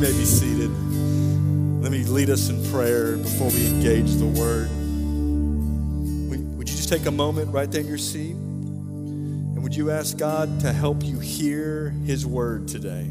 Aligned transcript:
You 0.00 0.06
may 0.06 0.18
be 0.18 0.24
seated. 0.24 0.70
Let 1.82 1.92
me 1.92 2.04
lead 2.04 2.30
us 2.30 2.48
in 2.48 2.64
prayer 2.72 3.18
before 3.18 3.48
we 3.48 3.66
engage 3.66 4.14
the 4.14 4.24
word. 4.24 4.70
Would 6.56 6.70
you 6.70 6.74
just 6.74 6.88
take 6.88 7.04
a 7.04 7.10
moment 7.10 7.52
right 7.52 7.70
there 7.70 7.82
in 7.82 7.86
your 7.86 7.98
seat? 7.98 8.32
And 8.32 9.62
would 9.62 9.76
you 9.76 9.90
ask 9.90 10.16
God 10.16 10.58
to 10.60 10.72
help 10.72 11.04
you 11.04 11.18
hear 11.18 11.90
his 11.90 12.24
word 12.24 12.66
today? 12.66 13.10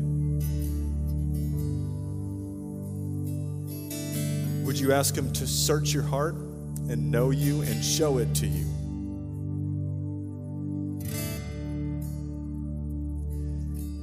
Would 4.65 4.79
you 4.79 4.91
ask 4.91 5.15
him 5.15 5.31
to 5.33 5.45
search 5.45 5.93
your 5.93 6.01
heart 6.01 6.33
and 6.33 7.11
know 7.11 7.29
you 7.29 7.61
and 7.61 7.85
show 7.85 8.17
it 8.17 8.33
to 8.33 8.47
you? 8.47 8.65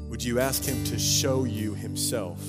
Would 0.09 0.23
you 0.23 0.39
ask 0.39 0.63
him 0.63 0.85
to 0.85 1.01
show 1.01 1.43
you 1.43 1.75
himself? 1.75 2.41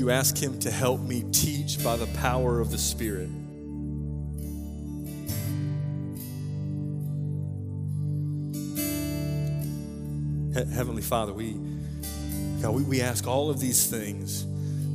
You 0.00 0.08
ask 0.08 0.38
him 0.38 0.58
to 0.58 0.70
help 0.70 1.02
me 1.02 1.22
teach 1.30 1.84
by 1.84 1.94
the 1.94 2.06
power 2.18 2.58
of 2.58 2.70
the 2.70 2.78
Spirit? 2.78 3.28
Heavenly 10.74 11.02
Father, 11.02 11.34
we, 11.34 11.52
God, 12.62 12.70
we, 12.70 12.82
we 12.82 13.02
ask 13.02 13.26
all 13.26 13.50
of 13.50 13.60
these 13.60 13.86
things 13.88 14.46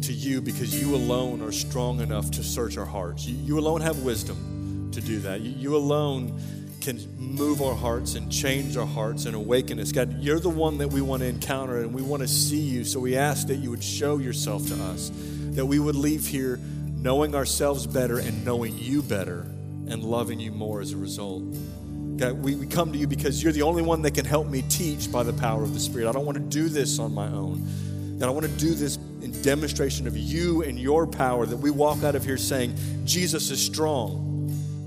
to 0.07 0.11
you 0.11 0.41
because 0.41 0.81
you 0.81 0.95
alone 0.95 1.43
are 1.43 1.51
strong 1.51 2.01
enough 2.01 2.31
to 2.31 2.43
search 2.43 2.75
our 2.75 2.85
hearts. 2.85 3.27
You, 3.27 3.35
you 3.35 3.59
alone 3.59 3.81
have 3.81 3.99
wisdom 3.99 4.89
to 4.91 5.01
do 5.01 5.19
that. 5.19 5.41
You, 5.41 5.51
you 5.51 5.75
alone 5.75 6.39
can 6.85 7.01
move 7.17 7.61
our 7.63 7.75
hearts 7.75 8.13
and 8.13 8.31
change 8.31 8.77
our 8.77 8.85
hearts 8.85 9.25
and 9.25 9.35
awaken 9.35 9.79
us. 9.79 9.91
God, 9.91 10.21
you're 10.21 10.39
the 10.39 10.49
one 10.49 10.77
that 10.77 10.89
we 10.89 11.01
want 11.01 11.23
to 11.23 11.27
encounter 11.27 11.79
and 11.79 11.93
we 11.93 12.03
want 12.03 12.21
to 12.21 12.27
see 12.27 12.59
you. 12.59 12.85
So 12.85 12.99
we 12.99 13.17
ask 13.17 13.47
that 13.47 13.55
you 13.55 13.71
would 13.71 13.83
show 13.83 14.19
yourself 14.19 14.67
to 14.67 14.75
us, 14.75 15.11
that 15.55 15.65
we 15.65 15.79
would 15.79 15.95
leave 15.95 16.27
here 16.27 16.59
knowing 16.95 17.33
ourselves 17.33 17.87
better 17.87 18.19
and 18.19 18.45
knowing 18.45 18.77
you 18.77 19.01
better 19.01 19.39
and 19.87 20.03
loving 20.03 20.39
you 20.39 20.51
more 20.51 20.79
as 20.79 20.93
a 20.93 20.97
result. 20.97 21.43
God, 22.17 22.33
we, 22.33 22.55
we 22.55 22.67
come 22.67 22.91
to 22.93 22.97
you 22.97 23.07
because 23.07 23.43
you're 23.43 23.51
the 23.51 23.63
only 23.63 23.81
one 23.81 24.03
that 24.03 24.13
can 24.13 24.25
help 24.25 24.47
me 24.47 24.63
teach 24.69 25.11
by 25.11 25.23
the 25.23 25.33
power 25.33 25.63
of 25.63 25.73
the 25.73 25.79
Spirit. 25.79 26.07
I 26.07 26.11
don't 26.11 26.25
want 26.25 26.37
to 26.37 26.43
do 26.43 26.69
this 26.69 26.99
on 26.99 27.13
my 27.13 27.27
own. 27.27 28.17
God, 28.19 28.27
I 28.27 28.31
want 28.31 28.45
to 28.45 28.51
do 28.51 28.73
this 28.75 28.97
in 29.21 29.41
demonstration 29.41 30.07
of 30.07 30.15
you 30.15 30.61
and 30.61 30.79
your 30.79 31.07
power 31.07 31.47
that 31.47 31.57
we 31.57 31.71
walk 31.71 32.03
out 32.03 32.15
of 32.15 32.23
here 32.23 32.37
saying, 32.37 32.75
Jesus 33.05 33.49
is 33.49 33.59
strong, 33.59 34.34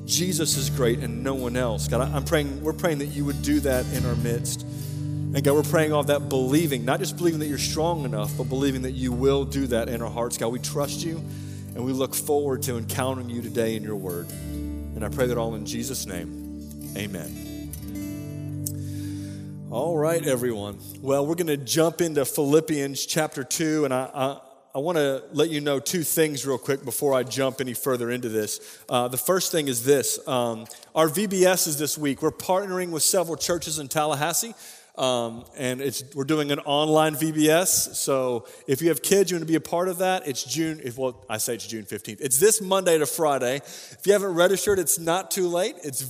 Jesus 0.09 0.57
is 0.57 0.71
great, 0.71 1.01
and 1.01 1.23
no 1.23 1.35
one 1.35 1.55
else. 1.55 1.87
God, 1.87 2.01
I'm 2.01 2.25
praying, 2.25 2.63
we're 2.63 2.73
praying 2.73 2.99
that 2.99 3.09
you 3.09 3.27
would 3.27 3.43
do 3.43 3.61
that 3.61 3.85
in 3.93 4.07
our 4.07 4.17
midst. 4.17 4.63
And 4.63 5.45
God, 5.45 5.53
we're 5.53 5.63
praying 5.63 5.93
all 5.93 6.03
that 6.05 6.31
believing, 6.31 6.87
not 6.87 6.99
just 6.99 7.19
believing 7.19 7.41
that 7.41 7.47
you're 7.47 7.59
strong 7.59 8.07
enough, 8.07 8.35
but 8.39 8.45
believing 8.45 8.83
that 8.83 8.93
you 8.93 9.13
will 9.13 9.45
do 9.45 9.67
that 9.67 9.91
in 9.91 10.01
our 10.01 10.11
hearts. 10.11 10.39
God, 10.39 10.49
we 10.49 10.61
trust 10.61 11.05
you 11.05 11.17
and 11.75 11.85
we 11.85 11.93
look 11.93 12.15
forward 12.15 12.63
to 12.63 12.79
encountering 12.79 13.29
you 13.29 13.43
today 13.43 13.77
in 13.77 13.83
your 13.83 13.97
word. 13.97 14.27
And 14.31 15.05
I 15.05 15.11
pray 15.11 15.27
that 15.27 15.37
all 15.37 15.55
in 15.55 15.67
Jesus' 15.67 16.07
name. 16.07 16.95
Amen. 16.97 17.71
All 19.71 19.99
right, 19.99 20.27
everyone. 20.27 20.79
Well, 21.03 21.27
we're 21.27 21.35
going 21.35 21.49
to 21.49 21.59
jump 21.59 22.01
into 22.01 22.25
Philippians 22.25 23.05
chapter 23.05 23.45
2, 23.45 23.85
and 23.85 23.93
I, 23.93 24.11
I, 24.15 24.41
I 24.79 24.81
want 24.81 24.97
to 24.97 25.25
let 25.33 25.51
you 25.51 25.61
know 25.61 25.81
two 25.81 26.05
things 26.05 26.47
real 26.47 26.57
quick 26.57 26.85
before 26.85 27.13
I 27.13 27.25
jump 27.25 27.61
any 27.61 27.75
further 27.75 28.13
into 28.13 28.29
this. 28.29 28.79
Uh, 28.89 29.09
the 29.09 29.17
first 29.17 29.51
thing 29.51 29.67
is 29.67 29.85
this 29.85 30.21
um, 30.29 30.67
our 30.95 31.09
VBS 31.09 31.67
is 31.67 31.81
this 31.81 31.99
week. 31.99 32.23
We're 32.23 32.31
partnering 32.31 32.93
with 32.93 33.03
several 33.03 33.35
churches 33.35 33.81
in 33.81 33.89
Tallahassee. 33.89 34.55
Um, 34.97 35.45
and 35.57 35.81
it's 35.81 36.05
we're 36.15 36.23
doing 36.23 36.53
an 36.53 36.61
online 36.61 37.17
VBS. 37.17 37.97
So 37.97 38.47
if 38.69 38.81
you 38.81 38.91
have 38.91 39.03
kids, 39.03 39.33
you 39.33 39.37
want 39.37 39.49
to 39.49 39.51
be 39.51 39.57
a 39.57 39.61
part 39.61 39.89
of 39.89 39.99
that. 39.99 40.29
It's 40.29 40.45
June. 40.45 40.81
Well, 40.97 41.25
I 41.29 41.39
say 41.39 41.57
it's 41.57 41.67
June 41.67 41.85
fifteenth. 41.85 42.21
It's 42.21 42.39
this 42.39 42.61
Monday 42.61 42.99
to 42.99 43.07
Friday. 43.07 43.57
If 43.57 44.03
you 44.05 44.13
haven't 44.13 44.35
registered, 44.35 44.79
it's 44.79 45.01
not 45.01 45.33
too 45.33 45.49
late. 45.49 45.75
It's 45.83 46.03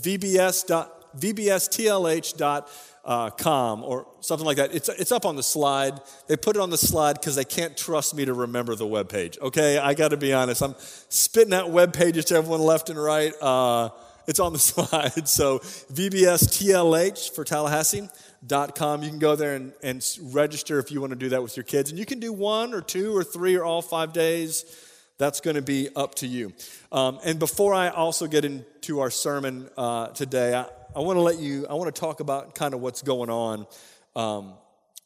vbs.vbstlh.com 3.09 3.85
or 3.85 4.07
something 4.21 4.47
like 4.47 4.57
that. 4.59 4.75
It's 4.75 4.89
it's 4.89 5.13
up 5.13 5.25
on 5.25 5.37
the 5.37 5.43
slide. 5.43 6.01
They 6.27 6.37
put 6.37 6.57
it 6.57 6.61
on 6.61 6.71
the 6.71 6.79
slide 6.79 7.15
because 7.15 7.37
they 7.37 7.45
can't 7.45 7.77
trust 7.77 8.15
me 8.15 8.25
to 8.25 8.35
remember 8.35 8.75
the 8.75 8.87
web 8.87 9.09
page. 9.09 9.39
Okay, 9.41 9.79
I 9.79 9.95
got 9.95 10.09
to 10.09 10.17
be 10.17 10.33
honest. 10.33 10.63
I'm 10.63 10.75
spitting 11.09 11.55
out 11.55 11.71
web 11.71 11.93
pages 11.93 12.27
to 12.27 12.37
everyone 12.37 12.61
left 12.61 12.91
and 12.91 13.03
right. 13.03 13.33
Uh, 13.41 13.91
it's 14.27 14.41
on 14.41 14.53
the 14.53 14.59
slide. 14.59 15.29
So 15.29 15.59
VBSTLH 15.59 17.35
for 17.35 17.45
Tallahassee 17.45 18.09
Dot 18.47 18.77
com. 18.77 19.03
You 19.03 19.11
can 19.11 19.19
go 19.19 19.35
there 19.37 19.57
and, 19.57 19.73
and 19.83 20.05
register 20.23 20.79
if 20.79 20.93
you 20.93 21.01
want 21.01 21.11
to 21.11 21.19
do 21.19 21.31
that 21.31 21.43
with 21.43 21.57
your 21.57 21.65
kids. 21.65 21.91
And 21.91 21.99
you 21.99 22.07
can 22.07 22.21
do 22.21 22.33
one 22.33 22.73
or 22.73 22.81
two 22.81 23.17
or 23.17 23.25
three 23.25 23.57
or 23.57 23.65
all 23.65 23.83
five 23.83 24.13
days. 24.13 24.85
That's 25.19 25.41
going 25.41 25.57
to 25.57 25.63
be 25.63 25.89
up 25.97 26.15
to 26.17 26.29
you. 26.29 26.53
Um, 26.93 27.19
and 27.25 27.41
before 27.41 27.75
I 27.75 27.89
also 27.89 28.29
get 28.29 28.45
into 28.45 29.01
our 29.01 29.11
sermon 29.11 29.69
uh, 29.77 30.09
today, 30.09 30.55
I, 30.55 30.67
I 30.99 31.01
want 31.01 31.17
to 31.17 31.21
let 31.21 31.39
you, 31.39 31.65
I 31.71 31.75
want 31.75 31.95
to 31.95 32.01
talk 32.01 32.19
about 32.19 32.57
kind 32.57 32.75
of 32.75 32.81
what's 32.81 33.03
going 33.03 33.31
on 33.31 33.69
um, 34.17 34.55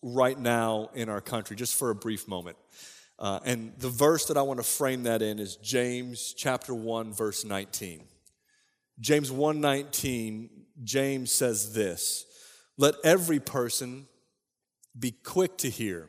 right 0.01 0.39
now 0.39 0.89
in 0.95 1.11
our 1.11 1.21
country, 1.21 1.55
just 1.55 1.79
for 1.79 1.91
a 1.91 1.95
brief 1.95 2.27
moment. 2.27 2.57
Uh, 3.19 3.41
and 3.45 3.75
the 3.77 3.91
verse 3.91 4.25
that 4.29 4.39
I 4.39 4.43
want 4.43 4.59
to 4.59 4.65
frame 4.65 5.03
that 5.03 5.21
in 5.21 5.39
is 5.39 5.57
James 5.57 6.33
chapter 6.35 6.75
1, 6.75 7.13
verse 7.13 7.45
19. 7.45 8.05
James 9.01 9.31
1:19, 9.31 10.49
James 10.83 11.31
says 11.31 11.75
this. 11.75 12.25
Let 12.79 12.95
every 13.05 13.39
person 13.39 14.09
be 14.99 15.11
quick 15.11 15.59
to 15.59 15.69
hear, 15.69 16.09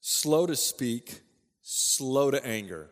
slow 0.00 0.46
to 0.46 0.56
speak, 0.56 1.20
slow 1.60 2.30
to 2.30 2.42
anger. 2.46 2.88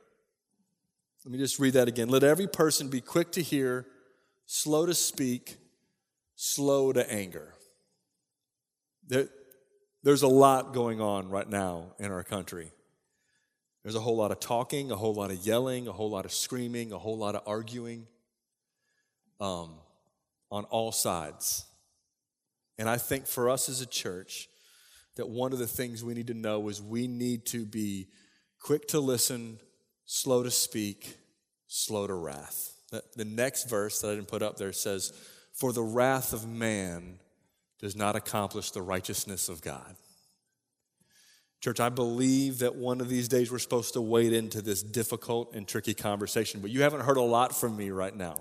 Let 1.24 1.32
me 1.32 1.38
just 1.38 1.58
read 1.58 1.72
that 1.72 1.88
again. 1.88 2.10
Let 2.10 2.24
every 2.24 2.46
person 2.46 2.88
be 2.88 3.00
quick 3.00 3.32
to 3.32 3.42
hear, 3.42 3.86
slow 4.44 4.84
to 4.84 4.92
speak, 4.92 5.56
slow 6.44 6.92
to 6.92 7.08
anger. 7.08 7.54
There, 9.06 9.28
there's 10.02 10.22
a 10.22 10.28
lot 10.28 10.74
going 10.74 11.00
on 11.00 11.30
right 11.30 11.48
now 11.48 11.94
in 12.00 12.10
our 12.10 12.24
country. 12.24 12.72
There's 13.84 13.94
a 13.94 14.00
whole 14.00 14.16
lot 14.16 14.32
of 14.32 14.40
talking, 14.40 14.90
a 14.90 14.96
whole 14.96 15.14
lot 15.14 15.30
of 15.30 15.46
yelling, 15.46 15.86
a 15.86 15.92
whole 15.92 16.10
lot 16.10 16.24
of 16.24 16.32
screaming, 16.32 16.92
a 16.92 16.98
whole 16.98 17.16
lot 17.16 17.36
of 17.36 17.42
arguing 17.46 18.08
um, 19.40 19.74
on 20.50 20.64
all 20.64 20.90
sides. 20.90 21.64
And 22.76 22.90
I 22.90 22.98
think 22.98 23.28
for 23.28 23.48
us 23.48 23.68
as 23.68 23.80
a 23.80 23.86
church, 23.86 24.48
that 25.14 25.28
one 25.28 25.52
of 25.52 25.60
the 25.60 25.66
things 25.68 26.02
we 26.02 26.14
need 26.14 26.26
to 26.26 26.34
know 26.34 26.68
is 26.68 26.82
we 26.82 27.06
need 27.06 27.46
to 27.46 27.64
be 27.64 28.08
quick 28.58 28.88
to 28.88 28.98
listen, 28.98 29.60
slow 30.06 30.42
to 30.42 30.50
speak, 30.50 31.18
slow 31.68 32.08
to 32.08 32.14
wrath. 32.14 32.72
The 33.14 33.24
next 33.24 33.70
verse 33.70 34.00
that 34.00 34.08
I 34.08 34.14
didn't 34.16 34.28
put 34.28 34.42
up 34.42 34.56
there 34.56 34.72
says, 34.72 35.12
For 35.52 35.72
the 35.72 35.82
wrath 35.82 36.32
of 36.32 36.46
man 36.46 37.18
does 37.80 37.96
not 37.96 38.16
accomplish 38.16 38.70
the 38.70 38.82
righteousness 38.82 39.48
of 39.48 39.60
God. 39.60 39.96
Church, 41.60 41.78
I 41.78 41.90
believe 41.90 42.58
that 42.58 42.74
one 42.74 43.00
of 43.00 43.08
these 43.08 43.28
days 43.28 43.52
we're 43.52 43.58
supposed 43.58 43.92
to 43.94 44.00
wade 44.00 44.32
into 44.32 44.60
this 44.62 44.82
difficult 44.82 45.54
and 45.54 45.66
tricky 45.66 45.94
conversation, 45.94 46.60
but 46.60 46.70
you 46.70 46.82
haven't 46.82 47.02
heard 47.02 47.18
a 47.18 47.22
lot 47.22 47.54
from 47.54 47.76
me 47.76 47.90
right 47.90 48.16
now 48.16 48.40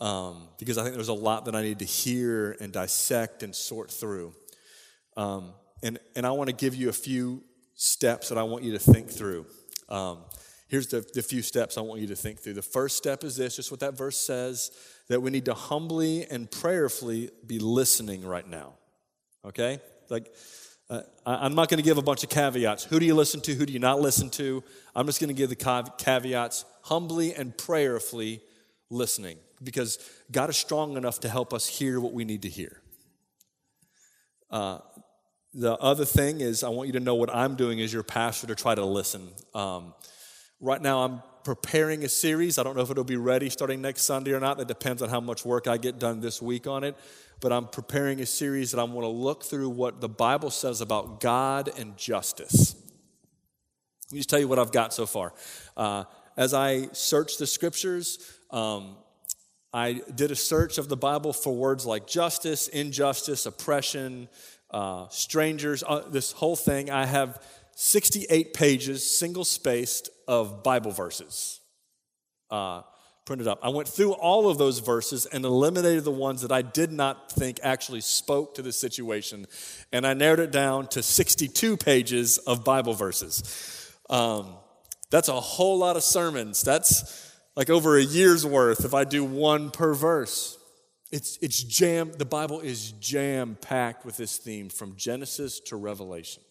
um, 0.00 0.48
because 0.58 0.78
I 0.78 0.82
think 0.82 0.94
there's 0.94 1.08
a 1.08 1.14
lot 1.14 1.46
that 1.46 1.54
I 1.54 1.62
need 1.62 1.78
to 1.78 1.84
hear 1.84 2.56
and 2.60 2.72
dissect 2.72 3.42
and 3.42 3.54
sort 3.54 3.90
through. 3.90 4.34
Um, 5.16 5.52
and, 5.82 5.98
and 6.16 6.26
I 6.26 6.32
want 6.32 6.48
to 6.48 6.54
give 6.54 6.74
you 6.74 6.88
a 6.88 6.92
few 6.92 7.42
steps 7.74 8.28
that 8.28 8.38
I 8.38 8.42
want 8.42 8.64
you 8.64 8.72
to 8.72 8.78
think 8.78 9.08
through. 9.08 9.46
Um, 9.88 10.18
here's 10.68 10.88
the, 10.88 11.04
the 11.14 11.22
few 11.22 11.42
steps 11.42 11.78
I 11.78 11.82
want 11.82 12.00
you 12.00 12.08
to 12.08 12.16
think 12.16 12.40
through. 12.40 12.54
The 12.54 12.62
first 12.62 12.96
step 12.96 13.24
is 13.24 13.36
this 13.36 13.56
just 13.56 13.70
what 13.70 13.80
that 13.80 13.96
verse 13.96 14.18
says 14.18 14.70
that 15.08 15.20
we 15.20 15.30
need 15.30 15.44
to 15.46 15.54
humbly 15.54 16.26
and 16.30 16.50
prayerfully 16.50 17.30
be 17.46 17.58
listening 17.58 18.24
right 18.24 18.48
now. 18.48 18.74
Okay? 19.44 19.80
Like, 20.08 20.32
uh, 20.88 21.02
I'm 21.24 21.54
not 21.54 21.68
going 21.68 21.78
to 21.78 21.84
give 21.84 21.98
a 21.98 22.02
bunch 22.02 22.22
of 22.22 22.30
caveats. 22.30 22.84
Who 22.84 23.00
do 23.00 23.06
you 23.06 23.14
listen 23.14 23.40
to? 23.42 23.54
Who 23.54 23.64
do 23.66 23.72
you 23.72 23.78
not 23.78 24.00
listen 24.00 24.30
to? 24.30 24.62
I'm 24.94 25.06
just 25.06 25.20
going 25.20 25.28
to 25.28 25.34
give 25.34 25.48
the 25.48 25.90
caveats 25.98 26.64
humbly 26.82 27.34
and 27.34 27.56
prayerfully 27.56 28.42
listening 28.90 29.38
because 29.62 29.98
God 30.30 30.50
is 30.50 30.56
strong 30.56 30.96
enough 30.96 31.20
to 31.20 31.28
help 31.28 31.54
us 31.54 31.66
hear 31.66 32.00
what 32.00 32.12
we 32.12 32.24
need 32.24 32.42
to 32.42 32.48
hear. 32.48 32.82
Uh, 34.50 34.78
the 35.54 35.76
other 35.78 36.04
thing 36.04 36.40
is, 36.40 36.62
I 36.62 36.68
want 36.68 36.88
you 36.88 36.92
to 36.94 37.00
know 37.00 37.14
what 37.14 37.34
I'm 37.34 37.56
doing 37.56 37.80
as 37.80 37.92
your 37.92 38.02
pastor 38.02 38.46
to 38.48 38.54
try 38.54 38.74
to 38.74 38.84
listen. 38.84 39.28
Um, 39.54 39.94
right 40.60 40.80
now, 40.80 41.04
I'm 41.04 41.22
preparing 41.44 42.04
a 42.04 42.08
series. 42.08 42.58
I 42.58 42.62
don't 42.62 42.76
know 42.76 42.82
if 42.82 42.90
it'll 42.90 43.04
be 43.04 43.16
ready 43.16 43.50
starting 43.50 43.80
next 43.82 44.02
Sunday 44.02 44.32
or 44.32 44.40
not. 44.40 44.58
That 44.58 44.68
depends 44.68 45.02
on 45.02 45.08
how 45.08 45.20
much 45.20 45.44
work 45.44 45.66
I 45.66 45.76
get 45.76 45.98
done 45.98 46.20
this 46.20 46.40
week 46.40 46.66
on 46.66 46.84
it. 46.84 46.96
But 47.40 47.52
I'm 47.52 47.66
preparing 47.66 48.20
a 48.20 48.26
series 48.26 48.70
that 48.70 48.80
I'm 48.80 48.92
going 48.92 49.02
to 49.02 49.08
look 49.08 49.42
through 49.42 49.70
what 49.70 50.00
the 50.00 50.08
Bible 50.08 50.50
says 50.50 50.80
about 50.80 51.20
God 51.20 51.70
and 51.78 51.96
justice. 51.96 52.76
Let 54.06 54.12
me 54.12 54.18
just 54.18 54.30
tell 54.30 54.38
you 54.38 54.48
what 54.48 54.58
I've 54.58 54.72
got 54.72 54.94
so 54.94 55.06
far. 55.06 55.32
Uh, 55.76 56.04
as 56.36 56.54
I 56.54 56.88
search 56.92 57.38
the 57.38 57.46
scriptures, 57.46 58.18
um, 58.50 58.96
I 59.72 60.02
did 60.14 60.30
a 60.30 60.36
search 60.36 60.78
of 60.78 60.88
the 60.88 60.96
Bible 60.96 61.32
for 61.32 61.54
words 61.54 61.86
like 61.86 62.06
justice, 62.06 62.68
injustice, 62.68 63.46
oppression, 63.46 64.28
uh, 64.70 65.08
strangers, 65.08 65.82
uh, 65.86 66.08
this 66.08 66.32
whole 66.32 66.56
thing. 66.56 66.90
I 66.90 67.06
have 67.06 67.42
68 67.74 68.54
pages, 68.54 69.18
single 69.18 69.44
spaced, 69.44 70.10
of 70.26 70.62
Bible 70.62 70.90
verses 70.90 71.60
uh, 72.50 72.82
printed 73.24 73.48
up. 73.48 73.60
I 73.62 73.68
went 73.68 73.88
through 73.88 74.12
all 74.12 74.48
of 74.48 74.58
those 74.58 74.80
verses 74.80 75.26
and 75.26 75.44
eliminated 75.44 76.04
the 76.04 76.10
ones 76.10 76.42
that 76.42 76.52
I 76.52 76.62
did 76.62 76.92
not 76.92 77.30
think 77.30 77.60
actually 77.62 78.00
spoke 78.00 78.54
to 78.56 78.62
the 78.62 78.72
situation. 78.72 79.46
And 79.92 80.06
I 80.06 80.14
narrowed 80.14 80.40
it 80.40 80.52
down 80.52 80.88
to 80.88 81.02
62 81.02 81.76
pages 81.76 82.38
of 82.38 82.64
Bible 82.64 82.94
verses. 82.94 83.92
Um, 84.10 84.54
that's 85.10 85.28
a 85.28 85.40
whole 85.40 85.78
lot 85.78 85.96
of 85.96 86.02
sermons. 86.02 86.62
That's 86.62 87.32
like 87.54 87.70
over 87.70 87.96
a 87.96 88.02
year's 88.02 88.44
worth 88.44 88.84
if 88.84 88.94
I 88.94 89.04
do 89.04 89.24
one 89.24 89.70
per 89.70 89.94
verse. 89.94 90.58
It's, 91.10 91.38
it's 91.42 91.62
jam, 91.62 92.10
the 92.16 92.24
Bible 92.24 92.60
is 92.60 92.92
jam 92.92 93.58
packed 93.60 94.06
with 94.06 94.16
this 94.16 94.38
theme 94.38 94.70
from 94.70 94.96
Genesis 94.96 95.60
to 95.66 95.76
Revelation. 95.76 96.42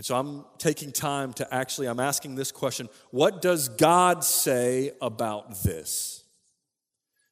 And 0.00 0.06
so 0.06 0.16
I'm 0.16 0.46
taking 0.56 0.92
time 0.92 1.34
to 1.34 1.54
actually, 1.54 1.86
I'm 1.86 2.00
asking 2.00 2.34
this 2.34 2.50
question 2.50 2.88
what 3.10 3.42
does 3.42 3.68
God 3.68 4.24
say 4.24 4.92
about 5.02 5.62
this? 5.62 6.24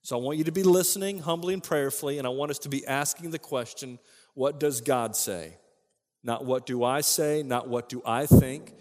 So 0.03 0.19
I 0.19 0.21
want 0.21 0.37
you 0.37 0.45
to 0.45 0.53
be 0.53 0.63
listening 0.63 1.21
humbly 1.21 1.55
and 1.55 1.63
prayerfully, 1.63 2.19
and 2.19 2.27
I 2.27 2.31
want 2.31 2.51
us 2.51 2.59
to 2.59 2.69
be 2.69 2.87
asking 2.87 3.31
the 3.31 3.39
question 3.39 3.99
what 4.35 4.61
does 4.61 4.83
God 4.83 5.17
say? 5.17 5.57
Not 6.23 6.45
what 6.45 6.67
do 6.67 6.85
I 6.85 7.01
say, 7.01 7.43
not 7.43 7.69
what 7.69 7.89
do 7.89 8.03
I 8.05 8.27
think, 8.27 8.75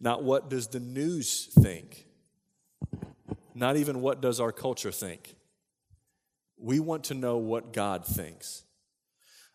not 0.00 0.22
what 0.22 0.48
does 0.48 0.68
the 0.68 0.80
news 0.80 1.50
think. 1.60 2.06
Not 3.54 3.76
even 3.76 4.00
what 4.00 4.22
does 4.22 4.40
our 4.40 4.50
culture 4.50 4.92
think. 4.92 5.36
We 6.56 6.80
want 6.80 7.04
to 7.04 7.14
know 7.14 7.36
what 7.36 7.74
God 7.74 8.06
thinks. 8.06 8.62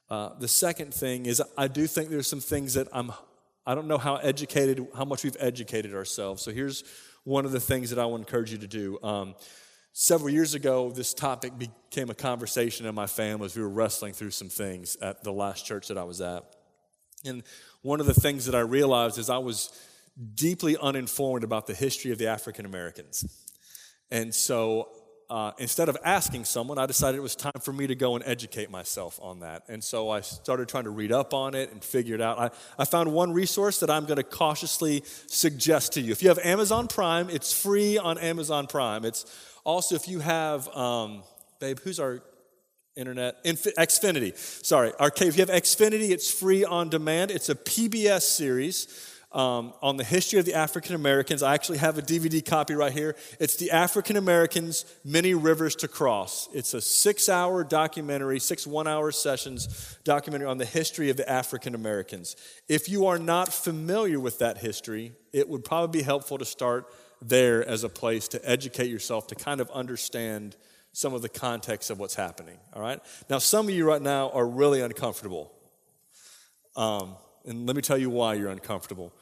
Uh, 0.07 0.37
the 0.37 0.47
second 0.47 0.93
thing 0.93 1.25
is, 1.25 1.41
I 1.57 1.67
do 1.67 1.87
think 1.87 2.09
there's 2.09 2.27
some 2.27 2.41
things 2.41 2.75
that 2.75 2.87
I'm, 2.93 3.11
I 3.65 3.75
don't 3.75 3.87
know 3.87 3.97
how 3.97 4.15
educated, 4.15 4.87
how 4.95 5.05
much 5.05 5.23
we've 5.23 5.37
educated 5.39 5.93
ourselves. 5.93 6.41
So 6.41 6.51
here's 6.51 6.83
one 7.23 7.45
of 7.45 7.51
the 7.51 7.59
things 7.59 7.91
that 7.91 7.99
I 7.99 8.05
to 8.05 8.15
encourage 8.15 8.51
you 8.51 8.57
to 8.57 8.67
do. 8.67 8.97
Um, 9.03 9.35
several 9.93 10.29
years 10.29 10.55
ago, 10.55 10.89
this 10.89 11.13
topic 11.13 11.53
became 11.57 12.09
a 12.09 12.15
conversation 12.15 12.85
in 12.85 12.95
my 12.95 13.07
family 13.07 13.45
as 13.45 13.55
we 13.55 13.61
were 13.61 13.69
wrestling 13.69 14.13
through 14.13 14.31
some 14.31 14.49
things 14.49 14.97
at 15.01 15.23
the 15.23 15.31
last 15.31 15.65
church 15.65 15.87
that 15.89 15.97
I 15.97 16.03
was 16.03 16.21
at. 16.21 16.43
And 17.25 17.43
one 17.83 17.99
of 17.99 18.07
the 18.07 18.13
things 18.13 18.45
that 18.45 18.55
I 18.55 18.61
realized 18.61 19.19
is 19.19 19.29
I 19.29 19.37
was 19.37 19.71
deeply 20.33 20.75
uninformed 20.77 21.43
about 21.43 21.67
the 21.67 21.73
history 21.73 22.11
of 22.11 22.17
the 22.17 22.27
African 22.27 22.65
Americans. 22.65 23.25
And 24.09 24.33
so 24.33 24.89
uh, 25.31 25.53
instead 25.59 25.87
of 25.87 25.97
asking 26.03 26.43
someone, 26.43 26.77
I 26.77 26.85
decided 26.85 27.17
it 27.17 27.21
was 27.21 27.37
time 27.37 27.61
for 27.61 27.71
me 27.71 27.87
to 27.87 27.95
go 27.95 28.15
and 28.15 28.23
educate 28.27 28.69
myself 28.69 29.17
on 29.23 29.39
that. 29.39 29.63
And 29.69 29.81
so 29.81 30.09
I 30.09 30.19
started 30.19 30.67
trying 30.67 30.83
to 30.83 30.89
read 30.89 31.13
up 31.13 31.33
on 31.33 31.55
it 31.55 31.71
and 31.71 31.81
figure 31.81 32.15
it 32.15 32.19
out. 32.19 32.37
I, 32.37 32.49
I 32.77 32.83
found 32.83 33.13
one 33.13 33.31
resource 33.31 33.79
that 33.79 33.89
I'm 33.89 34.03
going 34.03 34.17
to 34.17 34.23
cautiously 34.23 35.03
suggest 35.27 35.93
to 35.93 36.01
you. 36.01 36.11
If 36.11 36.21
you 36.21 36.27
have 36.27 36.39
Amazon 36.39 36.89
Prime, 36.89 37.29
it's 37.29 37.53
free 37.53 37.97
on 37.97 38.17
Amazon 38.17 38.67
Prime. 38.67 39.05
It's 39.05 39.25
also, 39.63 39.95
if 39.95 40.09
you 40.09 40.19
have, 40.19 40.67
um, 40.75 41.23
babe, 41.61 41.79
who's 41.81 42.01
our 42.01 42.21
internet? 42.97 43.37
Inf- 43.45 43.73
Xfinity. 43.77 44.37
Sorry. 44.65 44.91
Okay, 44.99 45.29
if 45.29 45.37
you 45.37 45.45
have 45.45 45.63
Xfinity, 45.63 46.09
it's 46.09 46.29
free 46.29 46.65
on 46.65 46.89
demand. 46.89 47.31
It's 47.31 47.47
a 47.47 47.55
PBS 47.55 48.23
series 48.23 49.10
um, 49.33 49.73
on 49.81 49.97
the 49.97 50.03
history 50.03 50.39
of 50.39 50.45
the 50.45 50.53
African 50.53 50.95
Americans. 50.95 51.41
I 51.41 51.53
actually 51.53 51.77
have 51.77 51.97
a 51.97 52.01
DVD 52.01 52.45
copy 52.45 52.73
right 52.73 52.91
here. 52.91 53.15
It's 53.39 53.55
The 53.55 53.71
African 53.71 54.17
Americans 54.17 54.85
Many 55.05 55.33
Rivers 55.33 55.75
to 55.77 55.87
Cross. 55.87 56.49
It's 56.53 56.73
a 56.73 56.81
six 56.81 57.29
hour 57.29 57.63
documentary, 57.63 58.39
six 58.39 58.67
one 58.67 58.87
hour 58.87 59.11
sessions 59.11 59.97
documentary 60.03 60.47
on 60.47 60.57
the 60.57 60.65
history 60.65 61.09
of 61.09 61.17
the 61.17 61.29
African 61.29 61.75
Americans. 61.75 62.35
If 62.67 62.89
you 62.89 63.05
are 63.05 63.19
not 63.19 63.53
familiar 63.53 64.19
with 64.19 64.39
that 64.39 64.57
history, 64.57 65.13
it 65.31 65.47
would 65.47 65.63
probably 65.63 65.99
be 65.99 66.03
helpful 66.03 66.37
to 66.37 66.45
start 66.45 66.85
there 67.21 67.65
as 67.67 67.83
a 67.83 67.89
place 67.89 68.27
to 68.29 68.49
educate 68.49 68.89
yourself 68.89 69.27
to 69.27 69.35
kind 69.35 69.61
of 69.61 69.69
understand 69.71 70.55
some 70.93 71.13
of 71.13 71.21
the 71.21 71.29
context 71.29 71.89
of 71.89 71.99
what's 71.99 72.15
happening. 72.15 72.57
All 72.73 72.81
right? 72.81 72.99
Now, 73.29 73.37
some 73.37 73.67
of 73.69 73.73
you 73.73 73.87
right 73.87 74.01
now 74.01 74.29
are 74.31 74.45
really 74.45 74.81
uncomfortable. 74.81 75.53
Um, 76.75 77.15
and 77.45 77.65
let 77.65 77.75
me 77.75 77.81
tell 77.81 77.97
you 77.97 78.09
why 78.09 78.35
you're 78.35 78.49
uncomfortable 78.49 79.13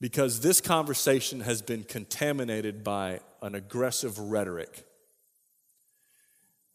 because 0.00 0.40
this 0.40 0.60
conversation 0.60 1.40
has 1.40 1.62
been 1.62 1.82
contaminated 1.82 2.84
by 2.84 3.20
an 3.42 3.54
aggressive 3.54 4.18
rhetoric. 4.18 4.84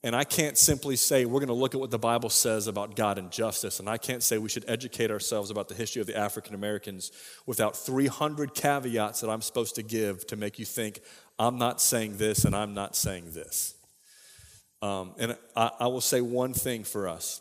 And 0.05 0.13
I 0.13 0.25
can't 0.25 0.57
simply 0.57 0.97
say 0.97 1.23
we're 1.23 1.39
going 1.39 1.47
to 1.47 1.53
look 1.53 1.73
at 1.73 1.79
what 1.79 1.91
the 1.91 1.99
Bible 1.99 2.29
says 2.29 2.67
about 2.67 2.97
God 2.97 3.17
and 3.17 3.31
justice, 3.31 3.79
and 3.79 3.89
I 3.89 3.97
can't 3.97 4.21
say 4.21 4.37
we 4.37 4.49
should 4.49 4.65
educate 4.67 5.09
ourselves 5.09 5.49
about 5.49 5.69
the 5.69 5.75
history 5.75 6.01
of 6.01 6.07
the 6.07 6.17
African 6.17 6.55
Americans 6.55 7.13
without 7.45 7.77
300 7.77 8.53
caveats 8.53 9.21
that 9.21 9.29
I'm 9.29 9.41
supposed 9.41 9.75
to 9.75 9.83
give 9.83 10.27
to 10.27 10.35
make 10.35 10.59
you 10.59 10.65
think 10.65 10.99
I'm 11.39 11.57
not 11.57 11.79
saying 11.79 12.17
this 12.17 12.43
and 12.43 12.53
I'm 12.53 12.73
not 12.73 12.97
saying 12.97 13.31
this. 13.31 13.75
Um, 14.81 15.13
and 15.17 15.37
I, 15.55 15.71
I 15.79 15.87
will 15.87 16.01
say 16.01 16.19
one 16.19 16.53
thing 16.53 16.83
for 16.83 17.07
us 17.07 17.39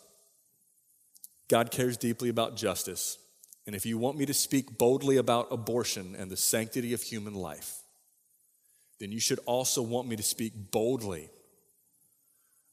God 1.48 1.72
cares 1.72 1.96
deeply 1.96 2.28
about 2.28 2.56
justice. 2.56 3.18
And 3.66 3.76
if 3.76 3.86
you 3.86 3.96
want 3.96 4.18
me 4.18 4.26
to 4.26 4.34
speak 4.34 4.76
boldly 4.76 5.16
about 5.16 5.48
abortion 5.50 6.16
and 6.18 6.30
the 6.30 6.36
sanctity 6.36 6.92
of 6.92 7.02
human 7.02 7.34
life, 7.34 7.78
then 8.98 9.12
you 9.12 9.20
should 9.20 9.40
also 9.46 9.82
want 9.82 10.08
me 10.08 10.16
to 10.16 10.22
speak 10.22 10.52
boldly 10.70 11.30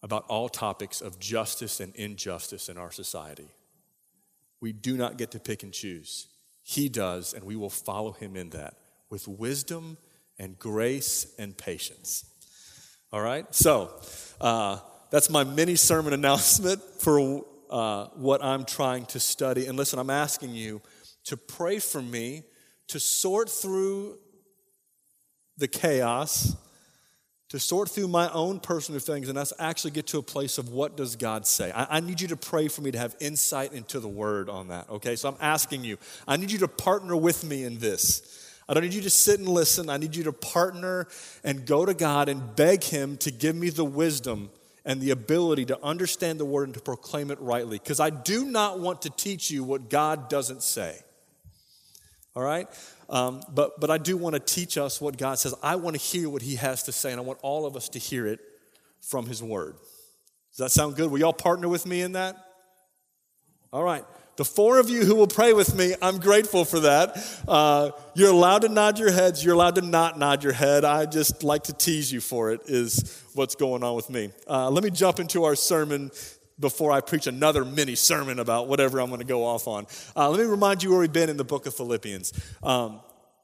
about 0.01 0.25
all 0.27 0.50
topics 0.50 1.01
of 1.01 1.19
justice 1.19 1.80
and 1.80 1.95
injustice 1.95 2.69
in 2.69 2.77
our 2.77 2.91
society. 2.91 3.50
We 4.62 4.71
do 4.71 4.97
not 4.97 5.18
get 5.18 5.31
to 5.31 5.39
pick 5.39 5.63
and 5.63 5.74
choose. 5.74 6.27
He 6.63 6.89
does, 6.89 7.33
and 7.33 7.44
we 7.44 7.56
will 7.56 7.69
follow 7.69 8.12
him 8.12 8.36
in 8.36 8.50
that 8.51 8.75
with 9.09 9.27
wisdom 9.27 9.97
and 10.38 10.57
grace 10.57 11.33
and 11.38 11.57
patience. 11.57 12.25
All 13.12 13.21
right? 13.21 13.45
So, 13.53 13.91
uh, 14.39 14.80
that's 15.09 15.30
my 15.30 15.44
mini 15.44 15.75
sermon 15.75 16.13
announcement 16.13 16.81
for 16.81 17.44
uh, 17.69 18.07
what 18.16 18.44
I'm 18.44 18.66
trying 18.66 19.06
to 19.07 19.19
study. 19.19 19.68
And 19.68 19.77
listen, 19.77 20.00
I'm 20.00 20.10
asking 20.10 20.51
you 20.51 20.81
to 21.25 21.38
pray 21.38 21.80
for 21.80 22.01
me 22.01 22.44
to 22.88 23.00
sort 23.00 23.50
through 23.50 24.18
the 25.57 25.68
chaos, 25.68 26.56
to 27.50 27.60
sort 27.60 27.89
through 27.89 28.07
my 28.07 28.31
own 28.31 28.60
personal 28.60 29.00
things, 29.00 29.30
and 29.30 29.38
us 29.38 29.54
actually 29.60 29.92
get 29.92 30.07
to 30.07 30.18
a 30.18 30.24
place 30.24 30.57
of 30.57 30.69
what 30.69 30.98
does 30.98 31.16
God 31.16 31.45
say. 31.45 31.71
I, 31.71 31.98
I 31.98 32.00
need 32.00 32.21
you 32.21 32.27
to 32.30 32.38
pray 32.38 32.68
for 32.68 32.81
me 32.81 32.92
to 32.92 32.98
have 32.98 33.16
insight 33.19 33.74
into 33.74 34.00
the 34.00 34.07
word 34.07 34.50
on 34.50 34.70
that, 34.70 34.89
okay? 34.89 35.15
So 35.15 35.29
I'm 35.29 35.38
asking 35.39 35.84
you, 35.84 35.98
I 36.27 36.38
need 36.38 36.51
you 36.51 36.60
to 36.60 36.67
partner 36.67 37.15
with 37.15 37.44
me 37.44 37.63
in 37.63 37.79
this. 37.79 38.48
I 38.67 38.74
don't 38.74 38.84
need 38.84 38.94
you 38.94 39.01
to 39.01 39.10
sit 39.10 39.39
and 39.39 39.48
listen. 39.48 39.89
I 39.89 39.98
need 39.98 40.15
you 40.15 40.24
to 40.25 40.32
partner 40.32 41.08
and 41.44 41.65
go 41.65 41.86
to 41.86 41.94
God 41.96 42.29
and 42.29 42.55
beg 42.55 42.84
Him 42.84 43.17
to 43.17 43.32
give 43.32 43.55
me 43.55 43.70
the 43.70 43.86
wisdom 43.86 44.51
and 44.86 45.01
the 45.01 45.12
ability 45.12 45.65
to 45.65 45.83
understand 45.83 46.39
the 46.39 46.45
word 46.45 46.63
and 46.67 46.74
to 46.74 46.79
proclaim 46.79 47.31
it 47.31 47.39
rightly. 47.39 47.77
Because 47.77 48.00
I 48.00 48.09
do 48.09 48.45
not 48.45 48.79
want 48.79 49.03
to 49.03 49.09
teach 49.09 49.51
you 49.51 49.63
what 49.63 49.89
God 49.89 50.29
doesn't 50.29 50.63
say. 50.63 51.00
All 52.36 52.43
right? 52.43 52.67
Um, 53.09 53.41
but, 53.53 53.79
but 53.79 53.89
I 53.89 53.98
do 53.98 54.15
want 54.17 54.36
to 54.36 54.39
teach 54.39 54.77
us 54.77 55.01
what 55.01 55.17
God 55.17 55.39
says. 55.39 55.53
I 55.63 55.75
want 55.75 55.95
to 55.95 56.01
hear 56.01 56.29
what 56.29 56.41
He 56.41 56.55
has 56.55 56.83
to 56.83 56.91
say, 56.91 57.12
and 57.12 57.19
I 57.19 57.24
want 57.24 57.39
all 57.41 57.65
of 57.65 57.75
us 57.75 57.89
to 57.89 58.00
hear 58.00 58.27
it 58.27 58.39
from 59.01 59.25
His 59.25 59.41
Word. 59.41 59.75
Does 60.51 60.57
that 60.57 60.71
sound 60.71 60.95
good? 60.95 61.09
Will 61.12 61.19
y'all 61.19 61.33
partner 61.33 61.67
with 61.67 61.86
me 61.86 62.01
in 62.01 62.13
that? 62.13 62.36
All 63.71 63.83
right. 63.83 64.03
The 64.39 64.46
four 64.46 64.79
of 64.79 64.89
you 64.89 65.03
who 65.03 65.15
will 65.15 65.27
pray 65.27 65.51
with 65.51 65.75
me, 65.75 65.96
I'm 66.01 66.17
grateful 66.17 66.63
for 66.63 66.79
that. 66.79 67.22
Uh, 67.46 67.91
you're 68.13 68.29
allowed 68.29 68.62
to 68.62 68.69
nod 68.69 68.98
your 68.98 69.12
heads. 69.12 69.43
You're 69.43 69.53
allowed 69.53 69.75
to 69.75 69.81
not 69.81 70.17
nod 70.17 70.46
your 70.46 70.53
head. 70.53 70.86
I 70.86 71.08
just 71.08 71.43
like 71.43 71.63
to 71.63 71.74
tease 71.74 72.10
you 72.10 72.22
for 72.22 72.53
it, 72.53 72.62
is 72.67 73.22
what's 73.34 73.55
going 73.55 73.84
on 73.84 73.98
with 73.98 74.10
me. 74.10 74.31
Uh, 74.48 74.69
let 74.69 74.81
me 74.81 74.91
jump 74.91 75.19
into 75.19 75.43
our 75.43 75.55
sermon 75.55 76.10
before 76.58 76.93
I 76.93 77.01
preach 77.01 77.27
another 77.27 77.65
mini 77.65 77.96
sermon 77.96 78.39
about 78.39 78.69
whatever 78.69 79.01
I'm 79.01 79.10
going 79.10 79.19
to 79.19 79.25
go 79.25 79.43
off 79.43 79.67
on. 79.67 79.88
Uh, 80.15 80.29
let 80.29 80.39
me 80.39 80.46
remind 80.46 80.84
you 80.84 80.91
where 80.91 81.00
we've 81.00 81.12
been 81.12 81.29
in 81.29 81.36
the 81.36 81.43
book 81.43 81.65
of 81.65 81.75
Philippians. 81.75 82.31
Um, 82.63 83.01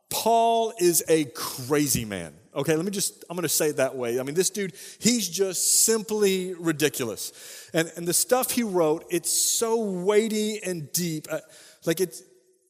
Paul 0.10 0.72
is 0.80 1.04
a 1.10 1.26
crazy 1.26 2.06
man. 2.06 2.34
Okay, 2.56 2.76
let 2.76 2.86
me 2.86 2.92
just, 2.92 3.26
I'm 3.30 3.38
to 3.38 3.50
say 3.50 3.68
it 3.68 3.78
that 3.78 3.96
way. 3.96 4.20
I 4.20 4.24
mean, 4.24 4.36
this 4.36 4.50
dude, 4.50 4.74
he's 5.00 5.28
just 5.28 5.84
simply 5.84 6.54
ridiculous. 6.54 7.70
And, 7.74 7.92
and 7.98 8.08
the 8.08 8.14
stuff 8.14 8.52
he 8.52 8.64
wrote, 8.64 9.06
it's 9.10 9.32
so 9.32 9.84
weighty 9.84 10.62
and 10.64 10.92
deep. 10.94 11.28
Uh, 11.30 11.40
like 11.86 12.00
it's, 12.00 12.24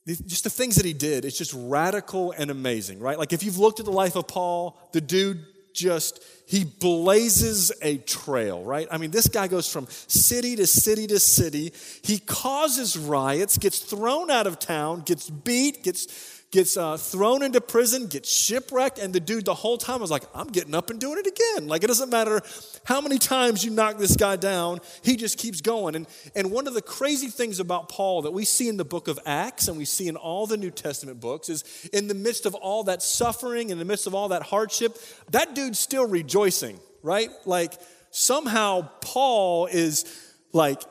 just 0.08 0.44
the 0.44 0.50
things 0.50 0.76
that 0.76 0.86
he 0.86 0.94
did, 0.94 1.26
it's 1.26 1.38
just 1.38 1.54
radical 1.56 2.32
and 2.32 2.52
amazing, 2.52 3.00
right? 3.00 3.18
Like 3.18 3.34
if 3.34 3.44
you've 3.44 3.58
looked 3.58 3.80
at 3.80 3.86
the 3.86 3.92
life 3.92 4.16
of 4.16 4.28
Paul, 4.28 4.78
the 4.92 5.02
dude 5.02 5.44
just, 5.74 6.24
he 6.48 6.64
blazes 6.64 7.72
a 7.82 7.98
trail, 7.98 8.64
right? 8.64 8.88
I 8.92 8.98
mean, 8.98 9.12
this 9.12 9.28
guy 9.28 9.48
goes 9.48 9.72
from 9.72 9.88
city 9.90 10.56
to 10.56 10.68
city 10.68 11.08
to 11.08 11.20
city. 11.20 11.74
He 12.04 12.20
causes 12.20 12.98
riots, 12.98 13.58
gets 13.58 13.80
thrown 13.80 14.32
out 14.32 14.48
of 14.48 14.60
town, 14.60 15.02
gets 15.02 15.30
beat, 15.30 15.84
gets 15.84 16.35
gets 16.52 16.78
uh, 16.78 16.96
thrown 16.98 17.44
into 17.44 17.60
prison, 17.60 18.08
gets 18.08 18.32
shipwrecked, 18.32 18.98
and 18.98 19.14
the 19.14 19.20
dude 19.20 19.46
the 19.46 19.54
whole 19.54 19.78
time 19.78 20.02
was 20.02 20.12
like, 20.12 20.24
I'm 20.34 20.48
getting 20.48 20.74
up 20.74 20.90
and 20.90 21.00
doing 21.00 21.20
it 21.20 21.28
again. 21.28 21.68
Like 21.68 21.84
it 21.84 21.88
doesn't 21.88 22.10
matter 22.10 22.42
how 22.86 23.02
many 23.02 23.18
times 23.18 23.64
you 23.64 23.72
knock 23.72 23.98
this 23.98 24.16
guy 24.16 24.36
down, 24.36 24.80
he 25.02 25.16
just 25.16 25.38
keeps 25.38 25.62
going. 25.62 25.96
And, 25.96 26.08
and 26.36 26.52
one 26.52 26.68
of 26.68 26.74
the 26.74 26.82
crazy 26.82 27.28
things 27.28 27.60
about 27.60 27.90
Paul 27.90 28.22
that 28.24 28.32
we 28.32 28.46
see 28.46 28.70
in 28.70 28.78
the 28.78 28.86
book 28.86 29.08
of 29.08 29.20
Acts 29.26 29.68
and 29.68 29.78
we 29.78 29.86
see 29.86 30.08
in 30.08 30.16
all 30.16 30.48
the 30.48 30.58
New 30.58 30.72
Testament 30.72 31.20
books 31.20 31.50
is 31.50 31.90
in 31.92 32.08
the 32.08 32.14
midst 32.14 32.46
of 32.46 32.56
all 32.56 32.84
that 32.86 33.02
suffering, 33.02 33.70
in 33.70 33.80
the 33.80 33.86
midst 33.86 34.08
of 34.08 34.16
all 34.16 34.30
that 34.30 34.44
hardship, 34.44 34.98
that 35.32 35.56
dude's 35.56 35.80
still 35.80 36.08
rejoicing, 36.08 36.80
right? 37.04 37.30
Like 37.46 37.74
somehow 38.12 38.90
Paul 39.02 39.66
is 39.66 40.06
like, 40.54 40.82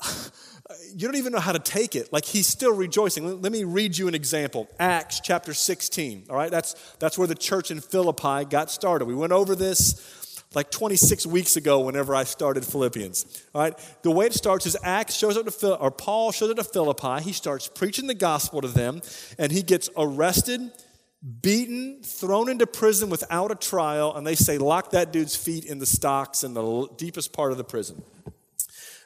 you 0.94 1.06
don't 1.06 1.16
even 1.16 1.32
know 1.32 1.40
how 1.40 1.52
to 1.52 1.58
take 1.58 1.96
it. 1.96 2.12
Like 2.12 2.24
he's 2.24 2.46
still 2.46 2.74
rejoicing. 2.74 3.40
Let 3.42 3.52
me 3.52 3.64
read 3.64 3.96
you 3.96 4.08
an 4.08 4.14
example. 4.14 4.68
Acts 4.78 5.20
chapter 5.20 5.54
16. 5.54 6.26
All 6.30 6.36
right, 6.36 6.50
that's 6.50 6.74
that's 6.98 7.18
where 7.18 7.26
the 7.26 7.34
church 7.34 7.70
in 7.70 7.80
Philippi 7.80 8.44
got 8.44 8.70
started. 8.70 9.06
We 9.06 9.14
went 9.14 9.32
over 9.32 9.54
this 9.54 10.20
like 10.54 10.70
26 10.70 11.26
weeks 11.26 11.56
ago 11.56 11.80
whenever 11.80 12.14
I 12.14 12.24
started 12.24 12.64
Philippians. 12.64 13.44
All 13.54 13.62
right, 13.62 13.78
the 14.02 14.10
way 14.10 14.26
it 14.26 14.34
starts 14.34 14.66
is 14.66 14.76
Acts 14.82 15.14
shows 15.14 15.36
up 15.36 15.44
to 15.44 15.50
Phil, 15.50 15.76
or 15.80 15.90
Paul 15.90 16.32
shows 16.32 16.50
up 16.50 16.56
to 16.56 16.64
Philippi. 16.64 17.22
He 17.22 17.32
starts 17.32 17.68
preaching 17.68 18.06
the 18.06 18.14
gospel 18.14 18.60
to 18.60 18.68
them, 18.68 19.00
and 19.38 19.52
he 19.52 19.62
gets 19.62 19.88
arrested, 19.96 20.72
beaten, 21.40 22.02
thrown 22.02 22.48
into 22.48 22.66
prison 22.66 23.10
without 23.10 23.52
a 23.52 23.54
trial, 23.54 24.16
and 24.16 24.26
they 24.26 24.34
say 24.34 24.58
lock 24.58 24.90
that 24.90 25.12
dude's 25.12 25.36
feet 25.36 25.64
in 25.64 25.78
the 25.78 25.86
stocks 25.86 26.42
in 26.42 26.54
the 26.54 26.88
deepest 26.96 27.32
part 27.32 27.52
of 27.52 27.58
the 27.58 27.64
prison. 27.64 28.02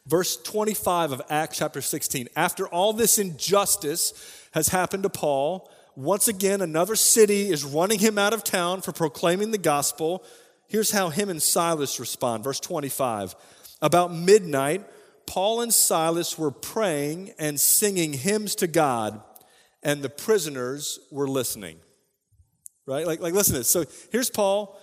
Verse 0.07 0.37
25 0.37 1.13
of 1.13 1.23
Acts 1.31 1.59
chapter 1.59 1.81
16. 1.81 2.29
After 2.37 2.69
all 2.69 2.93
this 2.93 3.19
injustice 3.19 4.13
has 4.53 4.69
happened 4.69 5.05
to 5.05 5.09
Paul, 5.09 5.71
once 5.97 6.29
again, 6.29 6.61
another 6.61 6.97
city 6.97 7.49
is 7.49 7.65
running 7.65 7.99
him 7.99 8.19
out 8.19 8.35
of 8.35 8.45
town 8.45 8.83
for 8.83 8.93
proclaiming 8.93 9.51
the 9.51 9.59
gospel. 9.59 10.25
Here's 10.67 10.91
how 10.91 11.09
him 11.09 11.31
and 11.31 11.43
Silas 11.43 11.99
respond. 12.01 12.45
Verse 12.45 12.61
25. 12.61 13.35
About 13.81 14.15
midnight, 14.15 14.85
Paul 15.27 15.63
and 15.63 15.73
Silas 15.73 16.39
were 16.39 16.51
praying 16.51 17.33
and 17.39 17.59
singing 17.59 18.13
hymns 18.13 18.55
to 18.57 18.67
God, 18.67 19.23
and 19.83 20.03
the 20.03 20.11
prisoners 20.11 20.99
were 21.11 21.29
listening. 21.29 21.79
Right? 22.87 23.07
Like, 23.07 23.21
like 23.21 23.33
listen 23.33 23.55
to 23.55 23.61
this. 23.61 23.69
So 23.69 23.85
here's 24.13 24.31
Paul 24.31 24.79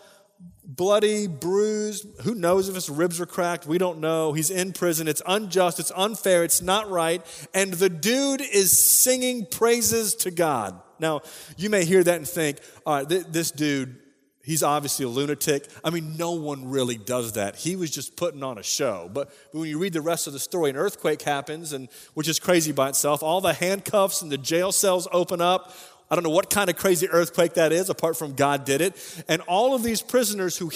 bloody, 0.64 1.28
bruised. 1.28 2.08
Who 2.22 2.36
knows 2.36 2.70
if 2.70 2.76
his 2.76 2.90
ribs 2.90 3.20
are 3.20 3.26
cracked? 3.26 3.68
We 3.68 3.78
don't 3.78 4.00
know. 4.00 4.34
He's 4.34 4.50
in 4.50 4.74
prison. 4.74 5.08
It's 5.08 5.22
unjust. 5.28 5.80
It's 5.80 5.92
unfair. 5.96 6.44
It's 6.44 6.62
not 6.62 6.90
right. 6.90 7.24
And 7.54 7.74
the 7.74 7.90
dude 7.90 8.42
is 8.42 8.78
singing 8.78 9.46
praises 9.46 10.16
to 10.16 10.32
God. 10.32 10.82
Now, 11.00 11.22
you 11.58 11.70
may 11.70 11.84
hear 11.86 12.04
that 12.04 12.16
and 12.16 12.28
think, 12.28 12.60
all 12.86 12.96
right, 12.96 13.10
th- 13.10 13.26
this 13.30 13.52
dude, 13.52 13.98
he's 14.44 14.64
obviously 14.64 15.06
a 15.06 15.10
lunatic. 15.10 15.68
I 15.84 15.90
mean, 15.90 16.16
no 16.16 16.32
one 16.34 16.70
really 16.70 16.98
does 16.98 17.34
that. 17.34 17.56
He 17.56 17.76
was 17.76 17.92
just 17.92 18.16
putting 18.16 18.44
on 18.44 18.58
a 18.58 18.64
show. 18.64 19.10
But 19.12 19.32
when 19.52 19.68
you 19.68 19.80
read 19.80 19.94
the 19.94 20.02
rest 20.02 20.28
of 20.28 20.34
the 20.34 20.40
story, 20.40 20.70
an 20.70 20.76
earthquake 20.76 21.22
happens, 21.24 21.74
and 21.74 21.90
which 22.14 22.28
is 22.28 22.40
crazy 22.40 22.72
by 22.72 22.90
itself. 22.90 23.24
All 23.24 23.42
the 23.42 23.54
handcuffs 23.54 24.22
and 24.22 24.32
the 24.32 24.38
jail 24.38 24.72
cells 24.72 25.08
open 25.12 25.42
up. 25.42 25.76
I 26.12 26.16
don't 26.16 26.26
know 26.26 26.30
what 26.30 26.50
kind 26.50 26.70
of 26.70 26.76
crazy 26.76 27.08
earthquake 27.08 27.54
that 27.54 27.72
is, 27.72 27.90
apart 27.90 28.18
from 28.18 28.34
God 28.34 28.66
did 28.66 28.82
it. 28.82 29.24
And 29.30 29.42
all 29.44 29.74
of 29.74 29.82
these 29.82 30.02
prisoners 30.02 30.58
who 30.58 30.70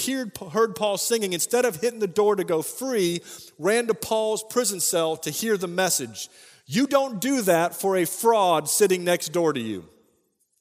heard, 0.50 0.76
Paul 0.76 0.98
singing, 0.98 1.34
instead 1.34 1.66
of 1.66 1.82
hitting 1.82 2.00
the 2.00 2.08
door 2.08 2.38
to 2.38 2.46
go 2.46 2.62
free, 2.62 3.22
ran 3.60 3.88
to 3.88 3.94
Paul's 3.94 4.44
prison 4.50 4.80
cell 4.80 5.18
to 5.18 5.30
hear 5.30 5.58
the 5.58 5.68
message. 5.68 6.30
You 6.66 6.88
don't 6.88 7.20
do 7.20 7.42
that 7.42 7.76
for 7.76 7.98
a 7.98 8.06
fraud 8.06 8.70
sitting 8.70 9.04
next 9.04 9.34
door 9.34 9.52
to 9.52 9.60
you. 9.60 9.90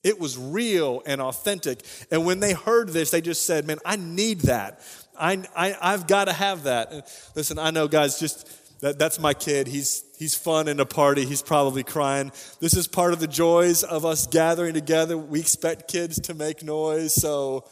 It 0.02 0.18
was 0.18 0.36
real 0.36 1.02
and 1.06 1.22
authentic. 1.22 1.80
And 2.10 2.26
when 2.26 2.40
they 2.40 2.52
heard 2.52 2.88
this, 2.88 3.10
they 3.10 3.20
just 3.20 3.46
said, 3.46 3.66
Man, 3.66 3.78
I 3.86 3.94
need 3.94 4.40
that. 4.40 4.80
I, 5.16 5.44
I, 5.56 5.76
I've 5.80 6.08
got 6.08 6.24
to 6.24 6.32
have 6.32 6.64
that. 6.64 6.92
And 6.92 7.02
listen, 7.36 7.60
I 7.60 7.70
know, 7.70 7.86
guys, 7.86 8.18
just 8.18 8.80
that, 8.80 8.98
that's 8.98 9.18
my 9.18 9.34
kid. 9.34 9.66
He's, 9.68 10.04
he's 10.24 10.34
fun 10.34 10.68
in 10.68 10.80
a 10.80 10.86
party. 10.86 11.26
He's 11.26 11.42
probably 11.42 11.82
crying. 11.82 12.32
This 12.58 12.74
is 12.74 12.88
part 12.88 13.12
of 13.12 13.20
the 13.20 13.26
joys 13.26 13.82
of 13.82 14.06
us 14.06 14.26
gathering 14.26 14.72
together. 14.72 15.18
We 15.18 15.38
expect 15.38 15.86
kids 15.86 16.18
to 16.20 16.32
make 16.32 16.62
noise, 16.62 17.14
so 17.14 17.68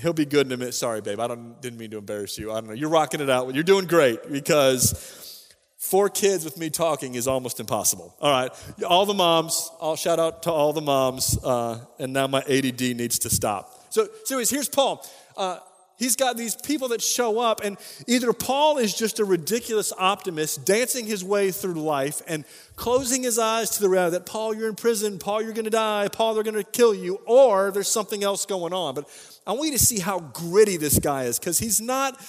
he'll 0.00 0.14
be 0.14 0.24
good 0.24 0.46
in 0.46 0.52
a 0.54 0.56
minute. 0.56 0.72
Sorry, 0.72 1.02
babe. 1.02 1.20
I 1.20 1.26
don't, 1.26 1.60
didn't 1.60 1.78
mean 1.78 1.90
to 1.90 1.98
embarrass 1.98 2.38
you. 2.38 2.50
I 2.50 2.60
don't 2.60 2.68
know. 2.68 2.72
You're 2.72 2.88
rocking 2.88 3.20
it 3.20 3.28
out. 3.28 3.54
You're 3.54 3.62
doing 3.62 3.86
great 3.86 4.32
because 4.32 5.46
four 5.76 6.08
kids 6.08 6.46
with 6.46 6.56
me 6.56 6.70
talking 6.70 7.14
is 7.14 7.28
almost 7.28 7.60
impossible. 7.60 8.16
All 8.22 8.30
right. 8.30 8.50
All 8.88 9.04
the 9.04 9.12
moms, 9.12 9.70
I'll 9.78 9.96
shout 9.96 10.18
out 10.18 10.44
to 10.44 10.50
all 10.50 10.72
the 10.72 10.80
moms, 10.80 11.36
uh, 11.44 11.78
and 11.98 12.14
now 12.14 12.26
my 12.26 12.40
ADD 12.40 12.80
needs 12.80 13.18
to 13.18 13.28
stop. 13.28 13.84
So, 13.90 14.08
so 14.24 14.38
here's 14.38 14.70
Paul. 14.70 15.06
Uh, 15.36 15.58
He's 15.98 16.16
got 16.16 16.36
these 16.36 16.56
people 16.56 16.88
that 16.88 17.02
show 17.02 17.38
up, 17.38 17.60
and 17.62 17.76
either 18.08 18.32
Paul 18.32 18.78
is 18.78 18.94
just 18.94 19.20
a 19.20 19.24
ridiculous 19.24 19.92
optimist 19.96 20.64
dancing 20.64 21.06
his 21.06 21.24
way 21.24 21.50
through 21.50 21.74
life 21.74 22.22
and 22.26 22.44
closing 22.76 23.22
his 23.22 23.38
eyes 23.38 23.70
to 23.70 23.80
the 23.80 23.88
reality 23.88 24.16
that, 24.16 24.26
Paul, 24.26 24.54
you're 24.54 24.68
in 24.68 24.74
prison, 24.74 25.18
Paul, 25.18 25.42
you're 25.42 25.52
going 25.52 25.64
to 25.64 25.70
die, 25.70 26.08
Paul, 26.08 26.34
they're 26.34 26.42
going 26.42 26.56
to 26.56 26.64
kill 26.64 26.94
you, 26.94 27.20
or 27.26 27.70
there's 27.70 27.88
something 27.88 28.24
else 28.24 28.46
going 28.46 28.72
on. 28.72 28.94
But 28.94 29.08
I 29.46 29.52
want 29.52 29.66
you 29.66 29.72
to 29.72 29.84
see 29.84 30.00
how 30.00 30.18
gritty 30.18 30.76
this 30.76 30.98
guy 30.98 31.24
is 31.24 31.38
because 31.38 31.58
he's 31.58 31.80
not 31.80 32.20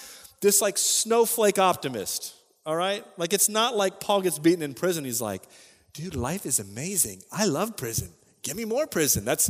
this 0.42 0.62
like 0.62 0.78
snowflake 0.78 1.58
optimist, 1.58 2.36
all 2.66 2.76
right? 2.76 3.04
Like 3.18 3.34
it's 3.34 3.50
not 3.50 3.76
like 3.76 4.00
Paul 4.00 4.22
gets 4.22 4.38
beaten 4.38 4.62
in 4.62 4.74
prison. 4.74 5.06
He's 5.06 5.22
like, 5.22 5.42
dude, 5.94 6.16
life 6.16 6.46
is 6.46 6.60
amazing. 6.60 7.24
I 7.32 7.46
love 7.46 7.78
prison. 7.78 8.10
Give 8.42 8.58
me 8.58 8.66
more 8.66 8.86
prison. 8.86 9.26
That's 9.26 9.50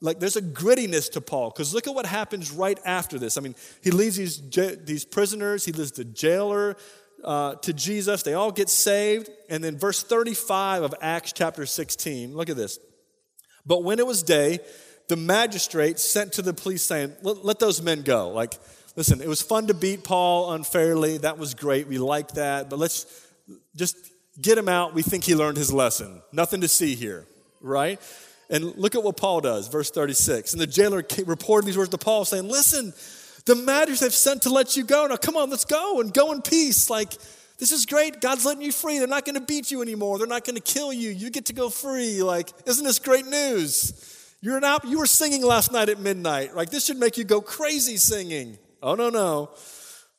like 0.00 0.18
there's 0.18 0.36
a 0.36 0.42
grittiness 0.42 1.12
to 1.12 1.20
Paul 1.20 1.50
because 1.50 1.74
look 1.74 1.86
at 1.86 1.94
what 1.94 2.06
happens 2.06 2.50
right 2.50 2.78
after 2.84 3.18
this. 3.18 3.36
I 3.36 3.40
mean, 3.40 3.54
he 3.82 3.90
leads 3.90 4.16
these, 4.16 4.40
these 4.84 5.04
prisoners, 5.04 5.64
he 5.64 5.72
leads 5.72 5.92
the 5.92 6.04
jailer 6.04 6.76
uh, 7.24 7.54
to 7.56 7.72
Jesus. 7.72 8.22
They 8.22 8.34
all 8.34 8.52
get 8.52 8.68
saved. 8.68 9.30
And 9.48 9.62
then, 9.62 9.78
verse 9.78 10.02
35 10.02 10.82
of 10.82 10.94
Acts 11.00 11.32
chapter 11.32 11.66
16, 11.66 12.34
look 12.34 12.48
at 12.48 12.56
this. 12.56 12.78
But 13.66 13.84
when 13.84 13.98
it 13.98 14.06
was 14.06 14.22
day, 14.22 14.60
the 15.08 15.16
magistrate 15.16 15.98
sent 15.98 16.34
to 16.34 16.42
the 16.42 16.54
police 16.54 16.82
saying, 16.82 17.12
let, 17.22 17.44
let 17.44 17.58
those 17.58 17.82
men 17.82 18.02
go. 18.02 18.30
Like, 18.30 18.54
listen, 18.96 19.20
it 19.20 19.28
was 19.28 19.42
fun 19.42 19.66
to 19.66 19.74
beat 19.74 20.04
Paul 20.04 20.52
unfairly. 20.52 21.18
That 21.18 21.36
was 21.36 21.54
great. 21.54 21.88
We 21.88 21.98
liked 21.98 22.36
that. 22.36 22.70
But 22.70 22.78
let's 22.78 23.06
just 23.76 23.96
get 24.40 24.56
him 24.56 24.68
out. 24.68 24.94
We 24.94 25.02
think 25.02 25.24
he 25.24 25.34
learned 25.34 25.58
his 25.58 25.72
lesson. 25.72 26.22
Nothing 26.32 26.62
to 26.62 26.68
see 26.68 26.94
here, 26.94 27.26
right? 27.60 28.00
And 28.50 28.76
look 28.76 28.96
at 28.96 29.02
what 29.02 29.16
Paul 29.16 29.40
does, 29.40 29.68
verse 29.68 29.90
36. 29.90 30.52
And 30.52 30.60
the 30.60 30.66
jailer 30.66 31.04
reported 31.24 31.66
these 31.66 31.78
words 31.78 31.90
to 31.90 31.98
Paul, 31.98 32.24
saying, 32.24 32.48
Listen, 32.48 32.92
the 33.46 33.54
magistrates 33.54 34.00
have 34.00 34.14
sent 34.14 34.42
to 34.42 34.50
let 34.50 34.76
you 34.76 34.84
go. 34.84 35.06
Now, 35.06 35.16
come 35.16 35.36
on, 35.36 35.50
let's 35.50 35.64
go 35.64 36.00
and 36.00 36.12
go 36.12 36.32
in 36.32 36.42
peace. 36.42 36.90
Like, 36.90 37.12
this 37.58 37.72
is 37.72 37.86
great. 37.86 38.20
God's 38.20 38.44
letting 38.44 38.62
you 38.62 38.72
free. 38.72 38.98
They're 38.98 39.06
not 39.06 39.24
going 39.24 39.36
to 39.36 39.40
beat 39.40 39.70
you 39.70 39.82
anymore. 39.82 40.18
They're 40.18 40.26
not 40.26 40.44
going 40.44 40.56
to 40.56 40.62
kill 40.62 40.92
you. 40.92 41.10
You 41.10 41.30
get 41.30 41.46
to 41.46 41.52
go 41.52 41.68
free. 41.68 42.22
Like, 42.22 42.50
isn't 42.66 42.84
this 42.84 42.98
great 42.98 43.26
news? 43.26 44.34
You're 44.40 44.56
an 44.56 44.78
you 44.84 44.98
were 44.98 45.06
singing 45.06 45.42
last 45.44 45.70
night 45.70 45.88
at 45.88 46.00
midnight. 46.00 46.56
Like, 46.56 46.70
this 46.70 46.86
should 46.86 46.96
make 46.96 47.18
you 47.18 47.24
go 47.24 47.40
crazy 47.40 47.98
singing. 47.98 48.58
Oh, 48.82 48.94
no, 48.94 49.10
no. 49.10 49.50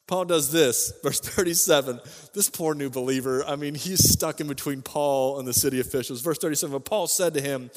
Paul 0.08 0.26
does 0.26 0.52
this, 0.52 0.94
verse 1.04 1.20
37. 1.20 2.00
This 2.34 2.50
poor 2.50 2.76
new 2.76 2.90
believer, 2.90 3.46
I 3.46 3.56
mean, 3.56 3.76
he's 3.76 4.12
stuck 4.12 4.42
in 4.42 4.48
between 4.48 4.82
Paul 4.82 5.40
and 5.40 5.48
the 5.48 5.54
city 5.54 5.80
officials. 5.80 6.22
Verse 6.22 6.38
37 6.38 6.74
but 6.74 6.86
Paul 6.86 7.08
said 7.08 7.34
to 7.36 7.42
him, 7.42 7.72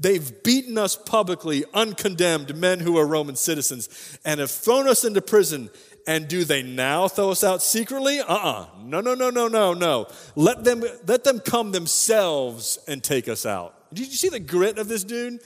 They've 0.00 0.42
beaten 0.42 0.78
us 0.78 0.96
publicly, 0.96 1.64
uncondemned 1.74 2.56
men 2.56 2.80
who 2.80 2.96
are 2.96 3.06
Roman 3.06 3.36
citizens, 3.36 4.18
and 4.24 4.40
have 4.40 4.50
thrown 4.50 4.88
us 4.88 5.04
into 5.04 5.20
prison. 5.20 5.68
And 6.06 6.26
do 6.26 6.44
they 6.44 6.62
now 6.62 7.06
throw 7.06 7.30
us 7.30 7.44
out 7.44 7.60
secretly? 7.62 8.20
Uh 8.20 8.34
uh 8.34 8.66
No, 8.82 9.02
no, 9.02 9.14
no, 9.14 9.28
no, 9.28 9.46
no, 9.46 9.74
no. 9.74 10.08
Let 10.34 10.64
them, 10.64 10.82
let 11.06 11.24
them 11.24 11.38
come 11.38 11.72
themselves 11.72 12.78
and 12.88 13.04
take 13.04 13.28
us 13.28 13.44
out. 13.44 13.92
Did 13.92 14.06
you 14.06 14.14
see 14.14 14.30
the 14.30 14.40
grit 14.40 14.78
of 14.78 14.88
this 14.88 15.04
dude? 15.04 15.40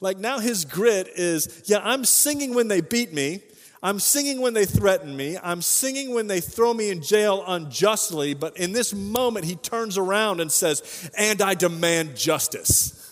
Like 0.00 0.16
now 0.16 0.38
his 0.38 0.64
grit 0.64 1.08
is, 1.14 1.64
yeah, 1.66 1.80
I'm 1.82 2.06
singing 2.06 2.54
when 2.54 2.68
they 2.68 2.80
beat 2.80 3.12
me. 3.12 3.42
I'm 3.82 4.00
singing 4.00 4.40
when 4.40 4.54
they 4.54 4.64
threaten 4.64 5.14
me. 5.14 5.36
I'm 5.42 5.60
singing 5.60 6.14
when 6.14 6.28
they 6.28 6.40
throw 6.40 6.72
me 6.72 6.90
in 6.90 7.02
jail 7.02 7.44
unjustly. 7.46 8.32
But 8.32 8.56
in 8.56 8.72
this 8.72 8.94
moment, 8.94 9.44
he 9.44 9.56
turns 9.56 9.98
around 9.98 10.40
and 10.40 10.50
says, 10.50 11.10
and 11.16 11.42
I 11.42 11.54
demand 11.54 12.16
justice 12.16 13.07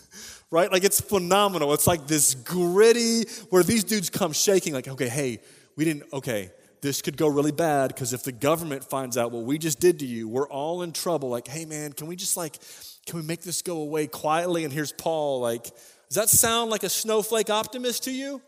right? 0.50 0.70
Like 0.70 0.84
it's 0.84 1.00
phenomenal. 1.00 1.72
It's 1.74 1.86
like 1.86 2.06
this 2.06 2.34
gritty 2.34 3.24
where 3.50 3.62
these 3.62 3.84
dudes 3.84 4.10
come 4.10 4.32
shaking, 4.32 4.72
like, 4.72 4.88
okay, 4.88 5.08
hey, 5.08 5.40
we 5.76 5.84
didn't, 5.84 6.04
okay, 6.12 6.50
this 6.82 7.02
could 7.02 7.16
go 7.16 7.28
really 7.28 7.52
bad 7.52 7.88
because 7.88 8.12
if 8.12 8.22
the 8.22 8.32
government 8.32 8.84
finds 8.84 9.16
out 9.16 9.32
what 9.32 9.44
we 9.44 9.58
just 9.58 9.80
did 9.80 9.98
to 10.00 10.06
you, 10.06 10.28
we're 10.28 10.48
all 10.48 10.82
in 10.82 10.92
trouble. 10.92 11.28
Like, 11.28 11.48
hey, 11.48 11.64
man, 11.64 11.92
can 11.92 12.06
we 12.06 12.16
just 12.16 12.36
like, 12.36 12.58
can 13.06 13.18
we 13.18 13.24
make 13.24 13.42
this 13.42 13.62
go 13.62 13.78
away 13.78 14.06
quietly? 14.06 14.64
And 14.64 14.72
here's 14.72 14.92
Paul, 14.92 15.40
like, 15.40 15.64
does 15.64 16.14
that 16.14 16.28
sound 16.28 16.70
like 16.70 16.84
a 16.84 16.88
snowflake 16.88 17.50
optimist 17.50 18.04
to 18.04 18.12
you? 18.12 18.40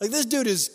Like, 0.00 0.10
this 0.10 0.24
dude 0.24 0.46
is, 0.46 0.70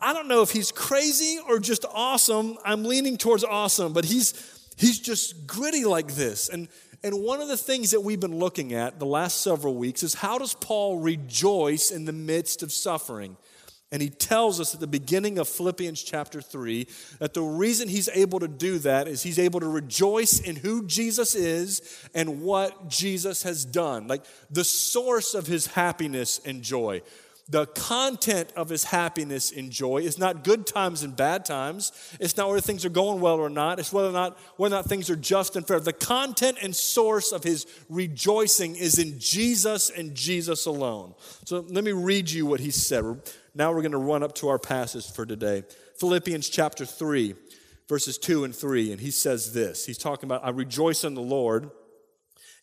I 0.00 0.12
don't 0.12 0.28
know 0.28 0.42
if 0.42 0.50
he's 0.50 0.70
crazy 0.70 1.38
or 1.48 1.58
just 1.58 1.86
awesome. 1.90 2.58
I'm 2.64 2.84
leaning 2.84 3.16
towards 3.16 3.42
awesome, 3.42 3.94
but 3.94 4.04
he's, 4.04 4.34
he's 4.76 4.98
just 4.98 5.46
gritty 5.46 5.86
like 5.86 6.08
this. 6.08 6.50
And 6.50 6.68
And 7.06 7.22
one 7.22 7.40
of 7.40 7.46
the 7.46 7.56
things 7.56 7.92
that 7.92 8.00
we've 8.00 8.18
been 8.18 8.40
looking 8.40 8.74
at 8.74 8.98
the 8.98 9.06
last 9.06 9.40
several 9.40 9.76
weeks 9.76 10.02
is 10.02 10.14
how 10.14 10.38
does 10.38 10.54
Paul 10.54 10.98
rejoice 10.98 11.92
in 11.92 12.04
the 12.04 12.12
midst 12.12 12.64
of 12.64 12.72
suffering? 12.72 13.36
And 13.92 14.02
he 14.02 14.10
tells 14.10 14.58
us 14.58 14.74
at 14.74 14.80
the 14.80 14.88
beginning 14.88 15.38
of 15.38 15.46
Philippians 15.46 16.02
chapter 16.02 16.42
3 16.42 16.88
that 17.20 17.32
the 17.32 17.42
reason 17.42 17.88
he's 17.88 18.08
able 18.08 18.40
to 18.40 18.48
do 18.48 18.80
that 18.80 19.06
is 19.06 19.22
he's 19.22 19.38
able 19.38 19.60
to 19.60 19.68
rejoice 19.68 20.40
in 20.40 20.56
who 20.56 20.84
Jesus 20.84 21.36
is 21.36 21.80
and 22.12 22.42
what 22.42 22.88
Jesus 22.88 23.44
has 23.44 23.64
done. 23.64 24.08
Like 24.08 24.24
the 24.50 24.64
source 24.64 25.34
of 25.34 25.46
his 25.46 25.68
happiness 25.68 26.40
and 26.44 26.60
joy. 26.60 27.02
The 27.48 27.66
content 27.66 28.52
of 28.56 28.68
his 28.68 28.82
happiness 28.82 29.52
and 29.52 29.70
joy 29.70 29.98
is 29.98 30.18
not 30.18 30.42
good 30.42 30.66
times 30.66 31.04
and 31.04 31.14
bad 31.14 31.44
times. 31.44 31.92
It's 32.18 32.36
not 32.36 32.48
whether 32.48 32.60
things 32.60 32.84
are 32.84 32.90
going 32.90 33.20
well 33.20 33.36
or 33.36 33.48
not. 33.48 33.78
It's 33.78 33.92
whether 33.92 34.08
or 34.08 34.12
not 34.12 34.36
whether 34.56 34.74
or 34.74 34.78
not 34.78 34.86
things 34.86 35.10
are 35.10 35.16
just 35.16 35.54
and 35.54 35.64
fair. 35.64 35.78
The 35.78 35.92
content 35.92 36.58
and 36.60 36.74
source 36.74 37.30
of 37.30 37.44
his 37.44 37.66
rejoicing 37.88 38.74
is 38.74 38.98
in 38.98 39.20
Jesus 39.20 39.90
and 39.90 40.12
Jesus 40.12 40.66
alone. 40.66 41.14
So 41.44 41.64
let 41.68 41.84
me 41.84 41.92
read 41.92 42.28
you 42.28 42.46
what 42.46 42.58
he 42.58 42.72
said. 42.72 43.04
Now 43.54 43.72
we're 43.72 43.82
going 43.82 43.92
to 43.92 43.98
run 43.98 44.24
up 44.24 44.34
to 44.36 44.48
our 44.48 44.58
passage 44.58 45.08
for 45.12 45.24
today. 45.24 45.62
Philippians 46.00 46.48
chapter 46.48 46.84
3, 46.84 47.36
verses 47.88 48.18
2 48.18 48.42
and 48.42 48.54
3. 48.54 48.90
And 48.90 49.00
he 49.00 49.12
says 49.12 49.52
this 49.52 49.86
He's 49.86 49.98
talking 49.98 50.26
about, 50.26 50.44
I 50.44 50.50
rejoice 50.50 51.04
in 51.04 51.14
the 51.14 51.22
Lord. 51.22 51.70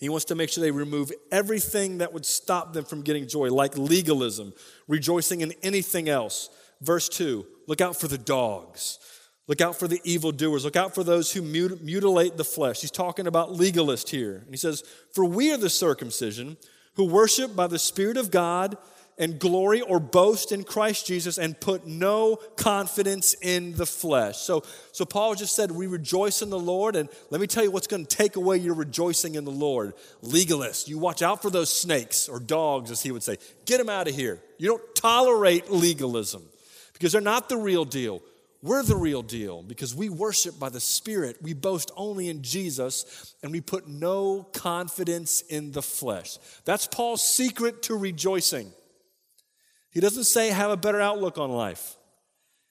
He 0.03 0.09
wants 0.09 0.25
to 0.25 0.35
make 0.35 0.49
sure 0.49 0.61
they 0.61 0.71
remove 0.71 1.11
everything 1.31 1.99
that 1.99 2.11
would 2.11 2.25
stop 2.25 2.73
them 2.73 2.83
from 2.83 3.03
getting 3.03 3.25
joy, 3.25 3.49
like 3.49 3.77
legalism, 3.77 4.53
rejoicing 4.87 5.39
in 5.41 5.53
anything 5.63 6.09
else. 6.09 6.49
Verse 6.81 7.07
2 7.07 7.45
Look 7.67 7.79
out 7.79 7.95
for 7.95 8.09
the 8.09 8.17
dogs. 8.17 8.99
Look 9.47 9.61
out 9.61 9.77
for 9.77 9.87
the 9.87 10.01
evildoers. 10.03 10.65
Look 10.65 10.75
out 10.75 10.93
for 10.93 11.03
those 11.03 11.31
who 11.31 11.41
mut- 11.41 11.81
mutilate 11.81 12.35
the 12.35 12.43
flesh. 12.43 12.81
He's 12.81 12.91
talking 12.91 13.27
about 13.27 13.53
legalist 13.53 14.09
here. 14.09 14.35
And 14.35 14.49
he 14.49 14.57
says, 14.57 14.83
For 15.13 15.23
we 15.23 15.53
are 15.53 15.57
the 15.57 15.69
circumcision 15.69 16.57
who 16.95 17.05
worship 17.05 17.55
by 17.55 17.67
the 17.67 17.79
Spirit 17.79 18.17
of 18.17 18.29
God 18.31 18.77
and 19.17 19.39
glory 19.39 19.81
or 19.81 19.99
boast 19.99 20.51
in 20.51 20.63
Christ 20.63 21.05
Jesus 21.05 21.37
and 21.37 21.59
put 21.59 21.85
no 21.85 22.37
confidence 22.55 23.35
in 23.41 23.73
the 23.75 23.85
flesh. 23.85 24.37
So, 24.37 24.63
so 24.91 25.05
Paul 25.05 25.35
just 25.35 25.55
said, 25.55 25.71
We 25.71 25.87
rejoice 25.87 26.41
in 26.41 26.49
the 26.49 26.59
Lord. 26.59 26.95
And 26.95 27.09
let 27.29 27.39
me 27.39 27.47
tell 27.47 27.63
you 27.63 27.71
what's 27.71 27.87
going 27.87 28.05
to 28.05 28.15
take 28.15 28.35
away 28.35 28.57
your 28.57 28.73
rejoicing 28.73 29.35
in 29.35 29.45
the 29.45 29.51
Lord. 29.51 29.93
Legalist, 30.21 30.87
you 30.87 30.97
watch 30.97 31.21
out 31.21 31.41
for 31.41 31.49
those 31.49 31.71
snakes 31.71 32.27
or 32.27 32.39
dogs, 32.39 32.91
as 32.91 33.01
he 33.01 33.11
would 33.11 33.23
say. 33.23 33.37
Get 33.65 33.77
them 33.77 33.89
out 33.89 34.07
of 34.07 34.15
here. 34.15 34.41
You 34.57 34.69
don't 34.69 34.95
tolerate 34.95 35.69
legalism 35.69 36.43
because 36.93 37.11
they're 37.11 37.21
not 37.21 37.49
the 37.49 37.57
real 37.57 37.85
deal. 37.85 38.21
We're 38.61 38.81
the 38.81 38.95
real 38.95 39.23
deal 39.23 39.61
because 39.61 39.93
we 39.93 40.07
worship 40.07 40.57
by 40.57 40.69
the 40.69 40.79
Spirit. 40.79 41.35
We 41.41 41.53
boast 41.53 41.91
only 41.97 42.29
in 42.29 42.43
Jesus 42.43 43.35
and 43.43 43.51
we 43.51 43.59
put 43.59 43.89
no 43.89 44.43
confidence 44.53 45.41
in 45.41 45.73
the 45.73 45.81
flesh. 45.81 46.37
That's 46.63 46.87
Paul's 46.87 47.21
secret 47.21 47.83
to 47.83 47.97
rejoicing. 47.97 48.71
He 49.93 49.99
doesn't 49.99 50.25
say 50.25 50.49
have 50.49 50.71
a 50.71 50.77
better 50.77 50.99
outlook 50.99 51.37
on 51.37 51.51
life. 51.51 51.95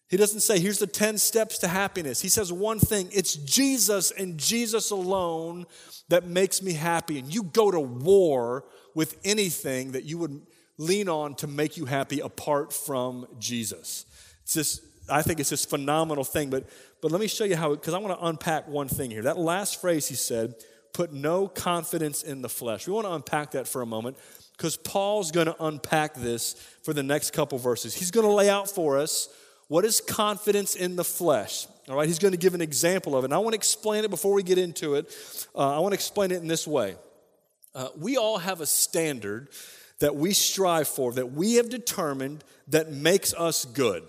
He 0.09 0.17
doesn't 0.19 0.41
say 0.41 0.59
here's 0.59 0.79
the 0.79 0.87
10 0.87 1.17
steps 1.17 1.59
to 1.59 1.69
happiness. 1.69 2.21
He 2.21 2.29
says 2.29 2.52
one 2.52 2.79
thing 2.79 3.09
it's 3.12 3.35
Jesus 3.35 4.11
and 4.11 4.37
Jesus 4.37 4.91
alone 4.91 5.67
that 6.09 6.26
makes 6.26 6.61
me 6.62 6.73
happy. 6.75 7.19
And 7.19 7.33
you 7.33 7.45
go 7.45 7.71
to 7.71 7.81
war 7.81 8.64
with 8.95 9.17
anything 9.25 9.93
that 9.93 10.05
you 10.05 10.19
would 10.19 10.43
lean 10.76 11.09
on 11.09 11.35
to 11.37 11.47
make 11.47 11.76
you 11.76 11.87
happy 11.87 12.21
apart 12.21 12.73
from 12.73 13.26
Jesus. 13.38 14.05
It's 14.43 14.81
I 15.09 15.23
think 15.23 15.41
it's 15.41 15.50
this 15.50 15.64
phenomenal 15.64 16.25
thing. 16.25 16.50
But, 16.50 16.69
but 17.00 17.11
let 17.11 17.21
me 17.21 17.26
show 17.26 17.45
you 17.45 17.57
how, 17.57 17.71
because 17.71 17.95
I 17.95 17.99
want 17.99 18.19
to 18.19 18.26
unpack 18.26 18.69
one 18.69 18.88
thing 18.88 19.11
here. 19.11 19.23
That 19.23 19.38
last 19.38 19.81
phrase 19.81 20.09
he 20.09 20.14
said, 20.14 20.55
put 20.93 21.12
no 21.12 21.49
confidence 21.49 22.23
in 22.23 22.43
the 22.43 22.49
flesh. 22.49 22.87
We 22.87 22.93
want 22.93 23.07
to 23.07 23.12
unpack 23.12 23.52
that 23.52 23.67
for 23.67 23.83
a 23.83 23.87
moment 23.87 24.17
because 24.62 24.76
Paul's 24.76 25.33
going 25.33 25.49
to 25.49 25.57
unpack 25.59 26.14
this 26.14 26.52
for 26.85 26.92
the 26.92 27.02
next 27.02 27.33
couple 27.33 27.59
verses. 27.59 27.97
He's 27.97 28.12
going 28.12 28.25
to 28.25 28.33
lay 28.33 28.49
out 28.49 28.71
for 28.71 28.97
us 28.97 29.28
what 29.66 29.85
is 29.85 30.00
confidence 30.00 30.76
in 30.76 30.95
the 30.95 31.02
flesh. 31.02 31.66
All 31.88 31.97
right, 31.97 32.07
he's 32.07 32.21
going 32.21 32.31
to 32.31 32.38
give 32.38 32.54
an 32.54 32.61
example 32.61 33.16
of 33.16 33.25
it. 33.25 33.26
And 33.26 33.35
I 33.35 33.38
want 33.38 33.54
to 33.54 33.57
explain 33.57 34.04
it 34.04 34.11
before 34.11 34.33
we 34.33 34.45
get 34.45 34.59
into 34.59 34.95
it. 34.95 35.12
Uh, 35.52 35.75
I 35.75 35.81
want 35.81 35.95
to 35.95 35.97
explain 35.97 36.31
it 36.31 36.37
in 36.37 36.47
this 36.47 36.64
way. 36.64 36.95
Uh, 37.75 37.88
we 37.99 38.16
all 38.16 38.38
have 38.38 38.61
a 38.61 38.66
standard 38.66 39.49
that 39.99 40.15
we 40.15 40.32
strive 40.32 40.87
for, 40.87 41.13
that 41.15 41.32
we 41.32 41.54
have 41.54 41.69
determined 41.69 42.45
that 42.69 42.93
makes 42.93 43.34
us 43.34 43.65
good, 43.65 44.04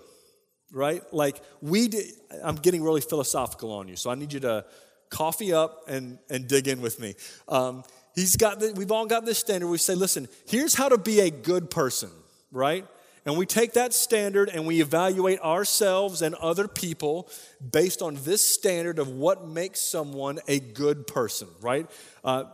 right? 0.70 1.02
Like 1.12 1.42
we, 1.62 1.88
did, 1.88 2.04
I'm 2.44 2.56
getting 2.56 2.84
really 2.84 3.00
philosophical 3.00 3.72
on 3.72 3.88
you, 3.88 3.96
so 3.96 4.08
I 4.08 4.14
need 4.14 4.32
you 4.32 4.40
to 4.40 4.64
coffee 5.10 5.52
up 5.52 5.88
and, 5.88 6.18
and 6.30 6.46
dig 6.46 6.68
in 6.68 6.80
with 6.80 7.00
me. 7.00 7.16
Um, 7.48 7.82
He's 8.14 8.36
got 8.36 8.60
the, 8.60 8.72
we've 8.74 8.92
all 8.92 9.06
got 9.06 9.24
this 9.24 9.38
standard. 9.38 9.68
We 9.68 9.78
say, 9.78 9.94
listen, 9.94 10.28
here's 10.46 10.74
how 10.74 10.88
to 10.88 10.98
be 10.98 11.20
a 11.20 11.30
good 11.30 11.70
person, 11.70 12.10
right? 12.52 12.86
And 13.26 13.38
we 13.38 13.46
take 13.46 13.72
that 13.72 13.94
standard 13.94 14.50
and 14.50 14.66
we 14.66 14.80
evaluate 14.80 15.40
ourselves 15.40 16.20
and 16.22 16.34
other 16.36 16.68
people 16.68 17.28
based 17.72 18.02
on 18.02 18.18
this 18.22 18.42
standard 18.42 18.98
of 18.98 19.08
what 19.08 19.48
makes 19.48 19.80
someone 19.80 20.40
a 20.46 20.60
good 20.60 21.06
person, 21.06 21.48
right? 21.60 21.90
Uh, 22.22 22.44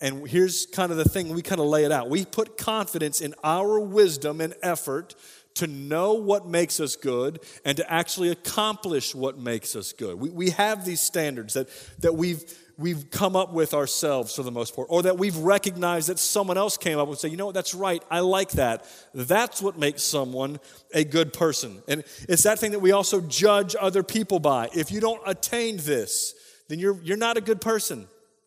and 0.00 0.28
here's 0.28 0.66
kind 0.66 0.92
of 0.92 0.98
the 0.98 1.04
thing 1.04 1.34
we 1.34 1.42
kind 1.42 1.60
of 1.60 1.66
lay 1.66 1.84
it 1.84 1.90
out. 1.90 2.08
We 2.08 2.24
put 2.24 2.56
confidence 2.56 3.20
in 3.20 3.34
our 3.42 3.80
wisdom 3.80 4.40
and 4.40 4.54
effort 4.62 5.14
to 5.54 5.66
know 5.66 6.12
what 6.12 6.46
makes 6.46 6.78
us 6.78 6.94
good 6.94 7.40
and 7.64 7.76
to 7.78 7.92
actually 7.92 8.30
accomplish 8.30 9.14
what 9.14 9.38
makes 9.38 9.74
us 9.74 9.92
good. 9.92 10.20
We, 10.20 10.30
we 10.30 10.50
have 10.50 10.84
these 10.84 11.00
standards 11.00 11.54
that, 11.54 11.68
that 11.98 12.14
we've 12.14 12.44
we've 12.78 13.10
come 13.10 13.34
up 13.34 13.52
with 13.52 13.74
ourselves 13.74 14.34
for 14.34 14.44
the 14.44 14.52
most 14.52 14.74
part, 14.74 14.86
or 14.88 15.02
that 15.02 15.18
we've 15.18 15.36
recognized 15.36 16.08
that 16.08 16.18
someone 16.18 16.56
else 16.56 16.78
came 16.78 16.98
up 16.98 17.08
and 17.08 17.18
say, 17.18 17.28
you 17.28 17.36
know 17.36 17.46
what, 17.46 17.54
that's 17.54 17.74
right, 17.74 18.02
I 18.10 18.20
like 18.20 18.52
that. 18.52 18.86
That's 19.12 19.60
what 19.60 19.76
makes 19.76 20.02
someone 20.02 20.60
a 20.94 21.04
good 21.04 21.32
person. 21.32 21.82
And 21.88 22.04
it's 22.28 22.44
that 22.44 22.60
thing 22.60 22.70
that 22.70 22.78
we 22.78 22.92
also 22.92 23.20
judge 23.20 23.74
other 23.78 24.04
people 24.04 24.38
by. 24.38 24.70
If 24.74 24.92
you 24.92 25.00
don't 25.00 25.20
attain 25.26 25.78
this, 25.78 26.34
then 26.68 26.78
you're, 26.78 26.98
you're 27.02 27.16
not 27.16 27.36
a 27.36 27.40
good 27.40 27.60
person. 27.60 28.06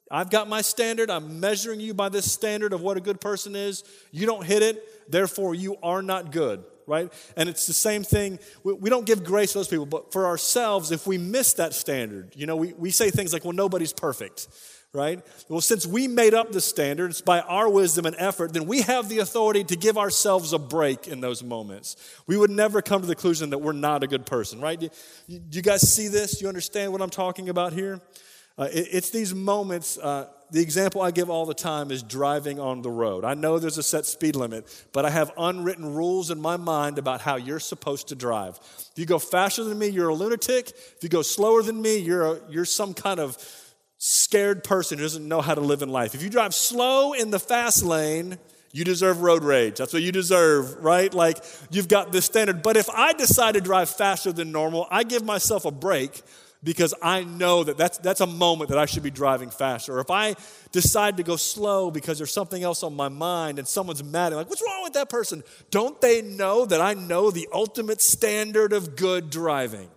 I've 0.09 0.29
got 0.29 0.47
my 0.47 0.61
standard. 0.61 1.09
I'm 1.09 1.39
measuring 1.39 1.79
you 1.79 1.93
by 1.93 2.09
this 2.09 2.31
standard 2.31 2.73
of 2.73 2.81
what 2.81 2.97
a 2.97 3.01
good 3.01 3.21
person 3.21 3.55
is. 3.55 3.83
You 4.11 4.25
don't 4.25 4.45
hit 4.45 4.63
it, 4.63 5.11
therefore, 5.11 5.55
you 5.55 5.77
are 5.83 6.01
not 6.01 6.31
good 6.31 6.63
right? 6.91 7.11
And 7.37 7.47
it's 7.47 7.67
the 7.67 7.73
same 7.73 8.03
thing. 8.03 8.37
We, 8.63 8.73
we, 8.73 8.89
don't 8.89 9.05
give 9.05 9.23
grace 9.23 9.53
to 9.53 9.59
those 9.59 9.69
people, 9.69 9.85
but 9.85 10.11
for 10.11 10.25
ourselves, 10.25 10.91
if 10.91 11.07
we 11.07 11.17
miss 11.17 11.53
that 11.53 11.73
standard, 11.73 12.33
you 12.35 12.45
know, 12.45 12.57
we, 12.57 12.73
we 12.73 12.91
say 12.91 13.09
things 13.09 13.31
like, 13.31 13.45
well, 13.45 13.53
nobody's 13.53 13.93
perfect, 13.93 14.49
right? 14.91 15.25
Well, 15.47 15.61
since 15.61 15.87
we 15.87 16.09
made 16.09 16.33
up 16.33 16.51
the 16.51 16.59
standard, 16.59 17.11
it's 17.11 17.21
by 17.21 17.39
our 17.39 17.69
wisdom 17.69 18.05
and 18.05 18.15
effort, 18.19 18.51
then 18.51 18.67
we 18.67 18.81
have 18.81 19.07
the 19.07 19.19
authority 19.19 19.63
to 19.63 19.77
give 19.77 19.97
ourselves 19.97 20.51
a 20.51 20.59
break 20.59 21.07
in 21.07 21.21
those 21.21 21.41
moments. 21.41 21.95
We 22.27 22.35
would 22.35 22.51
never 22.51 22.81
come 22.81 22.99
to 22.99 23.07
the 23.07 23.15
conclusion 23.15 23.51
that 23.51 23.59
we're 23.59 23.71
not 23.71 24.03
a 24.03 24.07
good 24.07 24.25
person, 24.25 24.59
right? 24.59 24.77
Do 24.77 24.89
you, 25.27 25.39
you 25.49 25.61
guys 25.61 25.89
see 25.89 26.09
this? 26.09 26.41
You 26.41 26.49
understand 26.49 26.91
what 26.91 27.01
I'm 27.01 27.09
talking 27.09 27.47
about 27.47 27.71
here? 27.71 28.01
Uh, 28.61 28.65
it, 28.65 28.89
it's 28.91 29.09
these 29.09 29.33
moments. 29.33 29.97
Uh, 29.97 30.27
the 30.51 30.61
example 30.61 31.01
I 31.01 31.09
give 31.09 31.31
all 31.31 31.47
the 31.47 31.53
time 31.55 31.89
is 31.89 32.03
driving 32.03 32.59
on 32.59 32.83
the 32.83 32.91
road. 32.91 33.25
I 33.25 33.33
know 33.33 33.57
there's 33.57 33.79
a 33.79 33.83
set 33.83 34.05
speed 34.05 34.35
limit, 34.35 34.67
but 34.93 35.03
I 35.03 35.09
have 35.09 35.31
unwritten 35.35 35.95
rules 35.95 36.29
in 36.29 36.39
my 36.39 36.57
mind 36.57 36.99
about 36.99 37.21
how 37.21 37.37
you're 37.37 37.59
supposed 37.59 38.09
to 38.09 38.15
drive. 38.15 38.59
If 38.91 38.91
you 38.97 39.07
go 39.07 39.17
faster 39.17 39.63
than 39.63 39.79
me, 39.79 39.87
you're 39.87 40.09
a 40.09 40.13
lunatic. 40.13 40.69
If 40.69 40.97
you 41.01 41.09
go 41.09 41.23
slower 41.23 41.63
than 41.63 41.81
me, 41.81 41.97
you're, 41.97 42.35
a, 42.35 42.39
you're 42.51 42.65
some 42.65 42.93
kind 42.93 43.19
of 43.19 43.35
scared 43.97 44.63
person 44.63 44.99
who 44.99 45.05
doesn't 45.05 45.27
know 45.27 45.41
how 45.41 45.55
to 45.55 45.61
live 45.61 45.81
in 45.81 45.89
life. 45.89 46.13
If 46.13 46.21
you 46.21 46.29
drive 46.29 46.53
slow 46.53 47.13
in 47.13 47.31
the 47.31 47.39
fast 47.39 47.83
lane, 47.83 48.37
you 48.73 48.83
deserve 48.83 49.23
road 49.23 49.43
rage. 49.43 49.77
That's 49.77 49.91
what 49.91 50.03
you 50.03 50.11
deserve, 50.11 50.83
right? 50.83 51.11
Like 51.11 51.43
you've 51.71 51.87
got 51.87 52.11
this 52.11 52.25
standard. 52.25 52.61
But 52.61 52.77
if 52.77 52.91
I 52.91 53.13
decide 53.13 53.55
to 53.55 53.61
drive 53.61 53.89
faster 53.89 54.31
than 54.31 54.51
normal, 54.51 54.87
I 54.91 55.03
give 55.03 55.25
myself 55.25 55.65
a 55.65 55.71
break 55.71 56.21
because 56.63 56.93
I 57.01 57.23
know 57.23 57.63
that 57.63 57.77
that's, 57.77 57.97
that's 57.97 58.21
a 58.21 58.27
moment 58.27 58.69
that 58.69 58.77
I 58.77 58.85
should 58.85 59.03
be 59.03 59.09
driving 59.09 59.49
faster. 59.49 59.97
Or 59.97 59.99
if 59.99 60.11
I 60.11 60.35
decide 60.71 61.17
to 61.17 61.23
go 61.23 61.35
slow 61.35 61.89
because 61.89 62.19
there's 62.19 62.31
something 62.31 62.61
else 62.61 62.83
on 62.83 62.95
my 62.95 63.09
mind 63.09 63.57
and 63.57 63.67
someone's 63.67 64.03
mad, 64.03 64.31
I'm 64.31 64.37
like, 64.37 64.49
what's 64.49 64.61
wrong 64.61 64.83
with 64.83 64.93
that 64.93 65.09
person? 65.09 65.43
Don't 65.71 65.99
they 66.01 66.21
know 66.21 66.65
that 66.65 66.79
I 66.79 66.93
know 66.93 67.31
the 67.31 67.47
ultimate 67.51 67.99
standard 67.99 68.73
of 68.73 68.95
good 68.95 69.31
driving? 69.31 69.89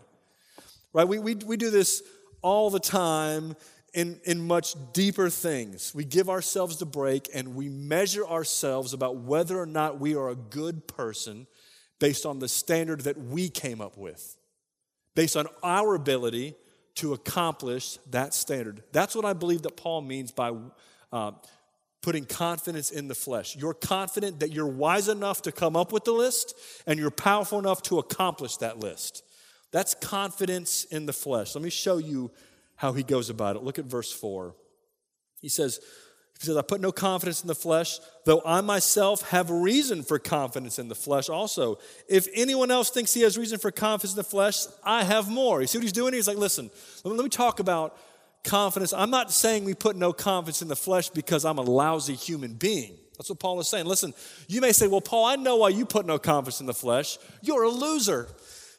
Right? 0.94 1.06
We, 1.06 1.18
we, 1.18 1.34
we 1.34 1.56
do 1.58 1.70
this 1.70 2.02
all 2.40 2.70
the 2.70 2.80
time 2.80 3.56
in, 3.92 4.18
in 4.24 4.40
much 4.40 4.74
deeper 4.94 5.28
things. 5.28 5.94
We 5.94 6.04
give 6.04 6.30
ourselves 6.30 6.78
the 6.78 6.86
break 6.86 7.28
and 7.34 7.54
we 7.54 7.68
measure 7.68 8.26
ourselves 8.26 8.94
about 8.94 9.16
whether 9.16 9.58
or 9.58 9.66
not 9.66 10.00
we 10.00 10.16
are 10.16 10.30
a 10.30 10.34
good 10.34 10.86
person 10.86 11.46
based 11.98 12.24
on 12.24 12.38
the 12.38 12.48
standard 12.48 13.02
that 13.02 13.18
we 13.18 13.50
came 13.50 13.82
up 13.82 13.98
with 13.98 14.36
based 15.14 15.36
on 15.36 15.46
our 15.62 15.94
ability 15.94 16.54
to 16.96 17.12
accomplish 17.12 17.98
that 18.10 18.34
standard. 18.34 18.82
That's 18.92 19.14
what 19.14 19.24
I 19.24 19.32
believe 19.32 19.62
that 19.62 19.76
Paul 19.76 20.02
means 20.02 20.30
by 20.30 20.52
uh, 21.12 21.32
putting 22.02 22.24
confidence 22.24 22.90
in 22.90 23.08
the 23.08 23.14
flesh. 23.14 23.56
You're 23.56 23.74
confident 23.74 24.40
that 24.40 24.52
you're 24.52 24.66
wise 24.66 25.08
enough 25.08 25.42
to 25.42 25.52
come 25.52 25.76
up 25.76 25.92
with 25.92 26.04
the 26.04 26.12
list 26.12 26.54
and 26.86 26.98
you're 26.98 27.10
powerful 27.10 27.58
enough 27.58 27.82
to 27.82 27.98
accomplish 27.98 28.58
that 28.58 28.78
list. 28.78 29.24
That's 29.72 29.94
confidence 29.94 30.84
in 30.84 31.06
the 31.06 31.12
flesh. 31.12 31.54
Let 31.54 31.64
me 31.64 31.70
show 31.70 31.96
you 31.96 32.30
how 32.76 32.92
he 32.92 33.02
goes 33.02 33.30
about 33.30 33.56
it. 33.56 33.62
Look 33.62 33.78
at 33.78 33.86
verse 33.86 34.12
4. 34.12 34.54
He 35.40 35.48
says, 35.48 35.80
He 36.40 36.46
says, 36.46 36.56
I 36.56 36.62
put 36.62 36.80
no 36.80 36.92
confidence 36.92 37.42
in 37.42 37.48
the 37.48 37.54
flesh, 37.54 38.00
though 38.24 38.42
I 38.44 38.60
myself 38.60 39.30
have 39.30 39.50
reason 39.50 40.02
for 40.02 40.18
confidence 40.18 40.78
in 40.78 40.88
the 40.88 40.94
flesh 40.94 41.28
also. 41.28 41.78
If 42.08 42.26
anyone 42.34 42.70
else 42.70 42.90
thinks 42.90 43.14
he 43.14 43.22
has 43.22 43.38
reason 43.38 43.58
for 43.58 43.70
confidence 43.70 44.12
in 44.12 44.16
the 44.16 44.24
flesh, 44.24 44.64
I 44.82 45.04
have 45.04 45.30
more. 45.30 45.60
You 45.60 45.66
see 45.66 45.78
what 45.78 45.84
he's 45.84 45.92
doing? 45.92 46.12
He's 46.12 46.28
like, 46.28 46.36
listen, 46.36 46.70
let 47.04 47.22
me 47.22 47.28
talk 47.28 47.60
about 47.60 47.96
confidence. 48.42 48.92
I'm 48.92 49.10
not 49.10 49.32
saying 49.32 49.64
we 49.64 49.74
put 49.74 49.96
no 49.96 50.12
confidence 50.12 50.60
in 50.60 50.68
the 50.68 50.76
flesh 50.76 51.08
because 51.08 51.44
I'm 51.44 51.58
a 51.58 51.62
lousy 51.62 52.14
human 52.14 52.54
being. 52.54 52.96
That's 53.16 53.30
what 53.30 53.38
Paul 53.38 53.60
is 53.60 53.68
saying. 53.68 53.86
Listen, 53.86 54.12
you 54.48 54.60
may 54.60 54.72
say, 54.72 54.88
well, 54.88 55.00
Paul, 55.00 55.24
I 55.24 55.36
know 55.36 55.56
why 55.56 55.68
you 55.68 55.86
put 55.86 56.04
no 56.04 56.18
confidence 56.18 56.60
in 56.60 56.66
the 56.66 56.74
flesh. 56.74 57.16
You're 57.42 57.62
a 57.62 57.70
loser. 57.70 58.28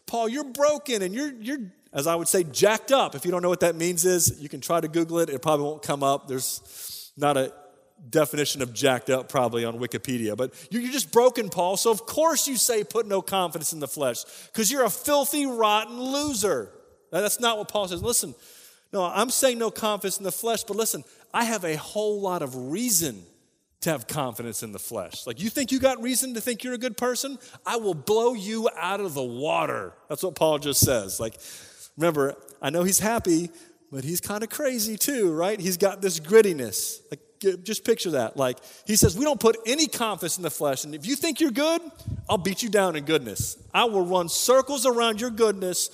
Paul, 0.07 0.29
you're 0.29 0.43
broken 0.43 1.01
and 1.01 1.15
you're, 1.15 1.31
you're, 1.31 1.59
as 1.93 2.05
I 2.05 2.15
would 2.15 2.27
say, 2.27 2.43
jacked 2.43 2.91
up. 2.91 3.15
If 3.15 3.25
you 3.25 3.31
don't 3.31 3.41
know 3.41 3.49
what 3.49 3.61
that 3.61 3.75
means 3.75 4.05
is, 4.05 4.39
you 4.39 4.49
can 4.49 4.61
try 4.61 4.81
to 4.81 4.87
Google 4.87 5.19
it. 5.19 5.29
It 5.29 5.41
probably 5.41 5.65
won't 5.65 5.81
come 5.81 6.03
up. 6.03 6.27
There's 6.27 6.61
not 7.17 7.38
a 7.38 7.54
definition 8.10 8.62
of 8.62 8.73
jacked 8.73 9.10
up 9.10 9.30
probably 9.30 9.65
on 9.65 9.80
Wikipedia, 9.80 10.36
but 10.36 10.54
you're 10.69 10.91
just 10.91 11.12
broken, 11.12 11.49
Paul. 11.49 11.78
So, 11.78 11.91
of 11.91 12.06
course, 12.06 12.47
you 12.47 12.58
say 12.58 12.84
put 12.84 13.08
no 13.08 13.21
confidence 13.21 13.73
in 13.73 13.80
the 13.80 13.88
flesh 13.88 14.23
because 14.47 14.71
you're 14.71 14.86
a 14.86 14.89
filthy, 14.89 15.45
rotten 15.45 15.99
loser. 15.99 16.71
that's 17.12 17.39
not 17.39 17.58
what 17.58 17.69
Paul 17.69 17.88
says. 17.88 18.04
Listen, 18.04 18.36
no, 18.91 19.04
I'm 19.04 19.30
saying 19.30 19.58
no 19.58 19.71
confidence 19.71 20.17
in 20.17 20.23
the 20.23 20.32
flesh, 20.32 20.63
but 20.63 20.78
listen, 20.78 21.04
I 21.34 21.45
have 21.45 21.63
a 21.63 21.75
whole 21.75 22.21
lot 22.21 22.41
of 22.41 22.56
reason 22.71 23.23
to 23.82 23.91
have 23.91 24.08
confidence 24.08 24.63
in 24.63 24.71
the 24.71 24.80
flesh. 24.80 25.28
Like, 25.28 25.41
you 25.41 25.49
think 25.49 25.71
you 25.71 25.80
got 25.80 26.01
reason 26.01 26.34
to 26.36 26.41
think 26.41 26.63
you're 26.63 26.73
a 26.73 26.78
good 26.78 26.97
person? 26.97 27.38
I 27.65 27.78
will 27.78 27.93
blow 27.93 28.34
you 28.34 28.69
out 28.75 28.99
of 28.99 29.13
the 29.13 29.23
water. 29.23 29.93
That's 30.10 30.23
what 30.23 30.36
Paul 30.36 30.60
just 30.60 30.80
says. 30.80 31.19
Like, 31.19 31.36
remember, 31.97 32.36
I 32.62 32.69
know 32.69 32.84
he's 32.84 32.99
happy 32.99 33.49
but 33.95 34.03
he's 34.03 34.19
kind 34.19 34.43
of 34.43 34.49
crazy 34.49 34.97
too, 34.97 35.31
right? 35.31 35.58
He's 35.58 35.77
got 35.77 36.01
this 36.01 36.19
grittiness. 36.19 36.99
Like, 37.10 37.63
just 37.63 37.86
picture 37.86 38.12
that. 38.12 38.36
Like, 38.36 38.58
he 38.86 38.97
says, 38.97 39.17
We 39.17 39.23
don't 39.23 39.39
put 39.39 39.58
any 39.65 39.88
confidence 39.88 40.36
in 40.36 40.43
the 40.43 40.49
flesh. 40.49 40.84
And 40.84 40.93
if 40.93 41.05
you 41.05 41.15
think 41.15 41.39
you're 41.39 41.49
good, 41.49 41.81
I'll 42.29 42.38
beat 42.38 42.62
you 42.62 42.67
down 42.67 42.97
in 42.97 43.05
goodness. 43.05 43.58
I 43.73 43.86
will 43.86 44.05
run 44.05 44.27
circles 44.27 44.86
around 44.86 45.21
your 45.21 45.29
goodness 45.29 45.89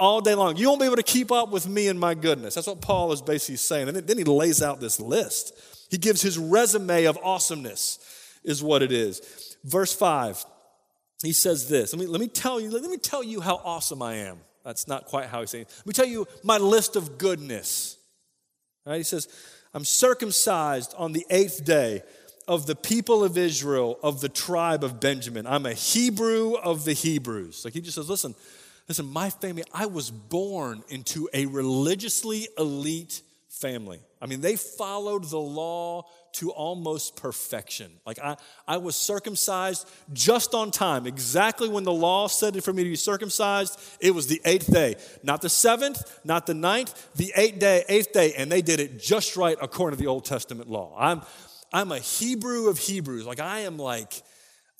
all 0.00 0.20
day 0.20 0.34
long. 0.34 0.56
You 0.56 0.66
won't 0.66 0.80
be 0.80 0.86
able 0.86 0.96
to 0.96 1.04
keep 1.04 1.30
up 1.30 1.50
with 1.50 1.68
me 1.68 1.86
and 1.86 2.00
my 2.00 2.14
goodness. 2.14 2.56
That's 2.56 2.66
what 2.66 2.80
Paul 2.80 3.12
is 3.12 3.22
basically 3.22 3.56
saying. 3.58 3.88
And 3.88 3.98
then 3.98 4.18
he 4.18 4.24
lays 4.24 4.60
out 4.60 4.80
this 4.80 4.98
list. 4.98 5.52
He 5.92 5.96
gives 5.96 6.22
his 6.22 6.36
resume 6.36 7.04
of 7.04 7.16
awesomeness, 7.22 8.00
is 8.42 8.64
what 8.64 8.82
it 8.82 8.90
is. 8.90 9.56
Verse 9.62 9.92
5, 9.92 10.44
he 11.22 11.32
says 11.32 11.68
this. 11.68 11.92
Let 11.92 12.00
me, 12.00 12.06
let 12.06 12.20
me 12.20 12.26
tell 12.26 12.60
you, 12.60 12.72
let 12.72 12.82
me 12.82 12.96
tell 12.96 13.22
you 13.22 13.40
how 13.40 13.60
awesome 13.62 14.02
I 14.02 14.14
am. 14.14 14.38
That's 14.64 14.88
not 14.88 15.04
quite 15.04 15.26
how 15.26 15.40
he's 15.40 15.50
saying. 15.50 15.66
Let 15.78 15.86
me 15.86 15.92
tell 15.92 16.06
you 16.06 16.26
my 16.42 16.58
list 16.58 16.96
of 16.96 17.18
goodness. 17.18 17.96
Right? 18.86 18.96
He 18.96 19.02
says, 19.02 19.28
I'm 19.72 19.84
circumcised 19.84 20.94
on 20.96 21.12
the 21.12 21.26
eighth 21.30 21.64
day 21.64 22.02
of 22.46 22.66
the 22.66 22.76
people 22.76 23.24
of 23.24 23.38
Israel, 23.38 23.98
of 24.02 24.20
the 24.20 24.28
tribe 24.28 24.84
of 24.84 25.00
Benjamin. 25.00 25.46
I'm 25.46 25.66
a 25.66 25.72
Hebrew 25.72 26.54
of 26.54 26.84
the 26.84 26.92
Hebrews. 26.92 27.64
Like 27.64 27.74
he 27.74 27.80
just 27.80 27.94
says, 27.94 28.08
listen, 28.08 28.34
listen, 28.88 29.06
my 29.06 29.30
family, 29.30 29.64
I 29.72 29.86
was 29.86 30.10
born 30.10 30.84
into 30.88 31.28
a 31.32 31.46
religiously 31.46 32.48
elite 32.58 33.22
family. 33.60 34.00
I 34.20 34.26
mean, 34.26 34.40
they 34.40 34.56
followed 34.56 35.24
the 35.24 35.38
law 35.38 36.06
to 36.32 36.50
almost 36.50 37.16
perfection. 37.16 37.92
Like 38.04 38.18
I, 38.18 38.36
I 38.66 38.78
was 38.78 38.96
circumcised 38.96 39.88
just 40.12 40.54
on 40.54 40.70
time, 40.70 41.06
exactly 41.06 41.68
when 41.68 41.84
the 41.84 41.92
law 41.92 42.26
said 42.26 42.62
for 42.64 42.72
me 42.72 42.82
to 42.84 42.90
be 42.90 42.96
circumcised. 42.96 43.80
It 44.00 44.12
was 44.12 44.26
the 44.26 44.40
eighth 44.44 44.72
day, 44.72 44.96
not 45.22 45.40
the 45.40 45.48
seventh, 45.48 46.20
not 46.24 46.46
the 46.46 46.54
ninth, 46.54 47.14
the 47.14 47.32
eighth 47.36 47.60
day, 47.60 47.84
eighth 47.88 48.12
day, 48.12 48.34
and 48.36 48.50
they 48.50 48.62
did 48.62 48.80
it 48.80 48.98
just 48.98 49.36
right 49.36 49.56
according 49.62 49.98
to 49.98 50.02
the 50.02 50.08
Old 50.08 50.24
Testament 50.24 50.68
law. 50.68 50.94
I'm, 50.98 51.22
I'm 51.72 51.92
a 51.92 51.98
Hebrew 51.98 52.68
of 52.68 52.78
Hebrews. 52.78 53.24
Like 53.24 53.40
I 53.40 53.60
am 53.60 53.78
like, 53.78 54.22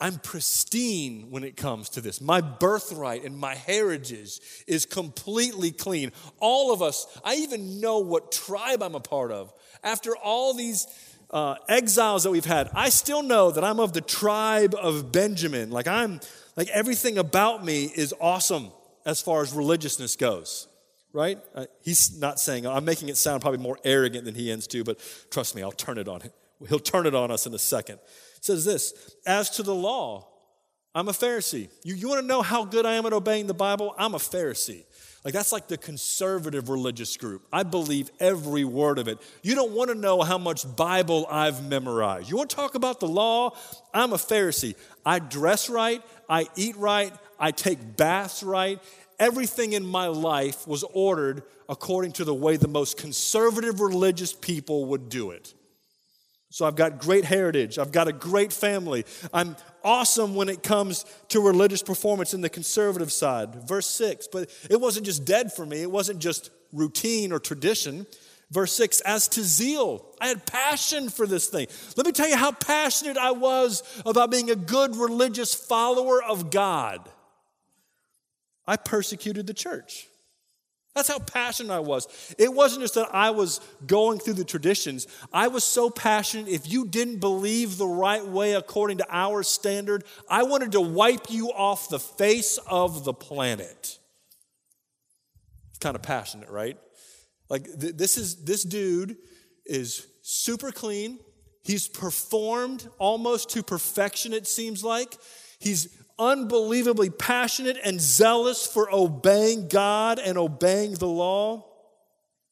I'm 0.01 0.19
pristine 0.19 1.31
when 1.31 1.45
it 1.45 1.57
comes 1.57 1.89
to 1.91 2.01
this. 2.01 2.21
My 2.21 2.41
birthright 2.41 3.25
and 3.25 3.39
my 3.39 3.55
heritage 3.55 4.41
is 4.67 4.87
completely 4.87 5.71
clean. 5.71 6.11
All 6.41 6.73
of 6.73 6.83
us, 6.83 7.07
I 7.25 7.37
even 7.37 7.81
know 7.81 8.01
what 8.01 8.33
tribe 8.33 8.83
I'm 8.83 8.97
a 8.97 9.01
part 9.01 9.31
of. 9.31 9.53
After 9.85 10.17
all 10.17 10.53
these 10.53 10.87
uh, 11.31 11.55
exiles 11.69 12.25
that 12.25 12.31
we've 12.31 12.45
had, 12.45 12.71
I 12.75 12.89
still 12.89 13.23
know 13.23 13.53
that 13.53 13.63
I'm 13.63 13.79
of 13.79 13.93
the 13.93 14.01
tribe 14.01 14.75
of 14.75 15.13
Benjamin. 15.13 15.71
Like 15.71 15.87
I'm, 15.87 16.21
like 16.57 16.69
everything 16.69 17.17
about 17.17 17.65
me 17.65 17.85
is 17.85 18.13
awesome 18.21 18.73
as 19.07 19.21
far 19.21 19.43
as 19.43 19.53
religiousness 19.53 20.17
goes, 20.17 20.67
right? 21.13 21.39
Uh, 21.55 21.67
he's 21.83 22.19
not 22.19 22.41
saying, 22.41 22.67
I'm 22.67 22.85
making 22.85 23.11
it 23.11 23.17
sound 23.17 23.43
probably 23.43 23.61
more 23.61 23.79
arrogant 23.85 24.25
than 24.25 24.35
he 24.35 24.51
ends 24.51 24.67
to, 24.69 24.83
but 24.83 24.99
trust 25.31 25.55
me, 25.55 25.63
I'll 25.63 25.73
turn 25.73 25.99
it 25.99 26.09
on 26.09 26.21
him. 26.21 26.33
He'll 26.69 26.79
turn 26.79 27.07
it 27.07 27.15
on 27.15 27.31
us 27.31 27.47
in 27.47 27.55
a 27.55 27.59
second. 27.59 27.99
Says 28.45 28.67
this 28.67 28.93
As 29.25 29.49
to 29.51 29.63
the 29.63 29.75
law, 29.75 30.29
I'm 30.95 31.09
a 31.09 31.13
Pharisee. 31.13 31.71
You, 31.83 31.95
you 31.95 32.09
want 32.11 32.21
to 32.21 32.27
know 32.27 32.43
how 32.43 32.67
good 32.67 32.85
I 32.85 32.97
am 32.97 33.07
at 33.07 33.15
obeying 33.15 33.47
the 33.47 33.55
Bible? 33.55 33.95
I'm 33.97 34.15
a 34.15 34.19
Pharisee. 34.19 34.85
Like, 35.25 35.33
that's 35.33 35.51
like 35.51 35.67
the 35.67 35.79
conservative 35.79 36.69
religious 36.69 37.17
group. 37.17 37.47
I 37.51 37.63
believe 37.63 38.11
every 38.21 38.65
word 38.65 38.99
of 38.99 39.09
it. 39.09 39.19
You 39.43 39.55
don't 39.55 39.73
want 39.73 39.89
to 39.89 39.95
know 39.95 40.21
how 40.21 40.37
much 40.37 40.77
Bible 40.77 41.27
I've 41.31 41.67
memorized. 41.67 42.29
You 42.29 42.37
want 42.37 42.51
to 42.51 42.57
talk 42.57 42.75
about 42.75 43.01
the 43.01 43.09
law? 43.09 43.57
I'm 43.95 44.13
a 44.13 44.19
Pharisee. 44.19 44.75
I 45.07 45.21
dress 45.21 45.71
right, 45.71 46.03
I 46.29 46.47
eat 46.55 46.77
right, 46.77 47.15
I 47.41 47.51
take 47.51 47.97
baths 47.97 48.43
right. 48.43 48.79
Everything 49.19 49.73
in 49.73 49.87
my 49.87 50.09
life 50.09 50.69
was 50.69 50.85
ordered 50.93 51.45
according 51.67 52.13
to 52.13 52.25
the 52.25 52.35
way 52.35 52.59
the 52.59 52.69
most 52.69 52.99
conservative 52.99 53.81
religious 53.81 54.35
people 54.35 54.85
would 54.85 55.09
do 55.09 55.31
it. 55.31 55.55
So 56.55 56.65
I've 56.65 56.77
got 56.77 57.01
great 57.01 57.25
heritage. 57.25 57.81
I've 57.81 57.91
got 57.91 58.07
a 58.07 58.13
great 58.13 58.53
family. 58.53 59.05
I'm 59.33 59.57
awesome 59.83 60.37
when 60.37 60.49
it 60.49 60.63
comes 60.63 61.05
to 61.31 61.41
religious 61.41 61.83
performance 61.83 62.33
in 62.33 62.43
the 62.43 62.49
conservative 62.49 63.11
side. 63.11 63.67
Verse 63.67 63.89
6, 63.89 64.29
but 64.31 64.49
it 64.71 64.81
wasn't 64.81 65.05
just 65.05 65.25
dead 65.25 65.53
for 65.53 65.67
me, 65.67 65.83
it 65.83 65.91
wasn't 65.91 66.21
just 66.21 66.51
routine 66.73 67.33
or 67.33 67.41
tradition. 67.41 68.07
Verse 68.53 68.73
6, 68.75 69.01
as 69.01 69.27
to 69.31 69.43
zeal, 69.43 70.07
I 70.21 70.29
had 70.29 70.47
passion 70.47 71.09
for 71.09 71.27
this 71.27 71.49
thing. 71.49 71.67
Let 71.97 72.07
me 72.07 72.13
tell 72.13 72.29
you 72.29 72.37
how 72.37 72.53
passionate 72.53 73.17
I 73.17 73.33
was 73.33 73.83
about 74.07 74.31
being 74.31 74.49
a 74.49 74.55
good 74.55 74.95
religious 74.95 75.57
follower 75.57 76.23
of 76.23 76.53
God. 76.53 77.01
I 78.65 78.77
persecuted 78.77 79.49
the 79.49 79.55
church. 79.55 80.07
That's 80.95 81.09
how 81.09 81.19
passionate 81.19 81.75
I 81.75 81.81
was. 81.81 82.07
It 82.39 82.53
wasn't 82.53 82.83
just 82.83 82.95
that 82.95 83.13
I 83.13 83.31
was 83.31 83.61
going 83.85 84.21
through 84.21 84.35
the 84.35 84.45
traditions. 84.45 85.09
I 85.33 85.49
was 85.49 85.65
so 85.65 85.91
passionate, 85.91 86.49
if 86.49 86.71
you 86.71 86.87
didn't 86.87 87.19
believe 87.19 87.77
the 87.77 87.87
right 87.87 88.25
way 88.25 88.55
according 88.55 88.99
to 88.99 89.07
our 89.11 89.43
standard, 89.43 90.05
I 90.29 90.45
wanted 90.45 90.73
to 90.73 90.81
wipe 90.81 91.31
you 91.31 91.49
off 91.49 91.89
the 91.89 91.99
face 91.99 92.59
of 92.69 93.05
the 93.05 93.13
planet. 93.13 93.99
It's 95.71 95.79
kind 95.81 95.97
of 95.97 96.03
passionate, 96.03 96.49
right? 96.49 96.79
Like 97.51 97.65
th- 97.65 97.97
this 97.97 98.17
is 98.17 98.45
this 98.45 98.63
dude 98.63 99.17
is 99.67 100.07
super 100.23 100.71
clean. 100.71 101.19
He's 101.65 101.89
performed 101.89 102.89
almost 102.99 103.51
to 103.51 103.63
perfection, 103.63 104.33
it 104.33 104.47
seems 104.47 104.85
like. 104.85 105.17
He's 105.59 105.89
unbelievably 106.19 107.11
passionate 107.11 107.77
and 107.85 108.01
zealous 108.01 108.67
for 108.67 108.93
obeying 108.93 109.69
God 109.69 110.19
and 110.19 110.39
obeying 110.39 110.95
the 110.95 111.09
law. 111.09 111.67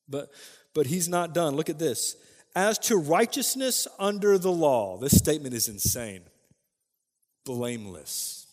But, 0.09 0.31
but 0.75 0.87
he's 0.87 1.09
not 1.09 1.35
done. 1.35 1.55
Look 1.55 1.71
at 1.71 1.79
this. 1.79 2.17
As 2.55 2.79
to 2.81 2.97
righteousness 2.97 3.89
under 3.99 4.37
the 4.37 4.53
law, 4.53 4.99
this 4.99 5.17
statement 5.17 5.55
is 5.55 5.69
insane. 5.69 6.23
Blameless. 7.45 8.47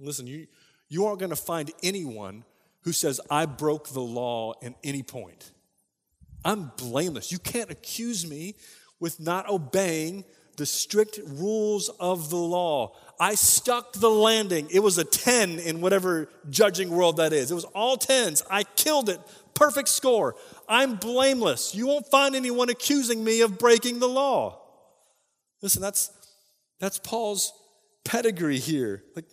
Listen, 0.00 0.26
you, 0.26 0.46
you 0.88 1.06
aren't 1.06 1.20
going 1.20 1.30
to 1.30 1.36
find 1.36 1.70
anyone 1.82 2.44
who 2.80 2.92
says, 2.92 3.20
I 3.30 3.46
broke 3.46 3.88
the 3.88 4.00
law 4.00 4.54
at 4.62 4.74
any 4.82 5.02
point. 5.02 5.52
I'm 6.44 6.72
blameless. 6.76 7.30
You 7.30 7.38
can't 7.38 7.70
accuse 7.70 8.28
me 8.28 8.56
with 8.98 9.20
not 9.20 9.48
obeying 9.48 10.24
the 10.56 10.66
strict 10.66 11.18
rules 11.26 11.88
of 12.00 12.30
the 12.30 12.36
law. 12.36 12.94
I 13.18 13.34
stuck 13.34 13.92
the 13.92 14.10
landing. 14.10 14.68
It 14.70 14.80
was 14.80 14.98
a 14.98 15.04
10 15.04 15.58
in 15.58 15.80
whatever 15.80 16.28
judging 16.50 16.90
world 16.90 17.18
that 17.18 17.32
is. 17.32 17.50
It 17.50 17.54
was 17.54 17.64
all 17.64 17.96
10s. 17.96 18.42
I 18.50 18.64
killed 18.64 19.08
it. 19.08 19.20
Perfect 19.54 19.88
score. 19.88 20.34
I'm 20.68 20.96
blameless. 20.96 21.74
You 21.74 21.86
won't 21.86 22.06
find 22.06 22.34
anyone 22.34 22.68
accusing 22.68 23.22
me 23.22 23.42
of 23.42 23.58
breaking 23.58 23.98
the 23.98 24.08
law. 24.08 24.60
Listen, 25.62 25.80
that's, 25.80 26.10
that's 26.80 26.98
Paul's 26.98 27.52
pedigree 28.04 28.58
here. 28.58 29.04
Like, 29.14 29.26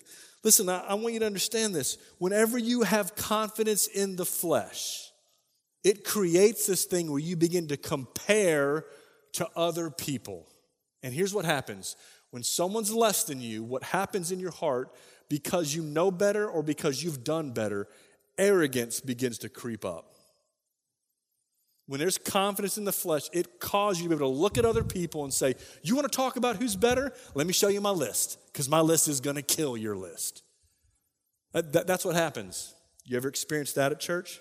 listen, 0.43 0.69
I, 0.69 0.79
I 0.79 0.93
want 0.93 1.13
you 1.13 1.19
to 1.21 1.25
understand 1.25 1.73
this. 1.73 1.97
Whenever 2.19 2.57
you 2.57 2.83
have 2.83 3.15
confidence 3.15 3.87
in 3.87 4.15
the 4.15 4.25
flesh, 4.25 5.09
it 5.83 6.03
creates 6.03 6.67
this 6.67 6.85
thing 6.85 7.09
where 7.09 7.19
you 7.19 7.35
begin 7.35 7.67
to 7.69 7.77
compare 7.77 8.85
to 9.33 9.47
other 9.55 9.89
people. 9.89 10.47
And 11.03 11.13
here's 11.13 11.33
what 11.33 11.45
happens 11.45 11.95
when 12.31 12.43
someone's 12.43 12.93
less 12.93 13.23
than 13.23 13.41
you, 13.41 13.63
what 13.63 13.83
happens 13.83 14.31
in 14.31 14.39
your 14.39 14.51
heart 14.51 14.93
because 15.29 15.75
you 15.75 15.83
know 15.83 16.11
better 16.11 16.47
or 16.47 16.63
because 16.63 17.03
you've 17.03 17.23
done 17.23 17.51
better, 17.51 17.87
arrogance 18.37 18.99
begins 18.99 19.37
to 19.39 19.49
creep 19.49 19.85
up. 19.85 20.15
when 21.85 21.99
there's 21.99 22.19
confidence 22.19 22.77
in 22.77 22.85
the 22.85 22.91
flesh, 22.91 23.29
it 23.33 23.59
causes 23.59 23.99
you 23.99 24.07
to 24.07 24.15
be 24.15 24.15
able 24.19 24.31
to 24.31 24.39
look 24.39 24.59
at 24.59 24.65
other 24.65 24.83
people 24.83 25.23
and 25.23 25.33
say, 25.33 25.55
You 25.81 25.95
want 25.95 26.11
to 26.11 26.15
talk 26.15 26.35
about 26.35 26.57
who's 26.57 26.75
better? 26.75 27.11
Let 27.33 27.47
me 27.47 27.53
show 27.53 27.67
you 27.67 27.81
my 27.81 27.89
list, 27.89 28.37
because 28.51 28.69
my 28.69 28.79
list 28.81 29.07
is 29.07 29.19
going 29.19 29.37
to 29.37 29.41
kill 29.41 29.75
your 29.75 29.95
list. 29.95 30.43
That, 31.53 31.73
that, 31.73 31.87
that's 31.87 32.05
what 32.05 32.15
happens. 32.15 32.75
You 33.05 33.17
ever 33.17 33.27
experienced 33.27 33.73
that 33.73 33.91
at 33.91 33.99
church? 33.99 34.39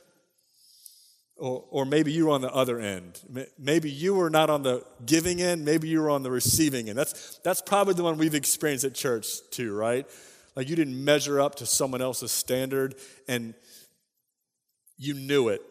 Or, 1.39 1.65
or 1.71 1.85
maybe 1.85 2.11
you 2.11 2.27
were 2.27 2.33
on 2.33 2.41
the 2.41 2.53
other 2.53 2.81
end. 2.81 3.21
Maybe 3.57 3.91
you 3.91 4.15
were 4.15 4.29
not 4.29 4.51
on 4.51 4.63
the 4.63 4.85
giving 5.07 5.41
end, 5.41 5.65
maybe 5.65 5.89
you 5.89 6.01
were 6.01 6.11
on 6.11 6.25
the 6.25 6.31
receiving 6.31 6.89
end. 6.89 6.99
That's, 6.99 7.39
that's 7.45 7.63
probably 7.63 7.95
the 7.95 8.03
one 8.03 8.19
we've 8.19 8.35
experienced 8.35 8.85
at 8.85 8.95
church 8.95 9.27
too, 9.51 9.75
right? 9.75 10.07
Like 10.57 10.69
you 10.69 10.75
didn't 10.75 11.03
measure 11.05 11.41
up 11.41 11.55
to 11.57 11.67
someone 11.67 12.03
else's 12.03 12.33
standard 12.33 12.97
and 13.29 13.55
you 14.97 15.15
knew 15.15 15.49
it. 15.49 15.63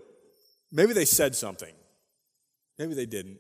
Maybe 0.71 0.93
they 0.93 1.06
said 1.06 1.36
something, 1.36 1.73
maybe 2.80 2.93
they 2.93 3.06
didn't. 3.06 3.39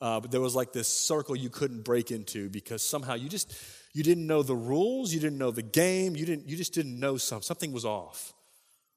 Uh, 0.00 0.20
but 0.20 0.30
there 0.30 0.40
was 0.40 0.54
like 0.54 0.72
this 0.72 0.88
circle 0.88 1.34
you 1.34 1.48
couldn't 1.48 1.82
break 1.82 2.10
into 2.10 2.50
because 2.50 2.82
somehow 2.82 3.14
you 3.14 3.28
just 3.28 3.54
you 3.94 4.02
didn't 4.02 4.26
know 4.26 4.42
the 4.42 4.54
rules 4.54 5.14
you 5.14 5.20
didn't 5.20 5.38
know 5.38 5.50
the 5.50 5.62
game 5.62 6.14
you 6.14 6.26
didn't 6.26 6.46
you 6.46 6.54
just 6.54 6.74
didn't 6.74 7.00
know 7.00 7.16
something 7.16 7.42
something 7.42 7.72
was 7.72 7.86
off 7.86 8.34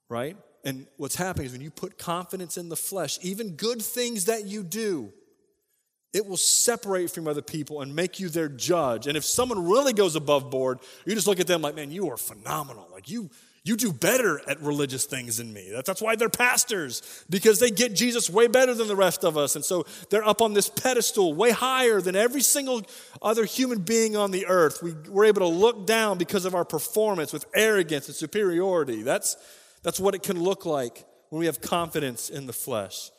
right 0.09 0.35
and 0.63 0.87
what's 0.97 1.15
happening 1.15 1.47
is 1.47 1.51
when 1.51 1.61
you 1.61 1.71
put 1.71 1.97
confidence 1.97 2.57
in 2.57 2.69
the 2.69 2.75
flesh 2.75 3.19
even 3.21 3.51
good 3.51 3.81
things 3.81 4.25
that 4.25 4.45
you 4.45 4.63
do 4.63 5.11
it 6.11 6.25
will 6.25 6.37
separate 6.37 7.11
from 7.11 7.27
other 7.27 7.41
people 7.41 7.81
and 7.81 7.95
make 7.95 8.19
you 8.19 8.29
their 8.29 8.49
judge 8.49 9.07
and 9.07 9.17
if 9.17 9.23
someone 9.23 9.67
really 9.67 9.93
goes 9.93 10.15
above 10.15 10.49
board 10.49 10.79
you 11.05 11.15
just 11.15 11.27
look 11.27 11.39
at 11.39 11.47
them 11.47 11.61
like 11.61 11.75
man 11.75 11.91
you 11.91 12.09
are 12.09 12.17
phenomenal 12.17 12.87
like 12.91 13.09
you 13.09 13.29
you 13.63 13.75
do 13.75 13.91
better 13.91 14.41
at 14.49 14.61
religious 14.61 15.05
things 15.05 15.37
than 15.37 15.51
me. 15.51 15.71
That's 15.85 16.01
why 16.01 16.15
they're 16.15 16.29
pastors, 16.29 17.23
because 17.29 17.59
they 17.59 17.69
get 17.69 17.93
Jesus 17.93 18.29
way 18.29 18.47
better 18.47 18.73
than 18.73 18.87
the 18.87 18.95
rest 18.95 19.23
of 19.23 19.37
us. 19.37 19.55
And 19.55 19.65
so 19.65 19.85
they're 20.09 20.27
up 20.27 20.41
on 20.41 20.53
this 20.53 20.69
pedestal, 20.69 21.33
way 21.33 21.51
higher 21.51 21.99
than 22.01 22.15
every 22.15 22.41
single 22.41 22.81
other 23.21 23.45
human 23.45 23.81
being 23.81 24.15
on 24.15 24.31
the 24.31 24.47
earth. 24.47 24.81
We, 24.81 24.93
we're 25.09 25.25
able 25.25 25.41
to 25.41 25.47
look 25.47 25.85
down 25.85 26.17
because 26.17 26.45
of 26.45 26.55
our 26.55 26.65
performance 26.65 27.33
with 27.33 27.45
arrogance 27.53 28.07
and 28.07 28.15
superiority. 28.15 29.03
That's, 29.03 29.35
that's 29.83 29.99
what 29.99 30.15
it 30.15 30.23
can 30.23 30.41
look 30.41 30.65
like 30.65 31.05
when 31.29 31.39
we 31.39 31.45
have 31.45 31.61
confidence 31.61 32.29
in 32.29 32.47
the 32.47 32.53
flesh. 32.53 33.11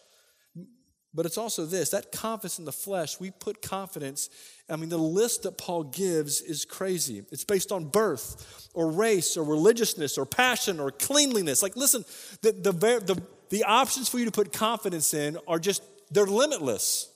But 1.13 1.27
it's 1.27 1.39
also 1.39 1.67
this 1.67 1.91
that 1.91 2.13
confidence 2.13 2.59
in 2.59 2.65
the 2.65 2.73
flesh, 2.73 3.19
we 3.19 3.31
put 3.33 3.63
confidence. 3.63 4.31
I 4.69 4.77
mean, 4.77 4.91
the 4.91 4.99
list 4.99 5.43
that 5.43 5.59
Paul 5.59 5.85
gives 5.85 6.41
is 6.41 6.65
crazy. 6.65 7.25
It's 7.33 7.45
based 7.45 7.73
on 7.73 7.87
birth 7.87 8.69
or 8.75 8.91
race 8.93 9.37
or 9.37 9.45
religiousness 9.45 10.17
or 10.17 10.25
passion 10.25 10.79
or 10.79 10.93
cleanliness. 10.93 11.63
Like, 11.63 11.77
listen, 11.77 12.05
the, 12.43 12.53
the, 12.53 12.73
the, 12.73 13.23
the 13.49 13.65
options 13.65 14.09
for 14.09 14.19
you 14.19 14.25
to 14.27 14.31
put 14.31 14.53
confidence 14.53 15.13
in 15.13 15.37
are 15.49 15.59
just, 15.59 15.83
they're 16.13 16.27
limitless, 16.27 17.13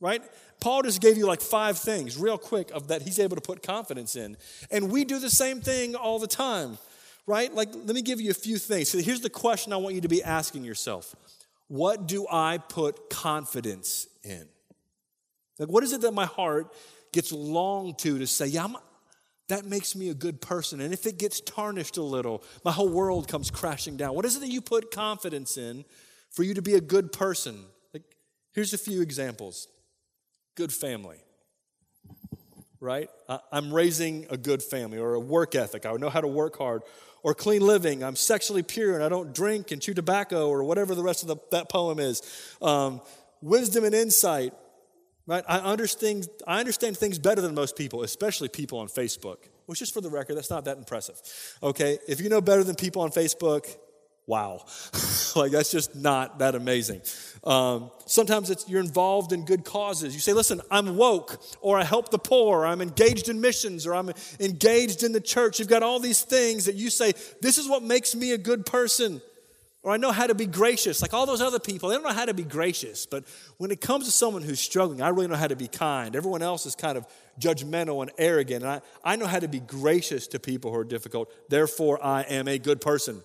right? 0.00 0.22
Paul 0.60 0.82
just 0.82 1.00
gave 1.00 1.16
you 1.16 1.26
like 1.26 1.40
five 1.40 1.78
things, 1.78 2.16
real 2.16 2.38
quick, 2.38 2.70
of 2.72 2.88
that 2.88 3.02
he's 3.02 3.20
able 3.20 3.36
to 3.36 3.42
put 3.42 3.62
confidence 3.62 4.16
in. 4.16 4.36
And 4.70 4.90
we 4.90 5.04
do 5.04 5.20
the 5.20 5.30
same 5.30 5.60
thing 5.60 5.94
all 5.94 6.18
the 6.18 6.26
time, 6.26 6.78
right? 7.26 7.52
Like, 7.52 7.74
let 7.74 7.94
me 7.94 8.02
give 8.02 8.20
you 8.20 8.30
a 8.30 8.34
few 8.34 8.58
things. 8.58 8.88
So 8.88 8.98
here's 8.98 9.20
the 9.20 9.30
question 9.30 9.72
I 9.72 9.76
want 9.76 9.94
you 9.94 10.00
to 10.02 10.08
be 10.08 10.22
asking 10.22 10.64
yourself 10.64 11.14
what 11.68 12.06
do 12.06 12.26
I 12.30 12.58
put 12.58 13.10
confidence 13.10 14.06
in? 14.22 14.46
Like, 15.58 15.68
what 15.68 15.82
is 15.82 15.92
it 15.92 16.02
that 16.02 16.12
my 16.12 16.26
heart 16.26 16.72
gets 17.12 17.32
long 17.32 17.94
to 17.96 18.18
to 18.18 18.26
say, 18.26 18.46
yeah, 18.46 18.64
I'm, 18.64 18.76
that 19.48 19.64
makes 19.64 19.96
me 19.96 20.10
a 20.10 20.14
good 20.14 20.40
person. 20.40 20.80
And 20.80 20.92
if 20.92 21.06
it 21.06 21.18
gets 21.18 21.40
tarnished 21.40 21.96
a 21.96 22.02
little, 22.02 22.42
my 22.64 22.72
whole 22.72 22.88
world 22.88 23.28
comes 23.28 23.50
crashing 23.50 23.96
down. 23.96 24.14
What 24.14 24.24
is 24.24 24.36
it 24.36 24.40
that 24.40 24.50
you 24.50 24.60
put 24.60 24.90
confidence 24.90 25.56
in 25.56 25.84
for 26.30 26.42
you 26.42 26.54
to 26.54 26.62
be 26.62 26.74
a 26.74 26.80
good 26.80 27.12
person? 27.12 27.64
Like, 27.94 28.02
here's 28.52 28.72
a 28.72 28.78
few 28.78 29.02
examples 29.02 29.68
good 30.56 30.72
family, 30.72 31.18
right? 32.80 33.10
I'm 33.52 33.72
raising 33.72 34.26
a 34.30 34.38
good 34.38 34.62
family 34.62 34.98
or 34.98 35.14
a 35.14 35.20
work 35.20 35.54
ethic. 35.54 35.84
I 35.84 35.92
know 35.94 36.08
how 36.08 36.22
to 36.22 36.28
work 36.28 36.56
hard 36.56 36.82
or 37.26 37.34
clean 37.34 37.60
living. 37.60 38.04
I'm 38.04 38.14
sexually 38.14 38.62
pure 38.62 38.94
and 38.94 39.02
I 39.02 39.08
don't 39.08 39.34
drink 39.34 39.72
and 39.72 39.82
chew 39.82 39.94
tobacco 39.94 40.48
or 40.48 40.62
whatever 40.62 40.94
the 40.94 41.02
rest 41.02 41.22
of 41.22 41.28
the, 41.28 41.36
that 41.50 41.68
poem 41.68 41.98
is. 41.98 42.22
Um, 42.62 43.00
wisdom 43.42 43.82
and 43.82 43.92
insight, 43.92 44.52
right? 45.26 45.42
I 45.48 45.58
understand, 45.58 46.28
I 46.46 46.60
understand 46.60 46.96
things 46.96 47.18
better 47.18 47.42
than 47.42 47.52
most 47.52 47.74
people, 47.74 48.04
especially 48.04 48.48
people 48.48 48.78
on 48.78 48.86
Facebook, 48.86 49.38
which 49.66 49.82
is 49.82 49.90
for 49.90 50.00
the 50.00 50.08
record, 50.08 50.36
that's 50.36 50.50
not 50.50 50.66
that 50.66 50.78
impressive. 50.78 51.20
Okay, 51.64 51.98
if 52.06 52.20
you 52.20 52.28
know 52.28 52.40
better 52.40 52.62
than 52.62 52.76
people 52.76 53.02
on 53.02 53.10
Facebook, 53.10 53.76
wow. 54.26 54.64
like, 55.36 55.52
that's 55.52 55.70
just 55.70 55.94
not 55.94 56.40
that 56.40 56.54
amazing. 56.54 57.00
Um, 57.44 57.90
sometimes 58.06 58.50
it's, 58.50 58.68
you're 58.68 58.80
involved 58.80 59.32
in 59.32 59.44
good 59.44 59.64
causes. 59.64 60.14
You 60.14 60.20
say, 60.20 60.32
listen, 60.32 60.60
I'm 60.70 60.96
woke, 60.96 61.40
or 61.60 61.78
I 61.78 61.84
help 61.84 62.10
the 62.10 62.18
poor, 62.18 62.60
or 62.60 62.66
I'm 62.66 62.80
engaged 62.80 63.28
in 63.28 63.40
missions, 63.40 63.86
or 63.86 63.94
I'm 63.94 64.10
engaged 64.40 65.02
in 65.04 65.12
the 65.12 65.20
church. 65.20 65.58
You've 65.58 65.68
got 65.68 65.82
all 65.82 66.00
these 66.00 66.22
things 66.22 66.64
that 66.64 66.74
you 66.74 66.90
say, 66.90 67.12
this 67.40 67.58
is 67.58 67.68
what 67.68 67.82
makes 67.82 68.14
me 68.14 68.32
a 68.32 68.38
good 68.38 68.66
person. 68.66 69.22
Or 69.86 69.92
I 69.92 69.98
know 69.98 70.10
how 70.10 70.26
to 70.26 70.34
be 70.34 70.46
gracious. 70.46 71.00
Like 71.00 71.14
all 71.14 71.26
those 71.26 71.40
other 71.40 71.60
people, 71.60 71.90
they 71.90 71.94
don't 71.94 72.02
know 72.02 72.12
how 72.12 72.24
to 72.24 72.34
be 72.34 72.42
gracious. 72.42 73.06
But 73.06 73.22
when 73.58 73.70
it 73.70 73.80
comes 73.80 74.06
to 74.06 74.10
someone 74.10 74.42
who's 74.42 74.58
struggling, 74.58 75.00
I 75.00 75.10
really 75.10 75.28
know 75.28 75.36
how 75.36 75.46
to 75.46 75.54
be 75.54 75.68
kind. 75.68 76.16
Everyone 76.16 76.42
else 76.42 76.66
is 76.66 76.74
kind 76.74 76.98
of 76.98 77.06
judgmental 77.38 78.02
and 78.02 78.10
arrogant. 78.18 78.64
And 78.64 78.72
I, 78.72 78.80
I 79.04 79.14
know 79.14 79.26
how 79.26 79.38
to 79.38 79.46
be 79.46 79.60
gracious 79.60 80.26
to 80.28 80.40
people 80.40 80.72
who 80.72 80.78
are 80.78 80.84
difficult. 80.84 81.32
Therefore, 81.48 82.04
I 82.04 82.22
am 82.22 82.48
a 82.48 82.58
good 82.58 82.80
person. 82.80 83.22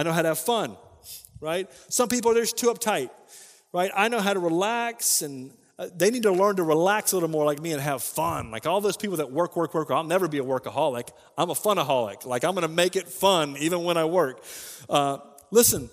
I 0.00 0.02
know 0.02 0.14
how 0.14 0.22
to 0.22 0.28
have 0.28 0.38
fun, 0.38 0.78
right? 1.42 1.70
Some 1.90 2.08
people 2.08 2.30
are 2.30 2.34
just 2.40 2.56
too 2.56 2.68
uptight, 2.68 3.10
right? 3.70 3.90
I 3.94 4.08
know 4.08 4.18
how 4.18 4.32
to 4.32 4.40
relax 4.40 5.20
and 5.20 5.52
uh, 5.78 5.88
they 5.94 6.10
need 6.10 6.22
to 6.22 6.32
learn 6.32 6.56
to 6.56 6.62
relax 6.62 7.12
a 7.12 7.16
little 7.16 7.28
more 7.28 7.44
like 7.44 7.60
me 7.60 7.72
and 7.72 7.82
have 7.82 8.02
fun. 8.02 8.50
Like 8.50 8.66
all 8.66 8.80
those 8.80 8.96
people 8.96 9.18
that 9.18 9.30
work, 9.30 9.56
work, 9.56 9.74
work, 9.74 9.90
I'll 9.90 10.02
never 10.02 10.26
be 10.26 10.38
a 10.38 10.42
workaholic. 10.42 11.10
I'm 11.36 11.50
a 11.50 11.54
funaholic. 11.54 12.24
Like 12.24 12.44
I'm 12.44 12.52
going 12.52 12.66
to 12.66 12.74
make 12.74 12.96
it 12.96 13.08
fun 13.08 13.58
even 13.58 13.84
when 13.84 13.98
I 13.98 14.06
work. 14.06 14.42
Uh, 14.88 15.18
listen, 15.50 15.90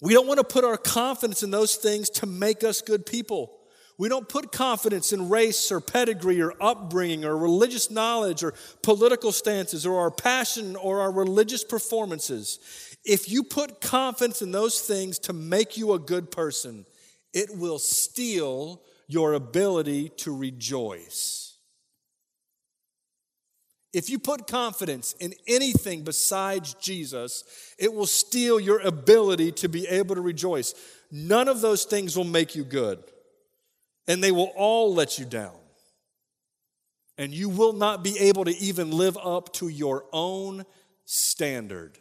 we 0.00 0.14
don't 0.14 0.26
want 0.26 0.38
to 0.38 0.44
put 0.44 0.64
our 0.64 0.78
confidence 0.78 1.42
in 1.42 1.50
those 1.50 1.76
things 1.76 2.08
to 2.08 2.26
make 2.26 2.64
us 2.64 2.80
good 2.80 3.04
people. 3.04 3.60
We 4.00 4.08
don't 4.08 4.30
put 4.30 4.50
confidence 4.50 5.12
in 5.12 5.28
race 5.28 5.70
or 5.70 5.82
pedigree 5.82 6.40
or 6.40 6.54
upbringing 6.58 7.26
or 7.26 7.36
religious 7.36 7.90
knowledge 7.90 8.42
or 8.42 8.54
political 8.82 9.30
stances 9.30 9.84
or 9.84 10.00
our 10.00 10.10
passion 10.10 10.74
or 10.74 11.02
our 11.02 11.12
religious 11.12 11.64
performances. 11.64 12.89
If 13.04 13.30
you 13.30 13.42
put 13.42 13.80
confidence 13.80 14.42
in 14.42 14.52
those 14.52 14.80
things 14.80 15.18
to 15.20 15.32
make 15.32 15.76
you 15.76 15.92
a 15.92 15.98
good 15.98 16.30
person, 16.30 16.84
it 17.32 17.56
will 17.56 17.78
steal 17.78 18.82
your 19.06 19.32
ability 19.34 20.10
to 20.18 20.36
rejoice. 20.36 21.56
If 23.92 24.08
you 24.08 24.20
put 24.20 24.46
confidence 24.46 25.14
in 25.18 25.34
anything 25.48 26.02
besides 26.04 26.74
Jesus, 26.74 27.42
it 27.78 27.92
will 27.92 28.06
steal 28.06 28.60
your 28.60 28.78
ability 28.80 29.50
to 29.52 29.68
be 29.68 29.86
able 29.88 30.14
to 30.14 30.20
rejoice. 30.20 30.74
None 31.10 31.48
of 31.48 31.60
those 31.60 31.84
things 31.84 32.16
will 32.16 32.24
make 32.24 32.54
you 32.54 32.62
good, 32.62 33.02
and 34.06 34.22
they 34.22 34.30
will 34.30 34.52
all 34.56 34.94
let 34.94 35.18
you 35.18 35.24
down. 35.24 35.56
And 37.18 37.34
you 37.34 37.48
will 37.48 37.72
not 37.72 38.04
be 38.04 38.16
able 38.18 38.44
to 38.44 38.56
even 38.58 38.92
live 38.92 39.18
up 39.18 39.52
to 39.54 39.68
your 39.68 40.04
own 40.12 40.64
standard. 41.04 41.98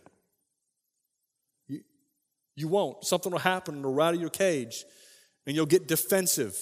You 2.60 2.68
won't. 2.68 3.06
Something 3.06 3.32
will 3.32 3.40
happen 3.40 3.76
and 3.76 3.86
it'll 3.86 3.94
rattle 3.94 4.20
your 4.20 4.30
cage, 4.30 4.84
and 5.48 5.56
you'll 5.56 5.66
get 5.66 5.88
defensive 5.88 6.58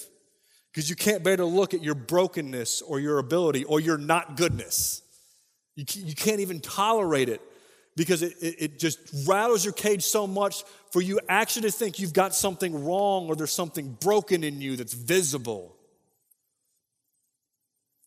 because 0.70 0.88
you 0.88 0.94
can't 0.94 1.24
bear 1.24 1.36
to 1.36 1.44
look 1.44 1.74
at 1.74 1.82
your 1.82 1.96
brokenness 1.96 2.82
or 2.82 3.00
your 3.00 3.18
ability 3.18 3.64
or 3.64 3.80
your 3.80 3.98
not 3.98 4.36
goodness. 4.36 5.02
You, 5.74 5.84
you 5.94 6.14
can't 6.14 6.38
even 6.38 6.60
tolerate 6.60 7.28
it 7.28 7.40
because 7.96 8.22
it, 8.22 8.34
it, 8.40 8.54
it, 8.58 8.78
just 8.78 9.00
rattles 9.26 9.64
your 9.64 9.74
cage 9.74 10.04
so 10.04 10.24
much 10.24 10.62
for 10.92 11.02
you 11.02 11.18
actually 11.28 11.62
to 11.62 11.72
think 11.72 11.98
you've 11.98 12.12
got 12.12 12.32
something 12.32 12.84
wrong 12.84 13.26
or 13.26 13.34
there's 13.34 13.52
something 13.52 13.96
broken 14.00 14.44
in 14.44 14.60
you 14.60 14.76
that's 14.76 14.94
visible. 14.94 15.74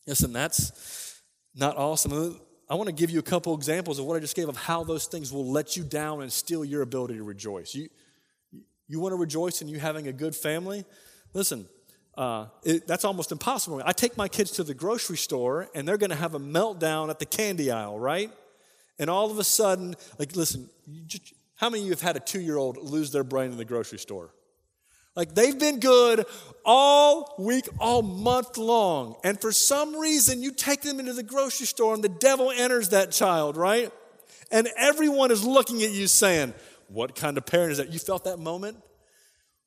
Listen, 0.08 0.32
that's 0.32 1.21
not 1.56 1.75
awesome. 1.75 2.39
I 2.71 2.75
want 2.75 2.88
to 2.88 2.95
give 2.95 3.10
you 3.10 3.19
a 3.19 3.21
couple 3.21 3.53
examples 3.53 3.99
of 3.99 4.05
what 4.05 4.15
I 4.15 4.21
just 4.21 4.34
gave 4.34 4.47
of 4.47 4.55
how 4.55 4.86
those 4.86 5.05
things 5.05 5.34
will 5.34 5.45
let 5.45 5.75
you 5.75 5.84
down 5.84 6.21
and 6.21 6.31
steal 6.31 6.63
your 6.63 6.84
ability 6.84 7.15
to 7.15 7.23
rejoice. 7.23 7.75
You, 7.75 7.89
you 8.88 9.01
want 9.01 9.12
to 9.12 9.17
rejoice 9.17 9.62
in 9.62 9.67
you 9.67 9.77
having 9.77 10.07
a 10.07 10.13
good 10.13 10.34
family? 10.34 10.86
Listen, 11.34 11.67
uh, 12.17 12.45
it, 12.63 12.88
that's 12.88 13.03
almost 13.03 13.34
impossible. 13.34 13.81
I 13.86 13.91
take 13.91 14.15
my 14.15 14.29
kids 14.29 14.51
to 14.51 14.63
the 14.63 14.73
grocery 14.73 15.17
store 15.17 15.67
and 15.75 15.86
they're 15.86 15.97
going 15.97 16.12
to 16.12 16.15
have 16.15 16.34
a 16.34 16.39
meltdown 16.39 17.10
at 17.10 17.19
the 17.19 17.25
candy 17.25 17.71
aisle, 17.71 17.99
right? 17.99 18.31
And 18.97 19.10
all 19.10 19.29
of 19.29 19.38
a 19.38 19.43
sudden, 19.43 19.93
like, 20.17 20.34
listen, 20.38 20.69
just, 21.07 21.34
how 21.55 21.69
many 21.69 21.81
of 21.81 21.88
you 21.88 21.91
have 21.91 21.99
had 21.99 22.15
a 22.15 22.21
two 22.21 22.39
year 22.39 22.55
old 22.55 22.77
lose 22.77 23.12
their 23.12 23.25
brain 23.25 23.51
in 23.51 23.57
the 23.57 23.65
grocery 23.65 23.99
store? 23.99 24.29
Like 25.15 25.36
they've 25.36 25.58
been 25.58 25.80
good 25.80 26.26
all 26.63 27.36
week, 27.38 27.67
all 27.80 28.02
month 28.02 28.58
long. 28.58 29.15
And 29.24 29.39
for 29.39 29.52
some 29.52 29.95
reason, 29.95 30.41
you 30.41 30.52
take 30.52 30.82
them 30.82 31.00
into 31.00 31.13
the 31.13 31.24
grocery 31.24 31.65
store 31.65 31.93
and 31.93 32.04
the 32.04 32.10
devil 32.10 32.52
enters 32.52 32.89
that 32.89 33.12
child, 33.12 33.58
right? 33.58 33.91
And 34.52 34.69
everyone 34.78 35.32
is 35.32 35.45
looking 35.45 35.84
at 35.84 35.91
you 35.91 36.08
saying, 36.08 36.54
What 36.88 37.15
kind 37.15 37.38
of 37.38 37.45
parent 37.45 37.74
is 37.74 37.78
that? 37.78 37.91
You 37.91 38.00
felt 38.00 38.24
that 38.26 38.39
moment? 38.39 38.78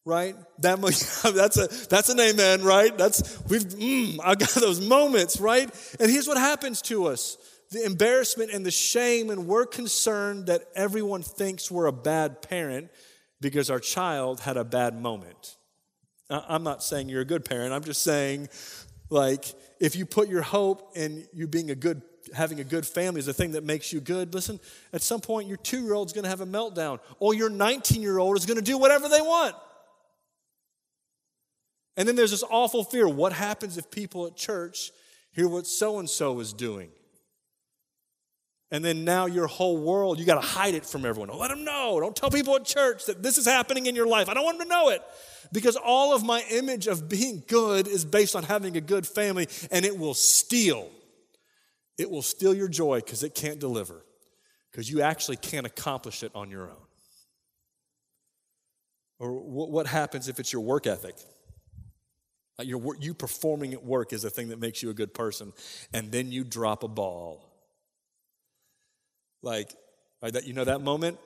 right? 0.04 0.36
That 0.58 0.80
that's 1.34 1.56
a 1.56 1.88
that's 1.88 2.08
an 2.08 2.20
amen, 2.20 2.62
right? 2.62 2.96
That's 2.96 3.42
we've 3.48 3.62
mm, 3.62 4.18
I 4.22 4.34
got 4.34 4.50
those 4.50 4.86
moments, 4.86 5.40
right? 5.40 5.70
And 5.98 6.10
here's 6.10 6.28
what 6.28 6.36
happens 6.36 6.82
to 6.82 7.06
us: 7.06 7.38
the 7.70 7.84
embarrassment 7.84 8.50
and 8.52 8.64
the 8.64 8.70
shame, 8.70 9.30
and 9.30 9.46
we're 9.46 9.66
concerned 9.66 10.46
that 10.46 10.64
everyone 10.76 11.22
thinks 11.22 11.70
we're 11.70 11.86
a 11.86 11.92
bad 11.92 12.42
parent 12.42 12.90
because 13.44 13.68
our 13.68 13.78
child 13.78 14.40
had 14.40 14.56
a 14.56 14.64
bad 14.64 15.00
moment. 15.00 15.56
I'm 16.30 16.62
not 16.62 16.82
saying 16.82 17.10
you're 17.10 17.20
a 17.20 17.26
good 17.26 17.44
parent. 17.44 17.74
I'm 17.74 17.84
just 17.84 18.02
saying, 18.02 18.48
like, 19.10 19.44
if 19.78 19.94
you 19.94 20.06
put 20.06 20.28
your 20.28 20.40
hope 20.40 20.96
in 20.96 21.26
you 21.32 21.46
being 21.46 21.70
a 21.70 21.74
good 21.74 22.02
having 22.32 22.58
a 22.58 22.64
good 22.64 22.86
family 22.86 23.18
is 23.18 23.26
the 23.26 23.34
thing 23.34 23.52
that 23.52 23.62
makes 23.62 23.92
you 23.92 24.00
good. 24.00 24.32
Listen, 24.32 24.58
at 24.94 25.02
some 25.02 25.20
point, 25.20 25.46
your 25.46 25.58
two 25.58 25.82
year 25.82 25.92
old 25.92 26.08
is 26.08 26.14
going 26.14 26.24
to 26.24 26.30
have 26.30 26.40
a 26.40 26.46
meltdown, 26.46 26.98
or 27.18 27.34
your 27.34 27.50
19 27.50 28.00
year 28.00 28.16
old 28.16 28.38
is 28.38 28.46
to 28.46 28.62
do 28.62 28.78
whatever 28.78 29.10
they 29.10 29.20
want. 29.20 29.54
And 31.98 32.08
then 32.08 32.16
there's 32.16 32.30
this 32.30 32.44
awful 32.48 32.82
fear 32.82 33.06
what 33.06 33.34
happens 33.34 33.76
if 33.76 33.90
people 33.90 34.26
at 34.26 34.36
church 34.36 34.90
hear 35.32 35.48
what 35.48 35.66
so 35.66 35.98
and 35.98 36.08
so 36.08 36.40
is 36.40 36.54
doing? 36.54 36.90
And 38.70 38.84
then 38.84 39.04
now 39.04 39.26
your 39.26 39.46
whole 39.46 39.76
world, 39.76 40.18
you 40.18 40.24
got 40.24 40.40
to 40.40 40.46
hide 40.46 40.74
it 40.74 40.84
from 40.84 41.04
everyone. 41.04 41.28
Don't 41.28 41.38
let 41.38 41.50
them 41.50 41.64
know. 41.64 42.00
Don't 42.00 42.16
tell 42.16 42.30
people 42.30 42.56
at 42.56 42.64
church 42.64 43.06
that 43.06 43.22
this 43.22 43.38
is 43.38 43.46
happening 43.46 43.86
in 43.86 43.94
your 43.94 44.06
life. 44.06 44.28
I 44.28 44.34
don't 44.34 44.44
want 44.44 44.58
them 44.58 44.68
to 44.68 44.74
know 44.74 44.88
it. 44.88 45.02
Because 45.52 45.76
all 45.76 46.14
of 46.14 46.24
my 46.24 46.42
image 46.50 46.86
of 46.86 47.08
being 47.08 47.44
good 47.46 47.86
is 47.86 48.04
based 48.04 48.34
on 48.34 48.42
having 48.42 48.76
a 48.76 48.80
good 48.80 49.06
family, 49.06 49.46
and 49.70 49.84
it 49.84 49.96
will 49.96 50.14
steal. 50.14 50.90
It 51.98 52.10
will 52.10 52.22
steal 52.22 52.54
your 52.54 52.68
joy 52.68 53.00
because 53.00 53.22
it 53.22 53.34
can't 53.34 53.60
deliver, 53.60 54.04
because 54.72 54.90
you 54.90 55.02
actually 55.02 55.36
can't 55.36 55.66
accomplish 55.66 56.24
it 56.24 56.32
on 56.34 56.50
your 56.50 56.70
own. 56.70 56.86
Or 59.20 59.32
what 59.32 59.86
happens 59.86 60.28
if 60.28 60.40
it's 60.40 60.52
your 60.52 60.62
work 60.62 60.86
ethic? 60.88 61.14
Like 62.58 62.66
your, 62.66 62.96
you 62.98 63.14
performing 63.14 63.72
at 63.72 63.84
work 63.84 64.12
is 64.12 64.22
the 64.22 64.30
thing 64.30 64.48
that 64.48 64.58
makes 64.58 64.82
you 64.82 64.90
a 64.90 64.94
good 64.94 65.14
person. 65.14 65.52
And 65.92 66.10
then 66.10 66.32
you 66.32 66.42
drop 66.42 66.82
a 66.82 66.88
ball. 66.88 67.53
Like, 69.44 69.74
that, 70.22 70.46
you 70.46 70.54
know 70.54 70.64
that 70.64 70.80
moment 70.80 71.18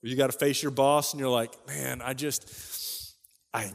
where 0.00 0.10
you 0.10 0.16
got 0.16 0.30
to 0.30 0.36
face 0.36 0.62
your 0.62 0.72
boss 0.72 1.12
and 1.12 1.20
you're 1.20 1.30
like, 1.30 1.52
man, 1.66 2.02
I 2.02 2.12
just, 2.12 3.14
I, 3.54 3.72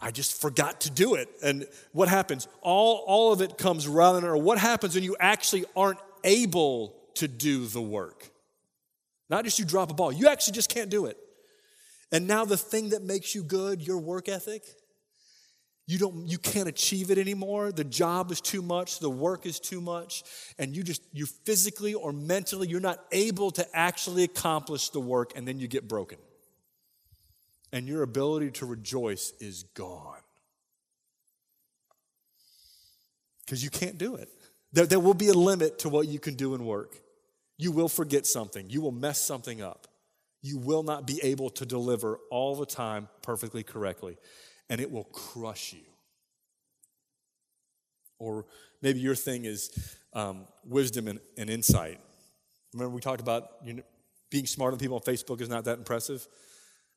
I 0.00 0.10
just 0.10 0.40
forgot 0.40 0.82
to 0.82 0.90
do 0.90 1.14
it. 1.14 1.28
And 1.42 1.66
what 1.92 2.08
happens? 2.08 2.48
All, 2.62 3.04
all 3.06 3.32
of 3.32 3.40
it 3.40 3.56
comes 3.56 3.86
rather 3.86 4.26
or 4.26 4.36
what 4.36 4.58
happens 4.58 4.94
when 4.94 5.04
you 5.04 5.16
actually 5.20 5.64
aren't 5.76 6.00
able 6.24 6.96
to 7.14 7.28
do 7.28 7.66
the 7.66 7.80
work? 7.80 8.30
Not 9.30 9.44
just 9.44 9.58
you 9.58 9.64
drop 9.64 9.90
a 9.90 9.94
ball, 9.94 10.10
you 10.12 10.28
actually 10.28 10.54
just 10.54 10.72
can't 10.72 10.90
do 10.90 11.06
it. 11.06 11.16
And 12.10 12.26
now 12.26 12.44
the 12.44 12.56
thing 12.56 12.90
that 12.90 13.02
makes 13.02 13.34
you 13.34 13.42
good, 13.42 13.86
your 13.86 13.98
work 13.98 14.28
ethic, 14.28 14.62
you 15.88 15.96
don't 15.96 16.28
you 16.28 16.36
can't 16.36 16.68
achieve 16.68 17.10
it 17.10 17.16
anymore. 17.16 17.72
The 17.72 17.82
job 17.82 18.30
is 18.30 18.42
too 18.42 18.60
much 18.60 18.98
the 18.98 19.08
work 19.08 19.46
is 19.46 19.58
too 19.58 19.80
much 19.80 20.22
and 20.58 20.76
you 20.76 20.82
just 20.82 21.02
you 21.12 21.24
physically 21.24 21.94
or 21.94 22.12
mentally 22.12 22.68
you're 22.68 22.78
not 22.78 23.02
able 23.10 23.50
to 23.52 23.66
actually 23.74 24.22
accomplish 24.22 24.90
the 24.90 25.00
work 25.00 25.32
and 25.34 25.48
then 25.48 25.58
you 25.58 25.66
get 25.66 25.88
broken. 25.88 26.18
And 27.72 27.88
your 27.88 28.02
ability 28.02 28.50
to 28.52 28.66
rejoice 28.66 29.32
is 29.40 29.62
gone. 29.74 30.20
Because 33.44 33.64
you 33.64 33.70
can't 33.70 33.96
do 33.96 34.16
it. 34.16 34.28
There, 34.74 34.84
there 34.84 35.00
will 35.00 35.14
be 35.14 35.28
a 35.28 35.34
limit 35.34 35.78
to 35.80 35.88
what 35.88 36.06
you 36.06 36.18
can 36.18 36.34
do 36.34 36.54
in 36.54 36.66
work. 36.66 36.98
You 37.56 37.72
will 37.72 37.88
forget 37.88 38.26
something. 38.26 38.68
You 38.68 38.82
will 38.82 38.92
mess 38.92 39.22
something 39.22 39.62
up. 39.62 39.86
You 40.42 40.58
will 40.58 40.82
not 40.82 41.06
be 41.06 41.18
able 41.22 41.48
to 41.50 41.64
deliver 41.64 42.18
all 42.30 42.56
the 42.56 42.66
time 42.66 43.08
perfectly 43.22 43.62
correctly 43.62 44.18
and 44.70 44.80
it 44.80 44.90
will 44.90 45.04
crush 45.04 45.72
you. 45.72 45.84
Or 48.18 48.46
maybe 48.82 49.00
your 49.00 49.14
thing 49.14 49.44
is 49.44 49.96
um, 50.12 50.46
wisdom 50.64 51.08
and, 51.08 51.20
and, 51.36 51.48
insight. 51.48 52.00
Remember, 52.72 52.94
we 52.94 53.00
talked 53.00 53.20
about 53.20 53.50
you 53.64 53.74
know, 53.74 53.82
being 54.30 54.46
smarter 54.46 54.76
than 54.76 54.80
people 54.80 54.96
on 54.96 55.02
Facebook 55.02 55.40
is 55.40 55.48
not 55.48 55.64
that 55.64 55.78
impressive? 55.78 56.26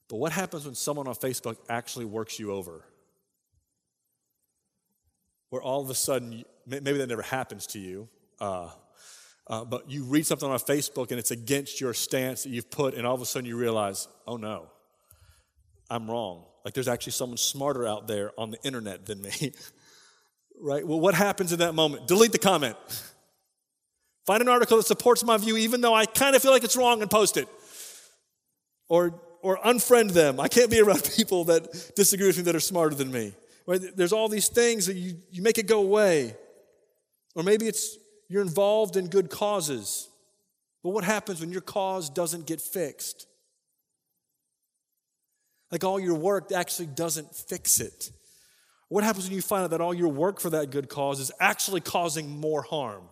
But 0.09 0.17
what 0.17 0.31
happens 0.31 0.65
when 0.65 0.75
someone 0.75 1.07
on 1.07 1.15
Facebook 1.15 1.57
actually 1.69 2.05
works 2.05 2.39
you 2.39 2.51
over? 2.51 2.83
Where 5.49 5.61
all 5.61 5.81
of 5.81 5.89
a 5.89 5.95
sudden, 5.95 6.43
maybe 6.65 6.93
that 6.93 7.07
never 7.07 7.21
happens 7.21 7.67
to 7.67 7.79
you, 7.79 8.09
uh, 8.39 8.69
uh, 9.47 9.65
but 9.65 9.89
you 9.89 10.03
read 10.05 10.25
something 10.25 10.49
on 10.49 10.59
Facebook 10.59 11.11
and 11.11 11.19
it's 11.19 11.31
against 11.31 11.81
your 11.81 11.93
stance 11.93 12.43
that 12.43 12.49
you've 12.49 12.71
put, 12.71 12.93
and 12.93 13.05
all 13.05 13.15
of 13.15 13.21
a 13.21 13.25
sudden 13.25 13.47
you 13.47 13.57
realize, 13.57 14.07
oh 14.27 14.37
no, 14.37 14.69
I'm 15.89 16.09
wrong. 16.09 16.45
Like 16.63 16.73
there's 16.73 16.87
actually 16.87 17.13
someone 17.13 17.37
smarter 17.37 17.87
out 17.87 18.07
there 18.07 18.31
on 18.37 18.51
the 18.51 18.61
internet 18.63 19.05
than 19.05 19.21
me. 19.21 19.53
right? 20.61 20.85
Well, 20.85 20.99
what 20.99 21.13
happens 21.13 21.51
in 21.51 21.59
that 21.59 21.73
moment? 21.73 22.07
Delete 22.07 22.31
the 22.31 22.39
comment. 22.39 22.77
Find 24.25 24.41
an 24.41 24.49
article 24.49 24.77
that 24.77 24.85
supports 24.85 25.23
my 25.23 25.37
view, 25.37 25.57
even 25.57 25.81
though 25.81 25.93
I 25.93 26.05
kind 26.05 26.35
of 26.35 26.41
feel 26.41 26.51
like 26.51 26.63
it's 26.63 26.75
wrong, 26.75 27.01
and 27.01 27.09
post 27.09 27.37
it. 27.37 27.47
Or, 28.87 29.19
or 29.41 29.57
unfriend 29.57 30.11
them. 30.11 30.39
I 30.39 30.47
can't 30.47 30.69
be 30.69 30.79
around 30.79 31.03
people 31.15 31.45
that 31.45 31.93
disagree 31.95 32.27
with 32.27 32.37
me 32.37 32.43
that 32.43 32.55
are 32.55 32.59
smarter 32.59 32.95
than 32.95 33.11
me. 33.11 33.33
Right? 33.65 33.81
There's 33.95 34.13
all 34.13 34.27
these 34.27 34.47
things 34.47 34.85
that 34.85 34.95
you, 34.95 35.15
you 35.31 35.41
make 35.41 35.57
it 35.57 35.67
go 35.67 35.79
away. 35.81 36.35
Or 37.35 37.43
maybe 37.43 37.67
it's 37.67 37.97
you're 38.27 38.41
involved 38.41 38.95
in 38.95 39.07
good 39.07 39.29
causes. 39.29 40.07
But 40.83 40.91
what 40.91 41.03
happens 41.03 41.41
when 41.41 41.51
your 41.51 41.61
cause 41.61 42.09
doesn't 42.09 42.45
get 42.45 42.61
fixed? 42.61 43.27
Like 45.71 45.83
all 45.83 45.99
your 45.99 46.15
work 46.15 46.51
actually 46.51 46.87
doesn't 46.87 47.33
fix 47.33 47.79
it. 47.79 48.11
What 48.89 49.03
happens 49.03 49.25
when 49.25 49.35
you 49.35 49.41
find 49.41 49.63
out 49.63 49.69
that 49.69 49.81
all 49.81 49.93
your 49.93 50.09
work 50.09 50.41
for 50.41 50.49
that 50.49 50.69
good 50.69 50.89
cause 50.89 51.19
is 51.19 51.31
actually 51.39 51.81
causing 51.81 52.29
more 52.29 52.61
harm? 52.61 53.03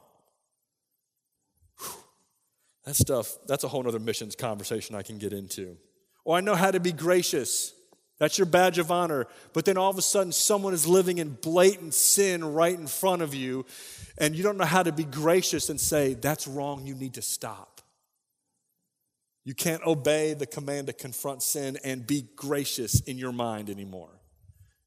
That 2.86 2.96
stuff, 2.96 3.38
that's 3.48 3.64
a 3.64 3.68
whole 3.68 3.88
other 3.88 4.00
missions 4.00 4.36
conversation 4.36 4.96
I 4.96 5.04
can 5.04 5.20
get 5.20 5.32
into. 5.32 5.78
Or 6.26 6.38
I 6.38 6.42
know 6.42 6.56
how 6.56 6.72
to 6.72 6.80
be 6.80 6.92
gracious. 6.92 7.74
That's 8.18 8.38
your 8.38 8.46
badge 8.46 8.80
of 8.80 8.92
honor. 8.92 9.28
But 9.54 9.66
then 9.66 9.78
all 9.78 9.90
of 9.90 9.98
a 9.98 10.02
sudden, 10.02 10.32
someone 10.32 10.74
is 10.74 10.88
living 10.88 11.20
in 11.20 11.30
blatant 11.30 11.94
sin 11.94 12.44
right 12.44 12.78
in 12.78 12.88
front 12.88 13.22
of 13.22 13.34
you, 13.34 13.66
and 14.18 14.36
you 14.36 14.44
don't 14.44 14.58
know 14.58 14.66
how 14.66 14.84
to 14.84 14.92
be 14.92 15.06
gracious 15.06 15.70
and 15.70 15.80
say, 15.80 16.16
That's 16.16 16.48
wrong, 16.48 16.86
you 16.86 16.96
need 16.96 17.14
to 17.14 17.22
stop. 17.22 17.79
You 19.50 19.56
can't 19.56 19.84
obey 19.84 20.36
the 20.36 20.46
command 20.46 20.86
to 20.86 20.94
confront 20.94 21.42
sin 21.42 21.80
and 21.84 22.06
be 22.06 22.28
gracious 22.36 23.02
in 23.02 23.18
your 23.18 23.32
mind 23.32 23.72
anymore. 23.72 24.12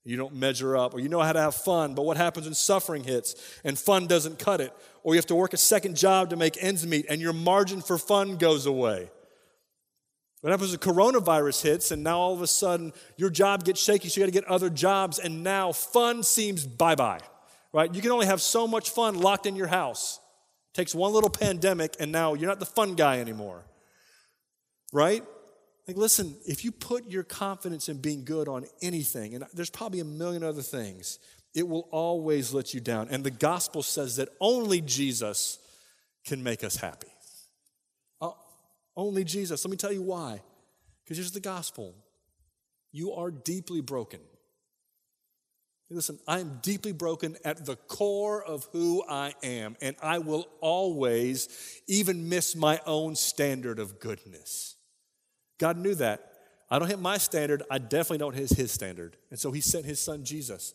You 0.04 0.16
don't 0.16 0.36
measure 0.36 0.76
up, 0.76 0.94
or 0.94 1.00
you 1.00 1.08
know 1.08 1.18
how 1.18 1.32
to 1.32 1.40
have 1.40 1.56
fun, 1.56 1.96
but 1.96 2.04
what 2.04 2.16
happens 2.16 2.46
when 2.46 2.54
suffering 2.54 3.02
hits 3.02 3.34
and 3.64 3.76
fun 3.76 4.06
doesn't 4.06 4.38
cut 4.38 4.60
it? 4.60 4.72
Or 5.02 5.14
you 5.14 5.18
have 5.18 5.26
to 5.26 5.34
work 5.34 5.52
a 5.52 5.56
second 5.56 5.96
job 5.96 6.30
to 6.30 6.36
make 6.36 6.56
ends 6.62 6.86
meet 6.86 7.06
and 7.08 7.20
your 7.20 7.32
margin 7.32 7.82
for 7.82 7.98
fun 7.98 8.36
goes 8.36 8.66
away. 8.66 9.10
What 10.42 10.52
happens 10.52 10.70
when 10.70 10.78
coronavirus 10.78 11.60
hits 11.64 11.90
and 11.90 12.04
now 12.04 12.20
all 12.20 12.32
of 12.32 12.40
a 12.40 12.46
sudden 12.46 12.92
your 13.16 13.30
job 13.30 13.64
gets 13.64 13.82
shaky, 13.82 14.08
so 14.08 14.20
you 14.20 14.26
got 14.28 14.32
to 14.32 14.40
get 14.40 14.48
other 14.48 14.70
jobs, 14.70 15.18
and 15.18 15.42
now 15.42 15.72
fun 15.72 16.22
seems 16.22 16.64
bye 16.64 16.94
bye, 16.94 17.18
right? 17.72 17.92
You 17.92 18.00
can 18.00 18.12
only 18.12 18.26
have 18.26 18.40
so 18.40 18.68
much 18.68 18.90
fun 18.90 19.18
locked 19.18 19.46
in 19.46 19.56
your 19.56 19.66
house. 19.66 20.20
It 20.72 20.76
takes 20.76 20.94
one 20.94 21.12
little 21.12 21.30
pandemic, 21.30 21.96
and 21.98 22.12
now 22.12 22.34
you're 22.34 22.48
not 22.48 22.60
the 22.60 22.64
fun 22.64 22.94
guy 22.94 23.18
anymore 23.18 23.64
right? 24.92 25.24
Like, 25.88 25.96
listen, 25.96 26.36
if 26.46 26.64
you 26.64 26.70
put 26.70 27.10
your 27.10 27.24
confidence 27.24 27.88
in 27.88 27.98
being 27.98 28.24
good 28.24 28.46
on 28.46 28.66
anything, 28.82 29.34
and 29.34 29.44
there's 29.52 29.70
probably 29.70 30.00
a 30.00 30.04
million 30.04 30.44
other 30.44 30.62
things, 30.62 31.18
it 31.54 31.66
will 31.66 31.88
always 31.90 32.54
let 32.54 32.72
you 32.72 32.80
down. 32.80 33.08
And 33.10 33.24
the 33.24 33.30
gospel 33.30 33.82
says 33.82 34.16
that 34.16 34.28
only 34.40 34.80
Jesus 34.80 35.58
can 36.24 36.42
make 36.42 36.62
us 36.62 36.76
happy. 36.76 37.08
Uh, 38.20 38.30
only 38.96 39.24
Jesus. 39.24 39.64
Let 39.64 39.70
me 39.70 39.76
tell 39.76 39.92
you 39.92 40.02
why. 40.02 40.40
Because 41.04 41.16
here's 41.16 41.32
the 41.32 41.40
gospel 41.40 41.94
you 42.92 43.12
are 43.12 43.30
deeply 43.30 43.80
broken. 43.80 44.20
Listen, 45.90 46.18
I 46.26 46.40
am 46.40 46.60
deeply 46.62 46.92
broken 46.92 47.36
at 47.44 47.66
the 47.66 47.76
core 47.76 48.42
of 48.42 48.66
who 48.72 49.04
I 49.06 49.34
am, 49.42 49.76
and 49.82 49.94
I 50.02 50.18
will 50.20 50.48
always 50.62 51.82
even 51.86 52.30
miss 52.30 52.56
my 52.56 52.80
own 52.86 53.14
standard 53.14 53.78
of 53.78 54.00
goodness. 54.00 54.76
God 55.58 55.76
knew 55.76 55.94
that. 55.96 56.32
I 56.70 56.78
don't 56.78 56.88
hit 56.88 56.98
my 56.98 57.18
standard. 57.18 57.62
I 57.70 57.78
definitely 57.78 58.18
don't 58.18 58.34
hit 58.34 58.50
his 58.50 58.72
standard. 58.72 59.16
And 59.30 59.38
so 59.38 59.52
he 59.52 59.60
sent 59.60 59.84
his 59.84 60.00
son 60.00 60.24
Jesus 60.24 60.74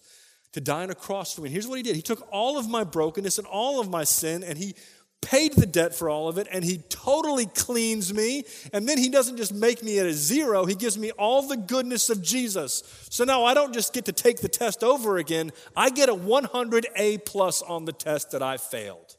to 0.53 0.61
die 0.61 0.83
on 0.83 0.91
a 0.91 0.95
cross 0.95 1.33
for 1.33 1.41
me. 1.41 1.47
And 1.47 1.53
here's 1.53 1.67
what 1.67 1.77
he 1.77 1.83
did 1.83 1.95
He 1.95 2.01
took 2.01 2.27
all 2.31 2.57
of 2.57 2.69
my 2.69 2.83
brokenness 2.83 3.37
and 3.37 3.47
all 3.47 3.79
of 3.79 3.89
my 3.89 4.03
sin 4.03 4.43
and 4.43 4.57
he 4.57 4.75
paid 5.21 5.53
the 5.53 5.65
debt 5.65 5.95
for 5.95 6.09
all 6.09 6.27
of 6.27 6.37
it 6.37 6.47
and 6.51 6.63
he 6.63 6.77
totally 6.89 7.47
cleans 7.47 8.13
me. 8.13 8.43
And 8.71 8.87
then 8.87 8.97
he 8.97 9.09
doesn't 9.09 9.37
just 9.37 9.53
make 9.53 9.83
me 9.83 9.99
at 9.99 10.05
a 10.05 10.13
zero, 10.13 10.65
he 10.65 10.75
gives 10.75 10.97
me 10.97 11.11
all 11.11 11.41
the 11.41 11.57
goodness 11.57 12.09
of 12.09 12.21
Jesus. 12.21 12.83
So 13.09 13.23
now 13.23 13.43
I 13.43 13.53
don't 13.53 13.73
just 13.73 13.93
get 13.93 14.05
to 14.05 14.13
take 14.13 14.41
the 14.41 14.47
test 14.47 14.83
over 14.83 15.17
again, 15.17 15.51
I 15.75 15.89
get 15.89 16.09
a 16.09 16.15
100 16.15 16.87
A 16.95 17.17
plus 17.19 17.61
on 17.61 17.85
the 17.85 17.93
test 17.93 18.31
that 18.31 18.43
I 18.43 18.57
failed. 18.57 19.16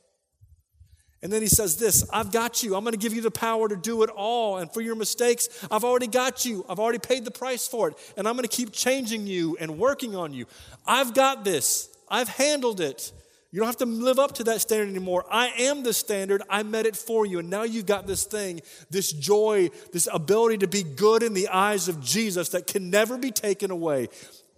And 1.22 1.32
then 1.32 1.42
he 1.42 1.48
says 1.48 1.76
this 1.76 2.08
I've 2.12 2.32
got 2.32 2.62
you. 2.62 2.76
I'm 2.76 2.84
going 2.84 2.92
to 2.92 2.98
give 2.98 3.14
you 3.14 3.22
the 3.22 3.30
power 3.30 3.68
to 3.68 3.76
do 3.76 4.02
it 4.02 4.10
all. 4.10 4.58
And 4.58 4.72
for 4.72 4.80
your 4.80 4.94
mistakes, 4.94 5.48
I've 5.70 5.84
already 5.84 6.06
got 6.06 6.44
you. 6.44 6.64
I've 6.68 6.78
already 6.78 6.98
paid 6.98 7.24
the 7.24 7.30
price 7.30 7.66
for 7.66 7.88
it. 7.88 8.14
And 8.16 8.28
I'm 8.28 8.34
going 8.34 8.48
to 8.48 8.56
keep 8.56 8.72
changing 8.72 9.26
you 9.26 9.56
and 9.60 9.78
working 9.78 10.14
on 10.14 10.32
you. 10.32 10.46
I've 10.86 11.14
got 11.14 11.44
this. 11.44 11.88
I've 12.08 12.28
handled 12.28 12.80
it. 12.80 13.12
You 13.50 13.60
don't 13.60 13.66
have 13.66 13.78
to 13.78 13.86
live 13.86 14.18
up 14.18 14.32
to 14.36 14.44
that 14.44 14.60
standard 14.60 14.90
anymore. 14.90 15.24
I 15.30 15.48
am 15.58 15.82
the 15.82 15.94
standard. 15.94 16.42
I 16.50 16.62
met 16.62 16.84
it 16.84 16.96
for 16.96 17.24
you. 17.24 17.38
And 17.38 17.48
now 17.48 17.62
you've 17.62 17.86
got 17.86 18.06
this 18.06 18.24
thing, 18.24 18.60
this 18.90 19.10
joy, 19.10 19.70
this 19.92 20.06
ability 20.12 20.58
to 20.58 20.68
be 20.68 20.82
good 20.82 21.22
in 21.22 21.32
the 21.32 21.48
eyes 21.48 21.88
of 21.88 22.02
Jesus 22.02 22.50
that 22.50 22.66
can 22.66 22.90
never 22.90 23.16
be 23.16 23.30
taken 23.30 23.70
away. 23.70 24.08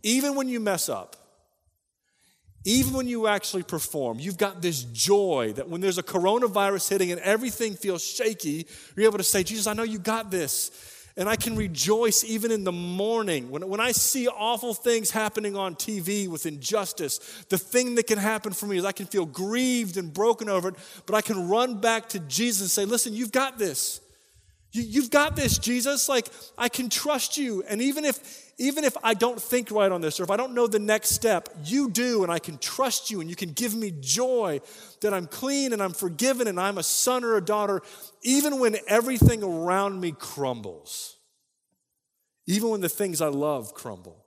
Even 0.02 0.34
when 0.34 0.48
you 0.48 0.58
mess 0.58 0.88
up, 0.88 1.14
even 2.64 2.92
when 2.92 3.08
you 3.08 3.26
actually 3.26 3.62
perform, 3.62 4.18
you've 4.18 4.36
got 4.36 4.60
this 4.60 4.84
joy 4.84 5.52
that 5.56 5.68
when 5.68 5.80
there's 5.80 5.98
a 5.98 6.02
coronavirus 6.02 6.90
hitting 6.90 7.10
and 7.10 7.20
everything 7.22 7.74
feels 7.74 8.04
shaky, 8.04 8.66
you're 8.94 9.06
able 9.06 9.18
to 9.18 9.24
say, 9.24 9.42
Jesus, 9.42 9.66
I 9.66 9.72
know 9.72 9.82
you 9.82 9.98
got 9.98 10.30
this. 10.30 10.96
And 11.16 11.28
I 11.28 11.36
can 11.36 11.56
rejoice 11.56 12.22
even 12.22 12.50
in 12.52 12.64
the 12.64 12.72
morning. 12.72 13.50
When, 13.50 13.66
when 13.68 13.80
I 13.80 13.92
see 13.92 14.28
awful 14.28 14.74
things 14.74 15.10
happening 15.10 15.56
on 15.56 15.74
TV 15.74 16.28
with 16.28 16.46
injustice, 16.46 17.18
the 17.48 17.58
thing 17.58 17.96
that 17.96 18.06
can 18.06 18.18
happen 18.18 18.52
for 18.52 18.66
me 18.66 18.78
is 18.78 18.84
I 18.84 18.92
can 18.92 19.06
feel 19.06 19.26
grieved 19.26 19.96
and 19.96 20.14
broken 20.14 20.48
over 20.48 20.68
it, 20.68 20.76
but 21.06 21.14
I 21.14 21.20
can 21.20 21.48
run 21.48 21.80
back 21.80 22.10
to 22.10 22.20
Jesus 22.20 22.60
and 22.60 22.70
say, 22.70 22.84
Listen, 22.84 23.12
you've 23.12 23.32
got 23.32 23.58
this. 23.58 24.00
You, 24.72 25.02
have 25.02 25.10
got 25.10 25.34
this, 25.34 25.58
Jesus. 25.58 26.08
Like, 26.08 26.28
I 26.56 26.68
can 26.68 26.88
trust 26.88 27.36
you. 27.36 27.64
And 27.68 27.82
even 27.82 28.04
if, 28.04 28.52
even 28.56 28.84
if 28.84 28.96
I 29.02 29.14
don't 29.14 29.40
think 29.40 29.70
right 29.72 29.90
on 29.90 30.00
this 30.00 30.20
or 30.20 30.22
if 30.22 30.30
I 30.30 30.36
don't 30.36 30.54
know 30.54 30.68
the 30.68 30.78
next 30.78 31.10
step, 31.10 31.48
you 31.64 31.90
do, 31.90 32.22
and 32.22 32.30
I 32.30 32.38
can 32.38 32.56
trust 32.58 33.10
you, 33.10 33.20
and 33.20 33.28
you 33.28 33.34
can 33.34 33.52
give 33.52 33.74
me 33.74 33.92
joy 33.98 34.60
that 35.00 35.12
I'm 35.12 35.26
clean 35.26 35.72
and 35.72 35.82
I'm 35.82 35.92
forgiven 35.92 36.46
and 36.46 36.60
I'm 36.60 36.78
a 36.78 36.84
son 36.84 37.24
or 37.24 37.36
a 37.36 37.40
daughter, 37.40 37.82
even 38.22 38.60
when 38.60 38.76
everything 38.86 39.42
around 39.42 40.00
me 40.00 40.12
crumbles, 40.12 41.16
even 42.46 42.68
when 42.70 42.80
the 42.80 42.88
things 42.88 43.20
I 43.20 43.28
love 43.28 43.74
crumble. 43.74 44.24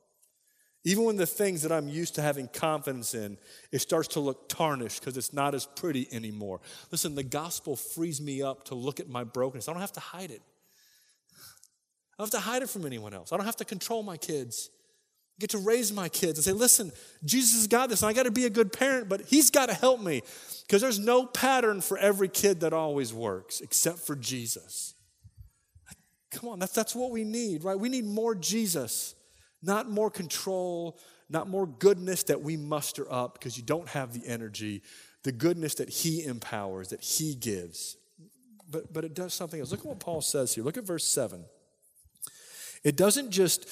Even 0.85 1.05
when 1.05 1.15
the 1.15 1.25
things 1.25 1.61
that 1.61 1.71
I'm 1.71 1.87
used 1.87 2.15
to 2.15 2.21
having 2.21 2.49
confidence 2.49 3.13
in, 3.13 3.37
it 3.71 3.79
starts 3.79 4.09
to 4.09 4.19
look 4.19 4.49
tarnished 4.49 4.99
because 4.99 5.15
it's 5.15 5.31
not 5.31 5.55
as 5.55 5.65
pretty 5.65 6.07
anymore. 6.11 6.59
Listen, 6.91 7.15
the 7.15 7.23
gospel 7.23 7.77
frees 7.77 8.19
me 8.19 8.41
up 8.41 8.65
to 8.65 8.75
look 8.75 8.99
at 8.99 9.07
my 9.07 9.23
brokenness. 9.23 9.69
I 9.69 9.71
don't 9.71 9.81
have 9.81 9.93
to 9.93 10.01
hide 10.01 10.29
it. 10.29 10.41
I 12.13 12.15
don't 12.17 12.33
have 12.33 12.41
to 12.41 12.45
hide 12.45 12.63
it 12.63 12.69
from 12.69 12.85
anyone 12.85 13.13
else. 13.13 13.31
I 13.31 13.37
don't 13.37 13.45
have 13.45 13.55
to 13.57 13.65
control 13.65 14.03
my 14.03 14.17
kids. 14.17 14.69
I 15.37 15.39
get 15.39 15.51
to 15.51 15.57
raise 15.57 15.93
my 15.93 16.09
kids 16.09 16.37
and 16.37 16.43
say, 16.43 16.51
listen, 16.51 16.91
Jesus 17.23 17.55
has 17.55 17.67
got 17.67 17.89
this, 17.89 18.03
and 18.03 18.09
I 18.09 18.13
got 18.13 18.23
to 18.23 18.31
be 18.31 18.45
a 18.45 18.49
good 18.49 18.73
parent, 18.73 19.07
but 19.07 19.21
he's 19.21 19.49
got 19.49 19.69
to 19.69 19.73
help 19.73 20.01
me. 20.01 20.21
Because 20.67 20.81
there's 20.81 20.99
no 20.99 21.25
pattern 21.25 21.79
for 21.79 21.97
every 21.97 22.27
kid 22.27 22.59
that 22.59 22.73
always 22.73 23.13
works 23.13 23.61
except 23.61 23.99
for 23.99 24.15
Jesus. 24.17 24.95
Come 26.29 26.49
on, 26.49 26.59
that's, 26.59 26.73
that's 26.73 26.93
what 26.93 27.11
we 27.11 27.23
need, 27.23 27.63
right? 27.63 27.79
We 27.79 27.89
need 27.89 28.05
more 28.05 28.35
Jesus. 28.35 29.15
Not 29.63 29.89
more 29.89 30.11
control, 30.11 30.99
not 31.29 31.47
more 31.47 31.65
goodness 31.65 32.23
that 32.23 32.41
we 32.41 32.57
muster 32.57 33.11
up 33.11 33.33
because 33.39 33.57
you 33.57 33.63
don't 33.63 33.87
have 33.89 34.13
the 34.13 34.27
energy, 34.27 34.83
the 35.23 35.31
goodness 35.31 35.75
that 35.75 35.89
He 35.89 36.23
empowers, 36.23 36.89
that 36.89 37.01
He 37.01 37.33
gives. 37.33 37.97
But, 38.69 38.93
but 38.93 39.05
it 39.05 39.13
does 39.13 39.33
something 39.33 39.59
else. 39.59 39.71
Look 39.71 39.81
at 39.81 39.85
what 39.85 39.99
Paul 39.99 40.21
says 40.21 40.53
here. 40.53 40.63
Look 40.63 40.77
at 40.77 40.83
verse 40.83 41.05
7. 41.07 41.45
It 42.83 42.97
doesn't 42.97 43.31
just 43.31 43.67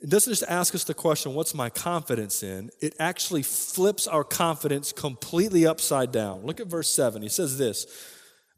it 0.00 0.10
doesn't 0.10 0.30
just 0.30 0.44
ask 0.48 0.74
us 0.76 0.84
the 0.84 0.94
question, 0.94 1.34
what's 1.34 1.54
my 1.54 1.70
confidence 1.70 2.44
in? 2.44 2.70
It 2.80 2.94
actually 3.00 3.42
flips 3.42 4.06
our 4.06 4.22
confidence 4.22 4.92
completely 4.92 5.66
upside 5.66 6.12
down. 6.12 6.42
Look 6.46 6.60
at 6.60 6.68
verse 6.68 6.88
7. 6.88 7.20
He 7.20 7.28
says 7.28 7.58
this 7.58 7.86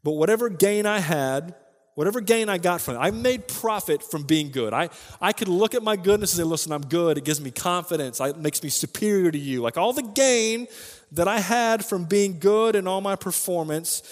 But 0.03 0.11
whatever 0.11 0.49
gain 0.49 0.85
I 0.85 0.99
had, 0.99 1.55
Whatever 1.95 2.21
gain 2.21 2.47
I 2.47 2.57
got 2.57 2.79
from 2.79 2.95
it, 2.95 2.99
I 2.99 3.11
made 3.11 3.47
profit 3.47 4.01
from 4.01 4.23
being 4.23 4.49
good. 4.49 4.73
I, 4.73 4.89
I 5.19 5.33
could 5.33 5.49
look 5.49 5.75
at 5.75 5.83
my 5.83 5.97
goodness 5.97 6.31
and 6.33 6.37
say, 6.37 6.43
listen, 6.43 6.71
I'm 6.71 6.85
good. 6.85 7.17
It 7.17 7.25
gives 7.25 7.41
me 7.41 7.51
confidence. 7.51 8.21
It 8.21 8.37
makes 8.37 8.63
me 8.63 8.69
superior 8.69 9.29
to 9.29 9.37
you. 9.37 9.61
Like 9.61 9.77
all 9.77 9.91
the 9.91 10.01
gain 10.01 10.67
that 11.11 11.27
I 11.27 11.39
had 11.39 11.85
from 11.85 12.05
being 12.05 12.39
good 12.39 12.77
and 12.77 12.87
all 12.87 13.01
my 13.01 13.17
performance, 13.17 14.03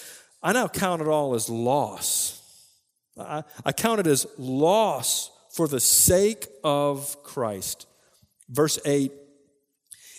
I 0.42 0.52
now 0.52 0.68
count 0.68 1.00
it 1.00 1.08
all 1.08 1.34
as 1.34 1.48
loss. 1.48 2.36
I, 3.18 3.44
I 3.64 3.72
count 3.72 4.00
it 4.00 4.06
as 4.06 4.26
loss 4.36 5.30
for 5.50 5.66
the 5.66 5.80
sake 5.80 6.46
of 6.62 7.22
Christ. 7.22 7.86
Verse 8.48 8.78
8 8.84 9.12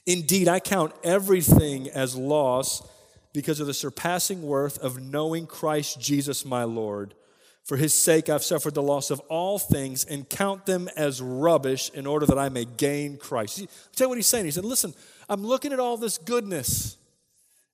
Indeed, 0.08 0.48
I 0.48 0.60
count 0.60 0.94
everything 1.04 1.88
as 1.90 2.16
loss 2.16 2.82
because 3.34 3.60
of 3.60 3.68
the 3.68 3.74
surpassing 3.74 4.42
worth 4.42 4.80
of 4.80 5.00
knowing 5.00 5.46
Christ 5.46 6.02
Jesus 6.02 6.44
my 6.44 6.64
Lord 6.64 7.14
for 7.64 7.78
his 7.78 7.94
sake, 7.94 8.30
I've 8.30 8.44
suffered 8.44 8.74
the 8.74 8.82
loss 8.82 9.12
of 9.12 9.20
all 9.22 9.60
things 9.60 10.04
and 10.04 10.28
count 10.28 10.66
them 10.66 10.90
as 10.96 11.22
rubbish 11.22 11.92
in 11.94 12.08
order 12.08 12.26
that 12.26 12.40
I 12.40 12.50
may 12.50 12.66
gain 12.66 13.18
Christ. 13.18 13.56
See, 13.56 13.70
tell 13.96 14.06
you 14.06 14.10
what 14.10 14.18
he's 14.18 14.28
saying. 14.28 14.46
He 14.46 14.52
said, 14.52 14.66
Listen, 14.66 14.94
I'm 15.30 15.46
looking 15.46 15.72
at 15.72 15.80
all 15.80 15.98
this 15.98 16.18
goodness, 16.18 16.98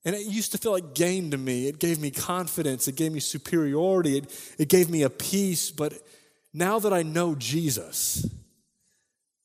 and 0.03 0.15
it 0.15 0.25
used 0.25 0.51
to 0.51 0.57
feel 0.57 0.73
like 0.73 0.93
gain 0.93 1.31
to 1.31 1.37
me. 1.37 1.67
It 1.67 1.79
gave 1.79 1.99
me 1.99 2.11
confidence, 2.11 2.87
it 2.87 2.95
gave 2.95 3.13
me 3.13 3.19
superiority, 3.19 4.17
it, 4.17 4.55
it 4.57 4.69
gave 4.69 4.89
me 4.89 5.03
a 5.03 5.09
peace. 5.09 5.71
But 5.71 5.93
now 6.53 6.79
that 6.79 6.91
I 6.91 7.03
know 7.03 7.33
Jesus, 7.35 8.29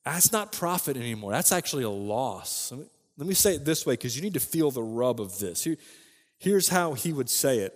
that's 0.05 0.33
not 0.33 0.51
profit 0.51 0.97
anymore. 0.97 1.31
That's 1.31 1.53
actually 1.53 1.85
a 1.85 1.91
loss. 1.91 2.73
Let 2.73 2.81
me, 2.81 2.87
let 3.17 3.29
me 3.29 3.35
say 3.35 3.55
it 3.55 3.65
this 3.65 3.87
way 3.87 3.95
because 3.95 4.17
you 4.17 4.23
need 4.23 4.35
to 4.35 4.41
feel 4.41 4.73
the 4.73 4.83
rub 4.83 5.21
of 5.21 5.39
this. 5.39 5.63
Here, 5.63 5.77
here's 6.39 6.69
how 6.69 6.95
he 6.95 7.13
would 7.13 7.31
say 7.31 7.59
it 7.59 7.75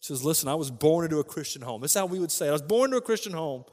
says, 0.00 0.24
Listen, 0.24 0.48
I 0.48 0.54
was 0.54 0.70
born 0.70 1.04
into 1.04 1.18
a 1.18 1.24
Christian 1.24 1.62
home. 1.62 1.80
That's 1.80 1.94
how 1.94 2.06
we 2.06 2.18
would 2.18 2.32
say 2.32 2.46
it. 2.46 2.50
I 2.50 2.52
was 2.52 2.62
born 2.62 2.90
into 2.90 2.98
a 2.98 3.02
Christian 3.02 3.32
home. 3.32 3.64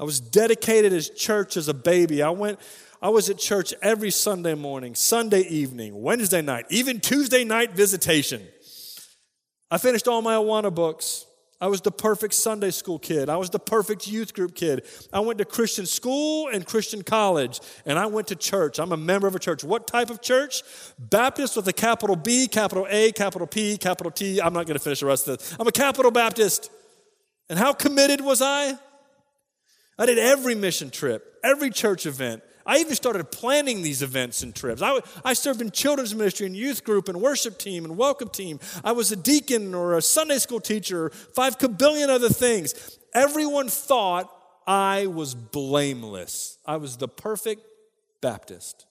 I 0.00 0.04
was 0.04 0.20
dedicated 0.20 0.92
as 0.92 1.10
church 1.10 1.56
as 1.56 1.68
a 1.68 1.74
baby. 1.74 2.22
I 2.22 2.30
went, 2.30 2.60
I 3.02 3.08
was 3.08 3.30
at 3.30 3.38
church 3.38 3.74
every 3.82 4.10
Sunday 4.10 4.54
morning, 4.54 4.94
Sunday 4.94 5.42
evening, 5.42 6.00
Wednesday 6.00 6.42
night, 6.42 6.66
even 6.70 7.00
Tuesday 7.00 7.44
night 7.44 7.72
visitation. 7.72 8.46
I 9.70 9.78
finished 9.78 10.08
all 10.08 10.22
my 10.22 10.34
Awana 10.34 10.74
books. 10.74 11.26
I 11.60 11.66
was 11.66 11.80
the 11.80 11.90
perfect 11.90 12.34
Sunday 12.34 12.70
school 12.70 13.00
kid. 13.00 13.28
I 13.28 13.36
was 13.36 13.50
the 13.50 13.58
perfect 13.58 14.06
youth 14.06 14.32
group 14.32 14.54
kid. 14.54 14.84
I 15.12 15.18
went 15.20 15.38
to 15.38 15.44
Christian 15.44 15.86
school 15.86 16.48
and 16.48 16.64
Christian 16.64 17.02
college, 17.02 17.60
and 17.84 17.98
I 17.98 18.06
went 18.06 18.28
to 18.28 18.36
church. 18.36 18.78
I'm 18.78 18.92
a 18.92 18.96
member 18.96 19.26
of 19.26 19.34
a 19.34 19.40
church. 19.40 19.64
What 19.64 19.88
type 19.88 20.08
of 20.08 20.20
church? 20.22 20.62
Baptist 20.98 21.56
with 21.56 21.66
a 21.66 21.72
capital 21.72 22.14
B, 22.14 22.46
capital 22.46 22.86
A, 22.88 23.10
capital 23.10 23.48
P, 23.48 23.76
capital 23.76 24.12
T. 24.12 24.40
I'm 24.40 24.52
not 24.52 24.66
going 24.66 24.78
to 24.78 24.82
finish 24.82 25.00
the 25.00 25.06
rest 25.06 25.26
of 25.26 25.38
this. 25.38 25.56
I'm 25.58 25.66
a 25.66 25.72
capital 25.72 26.12
Baptist. 26.12 26.70
And 27.50 27.58
how 27.58 27.72
committed 27.72 28.20
was 28.20 28.40
I? 28.40 28.78
I 29.98 30.06
did 30.06 30.18
every 30.18 30.54
mission 30.54 30.90
trip, 30.90 31.40
every 31.42 31.70
church 31.70 32.06
event, 32.06 32.42
I 32.68 32.80
even 32.80 32.94
started 32.94 33.32
planning 33.32 33.80
these 33.80 34.02
events 34.02 34.42
and 34.42 34.54
trips. 34.54 34.82
I, 34.82 35.00
I 35.24 35.32
served 35.32 35.62
in 35.62 35.70
children's 35.70 36.14
ministry 36.14 36.46
and 36.46 36.54
youth 36.54 36.84
group 36.84 37.08
and 37.08 37.18
worship 37.18 37.58
team 37.58 37.86
and 37.86 37.96
welcome 37.96 38.28
team. 38.28 38.60
I 38.84 38.92
was 38.92 39.10
a 39.10 39.16
deacon 39.16 39.74
or 39.74 39.96
a 39.96 40.02
Sunday 40.02 40.36
school 40.36 40.60
teacher, 40.60 41.08
five 41.34 41.58
kabillion 41.58 42.10
other 42.10 42.28
things. 42.28 42.98
Everyone 43.14 43.68
thought 43.68 44.30
I 44.66 45.06
was 45.06 45.34
blameless. 45.34 46.58
I 46.66 46.76
was 46.76 46.98
the 46.98 47.08
perfect 47.08 47.62
Baptist. 48.20 48.84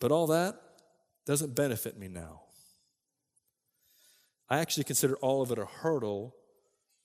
But 0.00 0.12
all 0.12 0.26
that 0.26 0.60
doesn't 1.24 1.54
benefit 1.54 1.98
me 1.98 2.08
now. 2.08 2.42
I 4.50 4.58
actually 4.58 4.84
consider 4.84 5.16
all 5.16 5.40
of 5.40 5.50
it 5.50 5.58
a 5.58 5.64
hurdle 5.64 6.34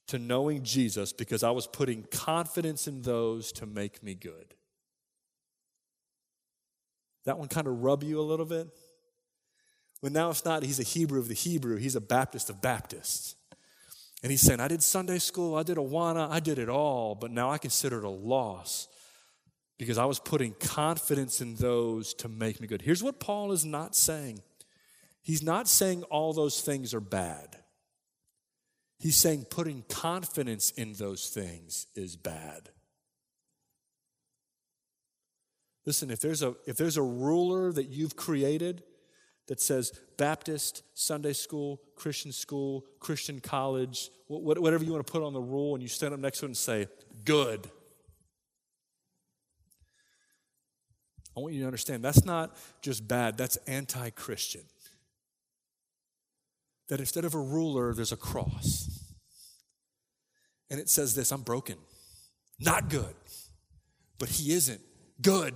to 0.07 0.17
knowing 0.17 0.63
Jesus 0.63 1.13
because 1.13 1.43
I 1.43 1.51
was 1.51 1.67
putting 1.67 2.03
confidence 2.03 2.87
in 2.87 3.01
those 3.01 3.51
to 3.53 3.65
make 3.65 4.01
me 4.01 4.13
good. 4.13 4.53
That 7.25 7.37
one 7.37 7.49
kind 7.49 7.67
of 7.67 7.83
rub 7.83 8.03
you 8.03 8.19
a 8.19 8.21
little 8.21 8.45
bit? 8.45 8.69
Well, 10.01 10.11
now 10.11 10.29
it's 10.29 10.45
not 10.45 10.63
he's 10.63 10.79
a 10.79 10.83
Hebrew 10.83 11.19
of 11.19 11.27
the 11.27 11.33
Hebrew, 11.33 11.77
he's 11.77 11.95
a 11.95 12.01
Baptist 12.01 12.49
of 12.49 12.61
Baptists. 12.61 13.35
And 14.23 14.31
he's 14.31 14.41
saying, 14.41 14.59
I 14.59 14.67
did 14.67 14.81
Sunday 14.81 15.19
school, 15.19 15.55
I 15.55 15.63
did 15.63 15.77
Awana, 15.77 16.29
I 16.29 16.39
did 16.39 16.57
it 16.57 16.69
all, 16.69 17.13
but 17.13 17.29
now 17.29 17.51
I 17.51 17.57
consider 17.57 17.99
it 17.99 18.03
a 18.03 18.09
loss 18.09 18.87
because 19.77 19.97
I 19.97 20.05
was 20.05 20.19
putting 20.19 20.53
confidence 20.53 21.39
in 21.39 21.55
those 21.55 22.13
to 22.15 22.29
make 22.29 22.59
me 22.59 22.67
good. 22.67 22.81
Here's 22.81 23.03
what 23.03 23.19
Paul 23.19 23.51
is 23.51 23.65
not 23.65 23.95
saying 23.95 24.41
he's 25.21 25.43
not 25.43 25.67
saying 25.67 26.03
all 26.03 26.33
those 26.33 26.61
things 26.61 26.93
are 26.93 27.01
bad. 27.01 27.57
He's 28.99 29.15
saying 29.15 29.45
putting 29.49 29.83
confidence 29.89 30.71
in 30.71 30.93
those 30.93 31.29
things 31.29 31.87
is 31.95 32.15
bad. 32.15 32.69
Listen, 35.85 36.09
if 36.09 36.19
there's 36.19 36.41
a, 36.41 36.55
if 36.65 36.75
there's 36.77 36.97
a 36.97 37.01
ruler 37.01 37.71
that 37.71 37.85
you've 37.85 38.15
created 38.15 38.83
that 39.47 39.61
says 39.61 39.97
Baptist, 40.17 40.83
Sunday 40.93 41.33
school, 41.33 41.81
Christian 41.95 42.31
school, 42.31 42.85
Christian 42.99 43.39
college, 43.39 44.09
whatever 44.27 44.83
you 44.83 44.91
want 44.91 45.05
to 45.05 45.11
put 45.11 45.23
on 45.23 45.31
the 45.33 45.41
rule, 45.41 45.75
and 45.75 45.81
you 45.81 45.87
stand 45.87 46.13
up 46.13 46.19
next 46.19 46.39
to 46.39 46.45
it 46.45 46.49
and 46.49 46.57
say, 46.57 46.87
good. 47.23 47.69
I 51.37 51.39
want 51.39 51.53
you 51.53 51.61
to 51.61 51.67
understand 51.67 52.03
that's 52.03 52.25
not 52.25 52.57
just 52.81 53.07
bad, 53.07 53.37
that's 53.37 53.57
anti 53.67 54.09
Christian. 54.09 54.63
That 56.89 56.99
instead 56.99 57.25
of 57.25 57.33
a 57.33 57.39
ruler, 57.39 57.93
there's 57.93 58.11
a 58.11 58.17
cross. 58.17 59.13
And 60.69 60.79
it 60.79 60.89
says 60.89 61.15
this 61.15 61.31
I'm 61.31 61.41
broken, 61.41 61.77
not 62.59 62.89
good, 62.89 63.15
but 64.19 64.29
He 64.29 64.53
isn't 64.53 64.81
good. 65.21 65.53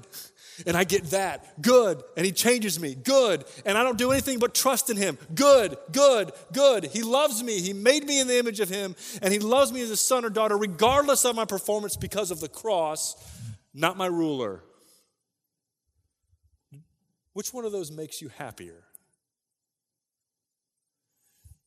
And 0.65 0.75
I 0.75 0.83
get 0.83 1.05
that, 1.11 1.61
good. 1.61 2.03
And 2.17 2.25
He 2.25 2.31
changes 2.31 2.79
me, 2.79 2.95
good. 2.95 3.45
And 3.65 3.77
I 3.77 3.83
don't 3.83 3.97
do 3.97 4.11
anything 4.11 4.39
but 4.39 4.53
trust 4.53 4.89
in 4.89 4.97
Him, 4.97 5.17
good, 5.33 5.77
good, 5.91 6.31
good. 6.53 6.85
He 6.85 7.01
loves 7.03 7.43
me. 7.43 7.61
He 7.61 7.73
made 7.73 8.05
me 8.05 8.19
in 8.19 8.27
the 8.27 8.37
image 8.37 8.59
of 8.59 8.69
Him, 8.69 8.95
and 9.21 9.33
He 9.33 9.39
loves 9.39 9.71
me 9.71 9.81
as 9.81 9.89
a 9.89 9.97
son 9.97 10.25
or 10.25 10.29
daughter, 10.29 10.57
regardless 10.57 11.25
of 11.25 11.35
my 11.35 11.45
performance 11.45 11.95
because 11.95 12.31
of 12.31 12.39
the 12.39 12.49
cross, 12.49 13.15
not 13.73 13.97
my 13.97 14.07
ruler. 14.07 14.63
Which 17.33 17.53
one 17.53 17.65
of 17.65 17.71
those 17.71 17.91
makes 17.91 18.21
you 18.21 18.29
happier? 18.29 18.83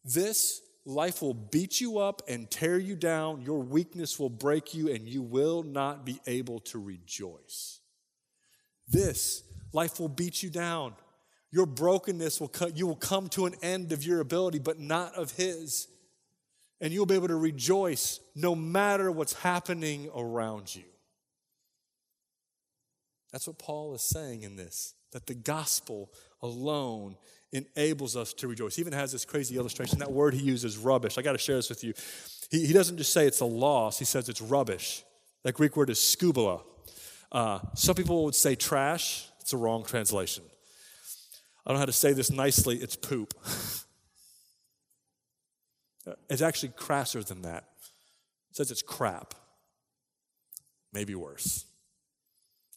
This 0.04 0.60
life 0.84 1.22
will 1.22 1.34
beat 1.34 1.80
you 1.80 1.98
up 1.98 2.22
and 2.28 2.50
tear 2.50 2.78
you 2.78 2.94
down. 2.94 3.40
Your 3.40 3.60
weakness 3.60 4.18
will 4.18 4.30
break 4.30 4.74
you, 4.74 4.90
and 4.92 5.08
you 5.08 5.22
will 5.22 5.62
not 5.62 6.04
be 6.04 6.20
able 6.26 6.60
to 6.60 6.78
rejoice. 6.78 7.80
This 8.86 9.42
life 9.72 9.98
will 9.98 10.08
beat 10.08 10.42
you 10.42 10.50
down. 10.50 10.94
Your 11.50 11.66
brokenness 11.66 12.40
will 12.40 12.48
cut, 12.48 12.76
you 12.76 12.86
will 12.86 12.96
come 12.96 13.28
to 13.30 13.46
an 13.46 13.54
end 13.62 13.92
of 13.92 14.04
your 14.04 14.20
ability, 14.20 14.58
but 14.58 14.78
not 14.78 15.14
of 15.14 15.30
His. 15.32 15.88
And 16.80 16.92
you'll 16.92 17.06
be 17.06 17.14
able 17.14 17.28
to 17.28 17.36
rejoice 17.36 18.20
no 18.34 18.54
matter 18.54 19.10
what's 19.10 19.32
happening 19.32 20.10
around 20.14 20.74
you. 20.74 20.82
That's 23.32 23.46
what 23.46 23.58
Paul 23.58 23.94
is 23.94 24.02
saying 24.02 24.42
in 24.42 24.56
this 24.56 24.94
that 25.12 25.26
the 25.26 25.34
gospel 25.34 26.10
alone 26.42 27.16
enables 27.54 28.16
us 28.16 28.32
to 28.34 28.48
rejoice. 28.48 28.76
He 28.76 28.82
even 28.82 28.92
has 28.92 29.12
this 29.12 29.24
crazy 29.24 29.56
illustration. 29.56 29.98
That 30.00 30.12
word 30.12 30.34
he 30.34 30.42
uses, 30.42 30.76
rubbish. 30.76 31.16
I 31.18 31.22
got 31.22 31.32
to 31.32 31.38
share 31.38 31.56
this 31.56 31.68
with 31.68 31.84
you. 31.84 31.94
He, 32.50 32.66
he 32.66 32.72
doesn't 32.72 32.98
just 32.98 33.12
say 33.12 33.26
it's 33.26 33.40
a 33.40 33.44
loss, 33.44 33.98
he 33.98 34.04
says 34.04 34.28
it's 34.28 34.42
rubbish. 34.42 35.04
That 35.44 35.54
Greek 35.54 35.76
word 35.76 35.90
is 35.90 35.98
skubala. 35.98 36.62
Uh, 37.30 37.60
some 37.74 37.94
people 37.94 38.24
would 38.24 38.34
say 38.34 38.54
trash. 38.54 39.28
It's 39.40 39.52
a 39.52 39.56
wrong 39.56 39.84
translation. 39.84 40.44
I 41.64 41.70
don't 41.70 41.76
know 41.76 41.80
how 41.80 41.86
to 41.86 41.92
say 41.92 42.12
this 42.12 42.30
nicely. 42.30 42.76
It's 42.76 42.96
poop. 42.96 43.34
it's 46.30 46.42
actually 46.42 46.72
crasser 46.76 47.22
than 47.22 47.42
that. 47.42 47.64
It 48.50 48.56
says 48.56 48.70
it's 48.70 48.82
crap. 48.82 49.34
Maybe 50.92 51.14
worse. 51.14 51.66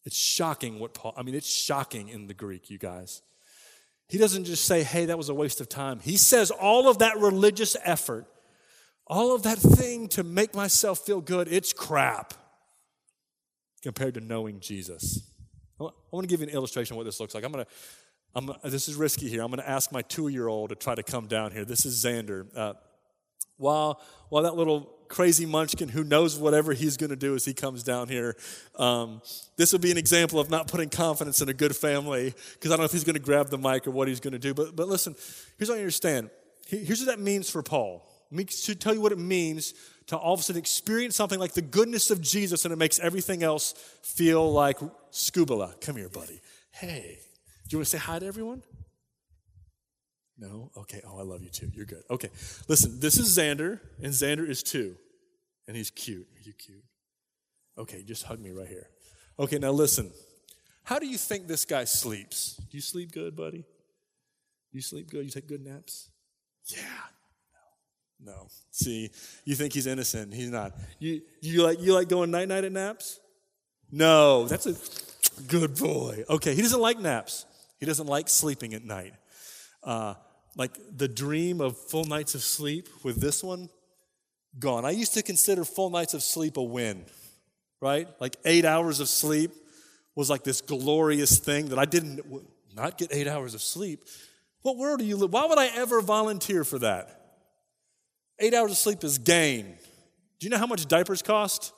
It's 0.05 0.17
shocking 0.17 0.80
what 0.80 0.93
Paul, 0.93 1.13
I 1.17 1.23
mean, 1.23 1.36
it's 1.36 1.51
shocking 1.51 2.09
in 2.09 2.28
the 2.28 2.34
Greek, 2.34 2.69
you 2.69 2.78
guys. 2.78 3.21
He 4.10 4.18
doesn't 4.18 4.45
just 4.45 4.66
say, 4.66 4.84
hey, 4.84 5.05
that 5.05 5.18
was 5.18 5.30
a 5.30 5.34
waste 5.34 5.60
of 5.60 5.68
time. 5.68 5.99
He 5.99 6.18
says 6.18 6.49
all 6.49 6.89
of 6.89 6.99
that 6.99 7.18
religious 7.18 7.76
effort, 7.84 8.26
all 9.05 9.36
of 9.36 9.43
that 9.43 9.58
thing 9.58 10.08
to 10.10 10.24
make 10.24 10.55
myself 10.55 10.99
feel 10.99 11.22
good, 11.22 11.47
it's 11.51 11.74
crap 11.74 12.34
compared 13.84 14.14
to 14.14 14.22
knowing 14.22 14.60
Jesus. 14.60 15.22
I 15.80 15.89
want 16.12 16.24
to 16.24 16.28
give 16.28 16.41
you 16.41 16.47
an 16.47 16.53
illustration 16.53 16.93
of 16.93 16.97
what 16.97 17.03
this 17.03 17.20
looks 17.20 17.36
like. 17.36 17.43
I'm 17.43 17.51
going 17.51 17.66
to, 17.66 17.72
I'm, 18.34 18.51
this 18.72 18.88
is 18.88 18.95
risky 18.95 19.30
here. 19.30 19.41
I'm 19.41 19.51
going 19.51 19.62
to 19.62 19.70
ask 19.70 19.91
my 19.91 20.01
two 20.01 20.30
year 20.30 20.47
old 20.47 20.70
to 20.70 20.76
try 20.76 20.95
to 20.95 21.03
come 21.03 21.28
down 21.28 21.51
here. 21.51 21.66
This 21.66 21.86
is 21.86 22.03
Xander. 22.03 22.47
Uh, 22.55 22.74
while, 23.58 24.01
while 24.30 24.43
that 24.43 24.55
little 24.55 24.93
crazy 25.08 25.45
munchkin 25.45 25.89
who 25.89 26.03
knows 26.03 26.38
whatever 26.38 26.74
he's 26.74 26.97
going 26.97 27.10
to 27.10 27.16
do 27.16 27.36
as 27.36 27.45
he 27.45 27.53
comes 27.53 27.84
down 27.84 28.08
here. 28.08 28.36
Um, 28.76 29.22
this 29.55 29.72
would 29.72 29.82
be 29.82 29.91
an 29.91 29.97
example 29.97 30.39
of 30.39 30.49
not 30.49 30.68
putting 30.68 30.89
confidence 30.89 31.41
in 31.41 31.49
a 31.49 31.53
good 31.53 31.76
family 31.76 32.34
because 32.53 32.72
I 32.72 32.76
don't 32.76 32.80
know 32.80 32.86
if 32.86 32.91
he's 32.91 33.03
going 33.03 33.16
to 33.16 33.22
grab 33.22 33.49
the 33.49 33.58
mic 33.58 33.88
or 33.88 33.91
what 33.91 34.08
he's 34.08 34.20
going 34.20 34.34
to 34.34 34.39
do. 34.39 34.53
But, 34.53 34.76
but 34.76 34.88
listen, 34.88 35.16
here's 35.58 35.70
what 35.70 35.76
I 35.76 35.82
understand. 35.82 36.30
Here's 36.68 36.99
what 36.99 37.08
that 37.08 37.20
means 37.20 37.49
for 37.49 37.64
Paul. 37.64 38.05
Me 38.30 38.43
to 38.43 38.76
tell 38.76 38.93
you 38.93 38.99
what 38.99 39.14
it 39.14 39.20
means 39.20 39.74
to 40.08 40.18
all 40.18 40.34
of 40.34 40.41
a 40.41 40.43
sudden 40.43 40.60
experience 40.60 41.16
something 41.16 41.39
like 41.39 41.53
the 41.53 41.62
goodness 41.62 42.12
of 42.12 42.22
Jesus 42.22 42.66
and 42.66 42.74
it 42.74 42.78
makes 42.78 42.99
everything 42.99 43.43
else 43.43 43.74
feel 44.01 44.51
like 44.51 44.78
scubala. 45.12 45.80
Come 45.80 45.95
here, 45.95 46.10
buddy. 46.10 46.41
Hey, 46.72 47.20
do 47.68 47.74
you 47.74 47.78
want 47.80 47.88
to 47.88 47.91
say 47.91 47.97
hi 47.97 48.20
to 48.20 48.26
everyone? 48.26 48.64
No? 50.38 50.72
Okay. 50.78 51.02
Oh, 51.06 51.18
I 51.20 51.24
love 51.24 51.42
you 51.42 51.50
too. 51.50 51.72
You're 51.74 51.86
good. 51.86 52.04
Okay. 52.10 52.30
Listen, 52.68 53.00
this 53.00 53.18
is 53.18 53.36
Xander, 53.36 53.80
and 54.02 54.14
Xander 54.14 54.48
is 54.48 54.62
two. 54.62 54.96
And 55.68 55.76
he's 55.76 55.90
cute. 55.90 56.28
Are 56.36 56.42
you 56.44 56.54
cute? 56.54 56.84
Okay, 57.78 58.04
just 58.04 58.24
hug 58.24 58.40
me 58.40 58.52
right 58.52 58.68
here. 58.68 58.88
Okay, 59.38 59.60
now 59.60 59.72
listen. 59.72 60.12
How 60.84 61.00
do 61.00 61.06
you 61.06 61.18
think 61.18 61.48
this 61.48 61.66
guy 61.66 61.84
sleeps? 61.84 62.56
Do 62.56 62.78
you 62.78 62.82
sleep 62.82 63.12
good, 63.12 63.36
buddy? 63.36 63.66
You 64.72 64.82
sleep 64.82 65.10
good? 65.10 65.26
You 65.26 65.32
take 65.32 65.48
good 65.48 65.64
naps? 65.64 66.10
Yeah. 66.68 66.80
No. 68.24 68.34
No. 68.34 68.48
See, 68.72 69.10
you 69.44 69.56
think 69.56 69.74
he's 69.74 69.88
innocent. 69.88 70.34
He's 70.34 70.50
not. 70.50 70.74
You, 71.00 71.22
you, 71.42 71.64
like, 71.64 71.82
you 71.82 71.94
like 71.94 72.10
going 72.10 72.32
night 72.32 72.48
night 72.48 72.64
at 72.64 72.72
naps? 72.72 73.20
No. 73.92 74.48
That's 74.48 74.66
a 74.66 75.42
good 75.48 75.76
boy. 75.78 76.24
Okay, 76.30 76.56
he 76.56 76.62
doesn't 76.62 76.82
like 76.82 77.00
naps. 77.00 77.46
He 77.80 77.86
doesn't 77.86 78.08
like 78.08 78.30
sleeping 78.30 78.74
at 78.74 78.84
night. 78.84 79.14
Uh, 79.84 80.16
like 80.58 80.76
the 80.97 81.08
dream 81.08 81.62
of 81.62 81.78
full 81.78 82.03
nights 82.03 82.36
of 82.36 82.41
sleep 82.41 82.89
with 83.03 83.22
this 83.22 83.43
one, 83.43 83.70
gone. 84.58 84.86
I 84.86 84.89
used 84.89 85.14
to 85.14 85.22
consider 85.22 85.64
full 85.64 85.91
nights 85.91 86.16
of 86.16 86.24
sleep 86.24 86.58
a 86.58 86.64
win, 86.64 87.05
right? 87.80 88.08
Like 88.20 88.36
eight 88.43 88.66
hours 88.66 88.99
of 88.99 89.08
sleep 89.08 89.51
was 90.16 90.32
like 90.32 90.43
this 90.43 90.62
glorious 90.62 91.38
thing 91.38 91.68
that 91.68 91.78
I 91.78 91.86
didn't 91.86 92.22
not 92.76 92.97
get 92.97 93.10
eight 93.14 93.28
hours 93.28 93.53
of 93.53 93.62
sleep. 93.62 94.03
What 94.64 94.78
world 94.78 94.99
do 94.99 95.05
you 95.05 95.16
live? 95.16 95.32
Why 95.32 95.45
would 95.45 95.60
I 95.60 95.68
ever 95.68 96.01
volunteer 96.01 96.64
for 96.64 96.80
that? 96.80 97.14
Eight 98.39 98.55
hours 98.55 98.72
of 98.72 98.78
sleep 98.78 99.03
is 99.03 99.20
gain. 99.20 99.78
Do 100.39 100.45
you 100.45 100.49
know 100.49 100.58
how 100.58 100.68
much 100.68 100.88
diapers 100.88 101.22
cost? 101.22 101.72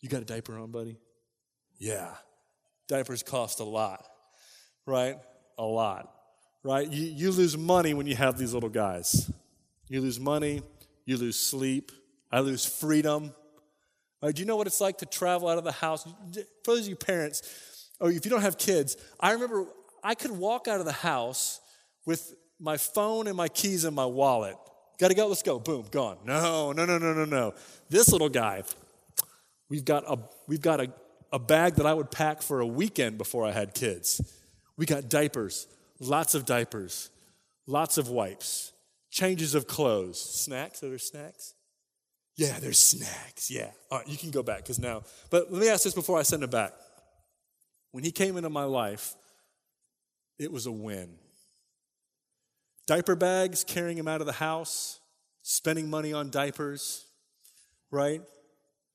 You 0.00 0.10
got 0.10 0.20
a 0.20 0.26
diaper 0.26 0.58
on, 0.58 0.70
buddy? 0.70 0.98
Yeah. 1.78 2.10
Diapers 2.86 3.22
cost 3.22 3.60
a 3.60 3.64
lot, 3.64 4.06
right? 4.86 5.16
A 5.56 5.64
lot 5.64 6.13
right? 6.64 6.90
You, 6.90 7.04
you 7.04 7.30
lose 7.30 7.56
money 7.56 7.94
when 7.94 8.06
you 8.06 8.16
have 8.16 8.36
these 8.36 8.52
little 8.52 8.70
guys. 8.70 9.30
You 9.88 10.00
lose 10.00 10.18
money, 10.18 10.62
you 11.04 11.16
lose 11.18 11.38
sleep, 11.38 11.92
I 12.32 12.40
lose 12.40 12.64
freedom. 12.64 13.32
Right, 14.22 14.34
do 14.34 14.40
you 14.40 14.46
know 14.46 14.56
what 14.56 14.66
it's 14.66 14.80
like 14.80 14.98
to 14.98 15.06
travel 15.06 15.48
out 15.48 15.58
of 15.58 15.64
the 15.64 15.72
house? 15.72 16.04
For 16.64 16.74
those 16.74 16.80
of 16.80 16.88
you 16.88 16.96
parents, 16.96 17.90
or 18.00 18.10
if 18.10 18.24
you 18.24 18.30
don't 18.30 18.40
have 18.40 18.56
kids, 18.56 18.96
I 19.20 19.32
remember 19.32 19.66
I 20.02 20.14
could 20.14 20.30
walk 20.30 20.66
out 20.66 20.80
of 20.80 20.86
the 20.86 20.92
house 20.92 21.60
with 22.06 22.34
my 22.58 22.78
phone 22.78 23.26
and 23.26 23.36
my 23.36 23.48
keys 23.48 23.84
in 23.84 23.94
my 23.94 24.06
wallet. 24.06 24.56
Got 24.98 25.08
to 25.08 25.14
go, 25.14 25.26
let's 25.26 25.42
go. 25.42 25.58
Boom, 25.58 25.84
gone. 25.90 26.18
No, 26.24 26.72
no, 26.72 26.86
no, 26.86 26.98
no, 26.98 27.12
no, 27.12 27.24
no. 27.24 27.54
This 27.90 28.10
little 28.10 28.28
guy, 28.28 28.62
we've 29.68 29.84
got 29.84 30.04
a, 30.08 30.18
we've 30.46 30.60
got 30.60 30.80
a, 30.80 30.92
a 31.32 31.38
bag 31.38 31.74
that 31.74 31.86
I 31.86 31.92
would 31.92 32.10
pack 32.10 32.42
for 32.42 32.60
a 32.60 32.66
weekend 32.66 33.18
before 33.18 33.44
I 33.44 33.50
had 33.50 33.74
kids. 33.74 34.20
We 34.76 34.86
got 34.86 35.08
diapers, 35.08 35.66
lots 36.00 36.34
of 36.34 36.44
diapers, 36.44 37.10
lots 37.66 37.98
of 37.98 38.08
wipes, 38.08 38.72
changes 39.10 39.54
of 39.54 39.66
clothes. 39.66 40.20
Snacks? 40.20 40.82
Are 40.82 40.88
there 40.88 40.98
snacks? 40.98 41.54
Yeah, 42.36 42.58
there's 42.58 42.78
snacks. 42.78 43.50
Yeah. 43.50 43.70
All 43.90 43.98
right, 43.98 44.08
you 44.08 44.16
can 44.16 44.30
go 44.30 44.42
back 44.42 44.58
because 44.58 44.78
now, 44.78 45.02
but 45.30 45.52
let 45.52 45.60
me 45.60 45.68
ask 45.68 45.84
this 45.84 45.94
before 45.94 46.18
I 46.18 46.22
send 46.22 46.42
him 46.42 46.50
back. 46.50 46.72
When 47.92 48.02
he 48.02 48.10
came 48.10 48.36
into 48.36 48.50
my 48.50 48.64
life, 48.64 49.14
it 50.38 50.50
was 50.50 50.66
a 50.66 50.72
win. 50.72 51.10
Diaper 52.86 53.14
bags, 53.14 53.62
carrying 53.64 53.96
him 53.96 54.08
out 54.08 54.20
of 54.20 54.26
the 54.26 54.32
house, 54.32 54.98
spending 55.42 55.88
money 55.88 56.12
on 56.12 56.30
diapers, 56.30 57.06
right? 57.90 58.20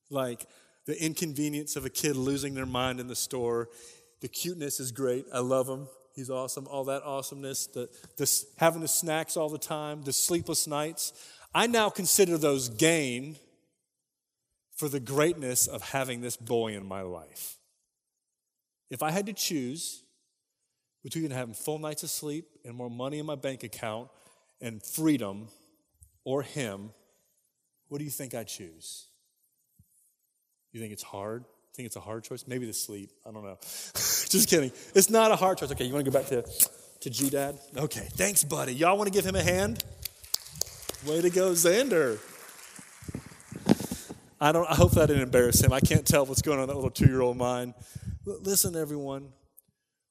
Like 0.09 0.45
the 0.85 1.01
inconvenience 1.01 1.75
of 1.75 1.85
a 1.85 1.89
kid 1.89 2.15
losing 2.15 2.55
their 2.55 2.65
mind 2.65 2.99
in 2.99 3.07
the 3.07 3.15
store. 3.15 3.69
The 4.21 4.27
cuteness 4.27 4.79
is 4.79 4.91
great. 4.91 5.25
I 5.33 5.39
love 5.39 5.67
him. 5.69 5.87
He's 6.19 6.29
awesome. 6.29 6.67
All 6.67 6.83
that 6.83 7.03
awesomeness, 7.03 7.67
the, 7.67 7.87
the, 8.17 8.29
having 8.57 8.81
the 8.81 8.89
snacks 8.89 9.37
all 9.37 9.47
the 9.47 9.57
time, 9.57 10.03
the 10.03 10.11
sleepless 10.11 10.67
nights. 10.67 11.13
I 11.55 11.65
now 11.65 11.89
consider 11.89 12.37
those 12.37 12.67
gain 12.67 13.37
for 14.75 14.89
the 14.89 14.99
greatness 14.99 15.65
of 15.65 15.81
having 15.81 16.19
this 16.19 16.35
boy 16.35 16.73
in 16.73 16.85
my 16.85 17.03
life. 17.03 17.55
If 18.89 19.01
I 19.01 19.11
had 19.11 19.27
to 19.27 19.33
choose 19.33 20.03
between 21.05 21.31
having 21.31 21.53
full 21.53 21.79
nights 21.79 22.03
of 22.03 22.09
sleep 22.09 22.49
and 22.65 22.75
more 22.75 22.89
money 22.89 23.19
in 23.19 23.25
my 23.25 23.35
bank 23.35 23.63
account 23.63 24.09
and 24.59 24.83
freedom 24.83 25.47
or 26.25 26.41
him, 26.41 26.89
what 27.87 27.99
do 27.99 28.03
you 28.03 28.11
think 28.11 28.35
I 28.35 28.43
choose? 28.43 29.05
You 30.73 30.81
think 30.81 30.91
it's 30.91 31.01
hard? 31.01 31.45
Think 31.79 31.87
it's 31.87 31.95
a 31.95 32.01
hard 32.01 32.25
choice? 32.25 32.43
Maybe 32.45 32.65
the 32.65 32.73
sleep. 32.73 33.09
I 33.25 33.31
don't 33.31 33.41
know. 33.41 33.57
Just 33.93 34.49
kidding. 34.49 34.69
It's 34.93 35.09
not 35.09 35.31
a 35.31 35.37
hard 35.37 35.57
choice. 35.57 35.71
Okay, 35.71 35.85
you 35.85 35.93
want 35.93 36.03
to 36.03 36.11
go 36.11 36.19
back 36.19 36.27
to, 36.27 36.41
to 36.99 37.09
G 37.09 37.29
Dad? 37.29 37.57
Okay, 37.77 38.05
thanks, 38.11 38.43
buddy. 38.43 38.73
Y'all 38.73 38.97
want 38.97 39.07
to 39.07 39.13
give 39.13 39.25
him 39.25 39.37
a 39.37 39.41
hand? 39.41 39.81
Way 41.07 41.21
to 41.21 41.29
go, 41.29 41.51
Xander. 41.51 42.19
I 44.41 44.51
don't 44.51 44.69
I 44.69 44.75
hope 44.75 44.91
that 44.91 45.05
didn't 45.05 45.23
embarrass 45.23 45.63
him. 45.63 45.71
I 45.71 45.79
can't 45.79 46.05
tell 46.05 46.25
what's 46.25 46.41
going 46.41 46.57
on 46.57 46.63
in 46.63 46.67
that 46.67 46.75
little 46.75 46.89
two-year-old 46.89 47.37
mind. 47.37 47.75
Listen, 48.25 48.75
everyone. 48.75 49.29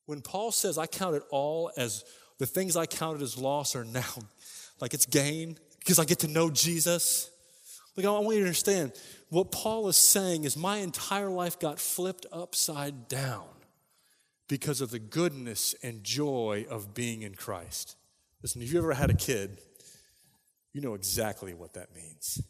When 0.06 0.22
Paul 0.22 0.52
says, 0.52 0.78
I 0.78 0.86
count 0.86 1.16
it 1.16 1.22
all 1.28 1.70
as 1.76 2.02
the 2.38 2.46
things 2.46 2.76
I 2.76 2.86
counted 2.86 3.20
as 3.20 3.36
loss 3.36 3.76
are 3.76 3.84
now 3.84 4.14
like 4.80 4.94
it's 4.94 5.04
gain 5.04 5.58
because 5.80 5.98
I 5.98 6.06
get 6.06 6.20
to 6.20 6.28
know 6.28 6.48
Jesus. 6.48 7.30
Like, 7.98 8.06
I 8.06 8.10
want 8.10 8.28
you 8.36 8.42
to 8.42 8.46
understand 8.46 8.92
what 9.28 9.50
Paul 9.50 9.88
is 9.88 9.96
saying 9.96 10.44
is 10.44 10.56
my 10.56 10.76
entire 10.76 11.28
life 11.28 11.58
got 11.58 11.80
flipped 11.80 12.26
upside 12.32 13.08
down 13.08 13.48
because 14.46 14.80
of 14.80 14.92
the 14.92 15.00
goodness 15.00 15.74
and 15.82 16.04
joy 16.04 16.64
of 16.70 16.94
being 16.94 17.22
in 17.22 17.34
Christ. 17.34 17.96
Listen, 18.40 18.62
if 18.62 18.72
you 18.72 18.78
ever 18.78 18.94
had 18.94 19.10
a 19.10 19.14
kid, 19.14 19.58
you 20.72 20.80
know 20.80 20.94
exactly 20.94 21.54
what 21.54 21.74
that 21.74 21.92
means. 21.92 22.40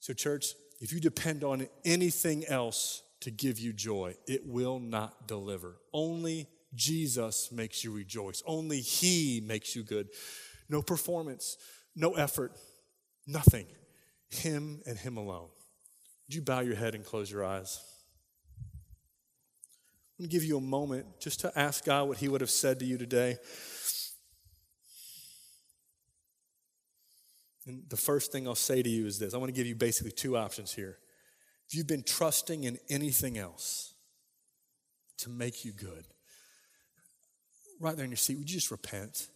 So, 0.00 0.12
church, 0.12 0.48
if 0.82 0.92
you 0.92 1.00
depend 1.00 1.44
on 1.44 1.66
anything 1.86 2.44
else 2.44 3.02
to 3.20 3.30
give 3.30 3.58
you 3.58 3.72
joy, 3.72 4.16
it 4.28 4.46
will 4.46 4.80
not 4.80 5.26
deliver. 5.26 5.76
Only 5.94 6.46
Jesus 6.74 7.50
makes 7.50 7.84
you 7.84 7.90
rejoice. 7.90 8.42
Only 8.44 8.80
He 8.80 9.42
makes 9.46 9.74
you 9.74 9.82
good. 9.82 10.10
No 10.68 10.82
performance, 10.82 11.56
no 11.96 12.16
effort, 12.16 12.52
nothing. 13.26 13.64
Him 14.32 14.82
and 14.86 14.98
Him 14.98 15.16
alone. 15.16 15.48
Would 16.26 16.34
you 16.34 16.42
bow 16.42 16.60
your 16.60 16.76
head 16.76 16.94
and 16.94 17.04
close 17.04 17.30
your 17.30 17.44
eyes? 17.44 17.80
I'm 20.18 20.24
going 20.24 20.30
to 20.30 20.36
give 20.36 20.44
you 20.44 20.56
a 20.56 20.60
moment 20.60 21.06
just 21.20 21.40
to 21.40 21.58
ask 21.58 21.84
God 21.84 22.08
what 22.08 22.18
He 22.18 22.28
would 22.28 22.40
have 22.40 22.50
said 22.50 22.78
to 22.80 22.84
you 22.84 22.98
today. 22.98 23.36
And 27.66 27.84
the 27.88 27.96
first 27.96 28.32
thing 28.32 28.48
I'll 28.48 28.54
say 28.54 28.82
to 28.82 28.88
you 28.88 29.06
is 29.06 29.18
this 29.18 29.34
I 29.34 29.38
want 29.38 29.48
to 29.48 29.56
give 29.56 29.66
you 29.66 29.74
basically 29.74 30.12
two 30.12 30.36
options 30.36 30.72
here. 30.72 30.98
If 31.68 31.76
you've 31.76 31.86
been 31.86 32.02
trusting 32.02 32.64
in 32.64 32.78
anything 32.90 33.38
else 33.38 33.94
to 35.18 35.30
make 35.30 35.64
you 35.64 35.72
good, 35.72 36.04
right 37.80 37.96
there 37.96 38.04
in 38.04 38.10
your 38.10 38.16
seat, 38.16 38.38
would 38.38 38.50
you 38.50 38.56
just 38.56 38.70
repent? 38.70 39.28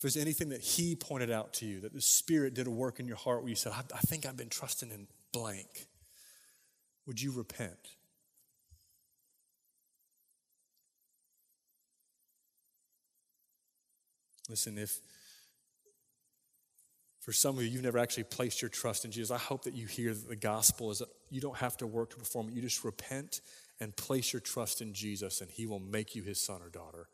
If 0.00 0.14
there's 0.14 0.16
anything 0.16 0.48
that 0.48 0.62
He 0.62 0.96
pointed 0.96 1.30
out 1.30 1.52
to 1.54 1.66
you, 1.66 1.80
that 1.80 1.92
the 1.92 2.00
Spirit 2.00 2.54
did 2.54 2.66
a 2.66 2.70
work 2.70 3.00
in 3.00 3.06
your 3.06 3.18
heart 3.18 3.42
where 3.42 3.50
you 3.50 3.54
said, 3.54 3.72
I, 3.72 3.82
I 3.94 3.98
think 3.98 4.24
I've 4.24 4.34
been 4.34 4.48
trusting 4.48 4.90
in 4.90 5.06
blank, 5.30 5.88
would 7.06 7.20
you 7.20 7.32
repent? 7.32 7.76
Listen, 14.48 14.78
if 14.78 15.00
for 17.18 17.32
some 17.34 17.58
of 17.58 17.62
you, 17.62 17.68
you've 17.68 17.82
never 17.82 17.98
actually 17.98 18.24
placed 18.24 18.62
your 18.62 18.70
trust 18.70 19.04
in 19.04 19.10
Jesus, 19.10 19.30
I 19.30 19.36
hope 19.36 19.64
that 19.64 19.74
you 19.74 19.86
hear 19.86 20.14
that 20.14 20.30
the 20.30 20.34
gospel 20.34 20.90
is 20.90 21.00
that 21.00 21.10
you 21.28 21.42
don't 21.42 21.58
have 21.58 21.76
to 21.76 21.86
work 21.86 22.08
to 22.12 22.16
perform 22.16 22.48
it. 22.48 22.54
You 22.54 22.62
just 22.62 22.84
repent 22.84 23.42
and 23.80 23.94
place 23.94 24.32
your 24.32 24.40
trust 24.40 24.80
in 24.80 24.94
Jesus, 24.94 25.42
and 25.42 25.50
He 25.50 25.66
will 25.66 25.78
make 25.78 26.14
you 26.14 26.22
His 26.22 26.40
son 26.40 26.62
or 26.62 26.70
daughter. 26.70 27.08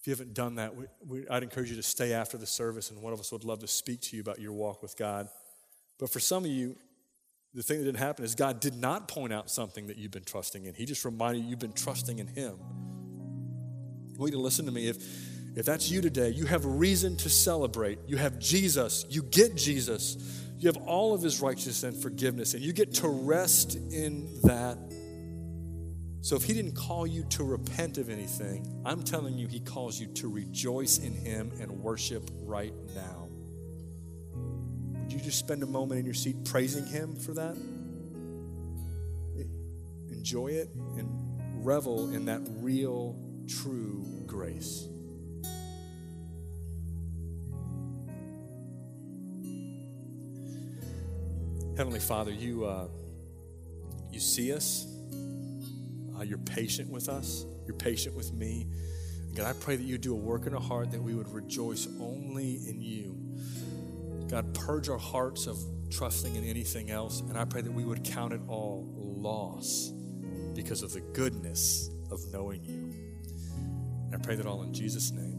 If 0.00 0.06
you 0.06 0.12
haven't 0.12 0.34
done 0.34 0.54
that, 0.54 0.74
we, 0.74 0.84
we, 1.06 1.28
I'd 1.28 1.42
encourage 1.42 1.70
you 1.70 1.76
to 1.76 1.82
stay 1.82 2.12
after 2.12 2.38
the 2.38 2.46
service, 2.46 2.90
and 2.90 3.02
one 3.02 3.12
of 3.12 3.20
us 3.20 3.32
would 3.32 3.44
love 3.44 3.58
to 3.60 3.68
speak 3.68 4.00
to 4.02 4.16
you 4.16 4.22
about 4.22 4.40
your 4.40 4.52
walk 4.52 4.82
with 4.82 4.96
God. 4.96 5.28
But 5.98 6.10
for 6.10 6.20
some 6.20 6.44
of 6.44 6.50
you, 6.50 6.76
the 7.52 7.62
thing 7.62 7.78
that 7.78 7.84
didn't 7.84 7.98
happen 7.98 8.24
is 8.24 8.34
God 8.34 8.60
did 8.60 8.74
not 8.74 9.08
point 9.08 9.32
out 9.32 9.50
something 9.50 9.88
that 9.88 9.98
you've 9.98 10.12
been 10.12 10.24
trusting 10.24 10.64
in. 10.64 10.74
He 10.74 10.86
just 10.86 11.04
reminded 11.04 11.42
you 11.42 11.50
you've 11.50 11.58
been 11.58 11.72
trusting 11.72 12.18
in 12.18 12.28
Him. 12.28 12.56
You 14.18 14.30
to 14.30 14.38
listen 14.38 14.66
to 14.66 14.72
me. 14.72 14.88
If 14.88 14.98
if 15.56 15.66
that's 15.66 15.90
you 15.90 16.00
today, 16.00 16.28
you 16.30 16.46
have 16.46 16.64
reason 16.64 17.16
to 17.18 17.28
celebrate. 17.28 17.98
You 18.06 18.18
have 18.18 18.38
Jesus. 18.38 19.04
You 19.08 19.22
get 19.22 19.56
Jesus. 19.56 20.16
You 20.58 20.68
have 20.68 20.76
all 20.86 21.12
of 21.12 21.22
his 21.22 21.40
righteousness 21.40 21.82
and 21.82 22.00
forgiveness, 22.00 22.54
and 22.54 22.62
you 22.62 22.72
get 22.72 22.94
to 22.94 23.08
rest 23.08 23.76
in 23.76 24.28
that. 24.42 24.78
So 26.22 26.36
if 26.36 26.44
he 26.44 26.52
didn't 26.52 26.76
call 26.76 27.06
you 27.06 27.24
to 27.30 27.44
repent 27.44 27.96
of 27.96 28.10
anything, 28.10 28.82
I'm 28.84 29.02
telling 29.02 29.38
you, 29.38 29.48
he 29.48 29.60
calls 29.60 29.98
you 29.98 30.06
to 30.08 30.28
rejoice 30.28 30.98
in 30.98 31.14
him 31.14 31.50
and 31.60 31.70
worship 31.82 32.30
right 32.42 32.74
now. 32.94 33.28
Would 34.34 35.12
you 35.12 35.20
just 35.20 35.38
spend 35.38 35.62
a 35.62 35.66
moment 35.66 35.98
in 35.98 36.04
your 36.04 36.14
seat 36.14 36.44
praising 36.44 36.84
him 36.86 37.16
for 37.16 37.32
that? 37.34 37.56
Enjoy 40.10 40.48
it 40.48 40.68
and 40.98 41.08
revel 41.64 42.12
in 42.12 42.26
that 42.26 42.42
real, 42.58 43.16
true 43.48 44.04
grace. 44.26 44.86
Heavenly 51.78 52.00
Father, 52.00 52.30
you, 52.30 52.66
uh, 52.66 52.88
you 54.12 54.20
see 54.20 54.52
us. 54.52 54.89
Uh, 56.20 56.24
you're 56.24 56.38
patient 56.38 56.90
with 56.90 57.08
us. 57.08 57.46
You're 57.66 57.76
patient 57.76 58.14
with 58.14 58.32
me. 58.34 58.66
God, 59.34 59.46
I 59.46 59.52
pray 59.54 59.76
that 59.76 59.84
you 59.84 59.96
do 59.96 60.12
a 60.12 60.16
work 60.16 60.46
in 60.46 60.54
our 60.54 60.60
heart 60.60 60.90
that 60.90 61.02
we 61.02 61.14
would 61.14 61.32
rejoice 61.32 61.88
only 61.98 62.56
in 62.68 62.80
you. 62.80 63.16
God, 64.28 64.52
purge 64.54 64.88
our 64.88 64.98
hearts 64.98 65.46
of 65.46 65.58
trusting 65.90 66.34
in 66.34 66.44
anything 66.44 66.90
else. 66.90 67.20
And 67.20 67.38
I 67.38 67.44
pray 67.44 67.62
that 67.62 67.72
we 67.72 67.84
would 67.84 68.04
count 68.04 68.32
it 68.32 68.40
all 68.48 68.92
loss 68.96 69.92
because 70.54 70.82
of 70.82 70.92
the 70.92 71.00
goodness 71.00 71.90
of 72.10 72.20
knowing 72.32 72.64
you. 72.64 72.92
And 74.06 74.14
I 74.14 74.18
pray 74.18 74.34
that 74.34 74.46
all 74.46 74.62
in 74.62 74.74
Jesus' 74.74 75.12
name. 75.12 75.29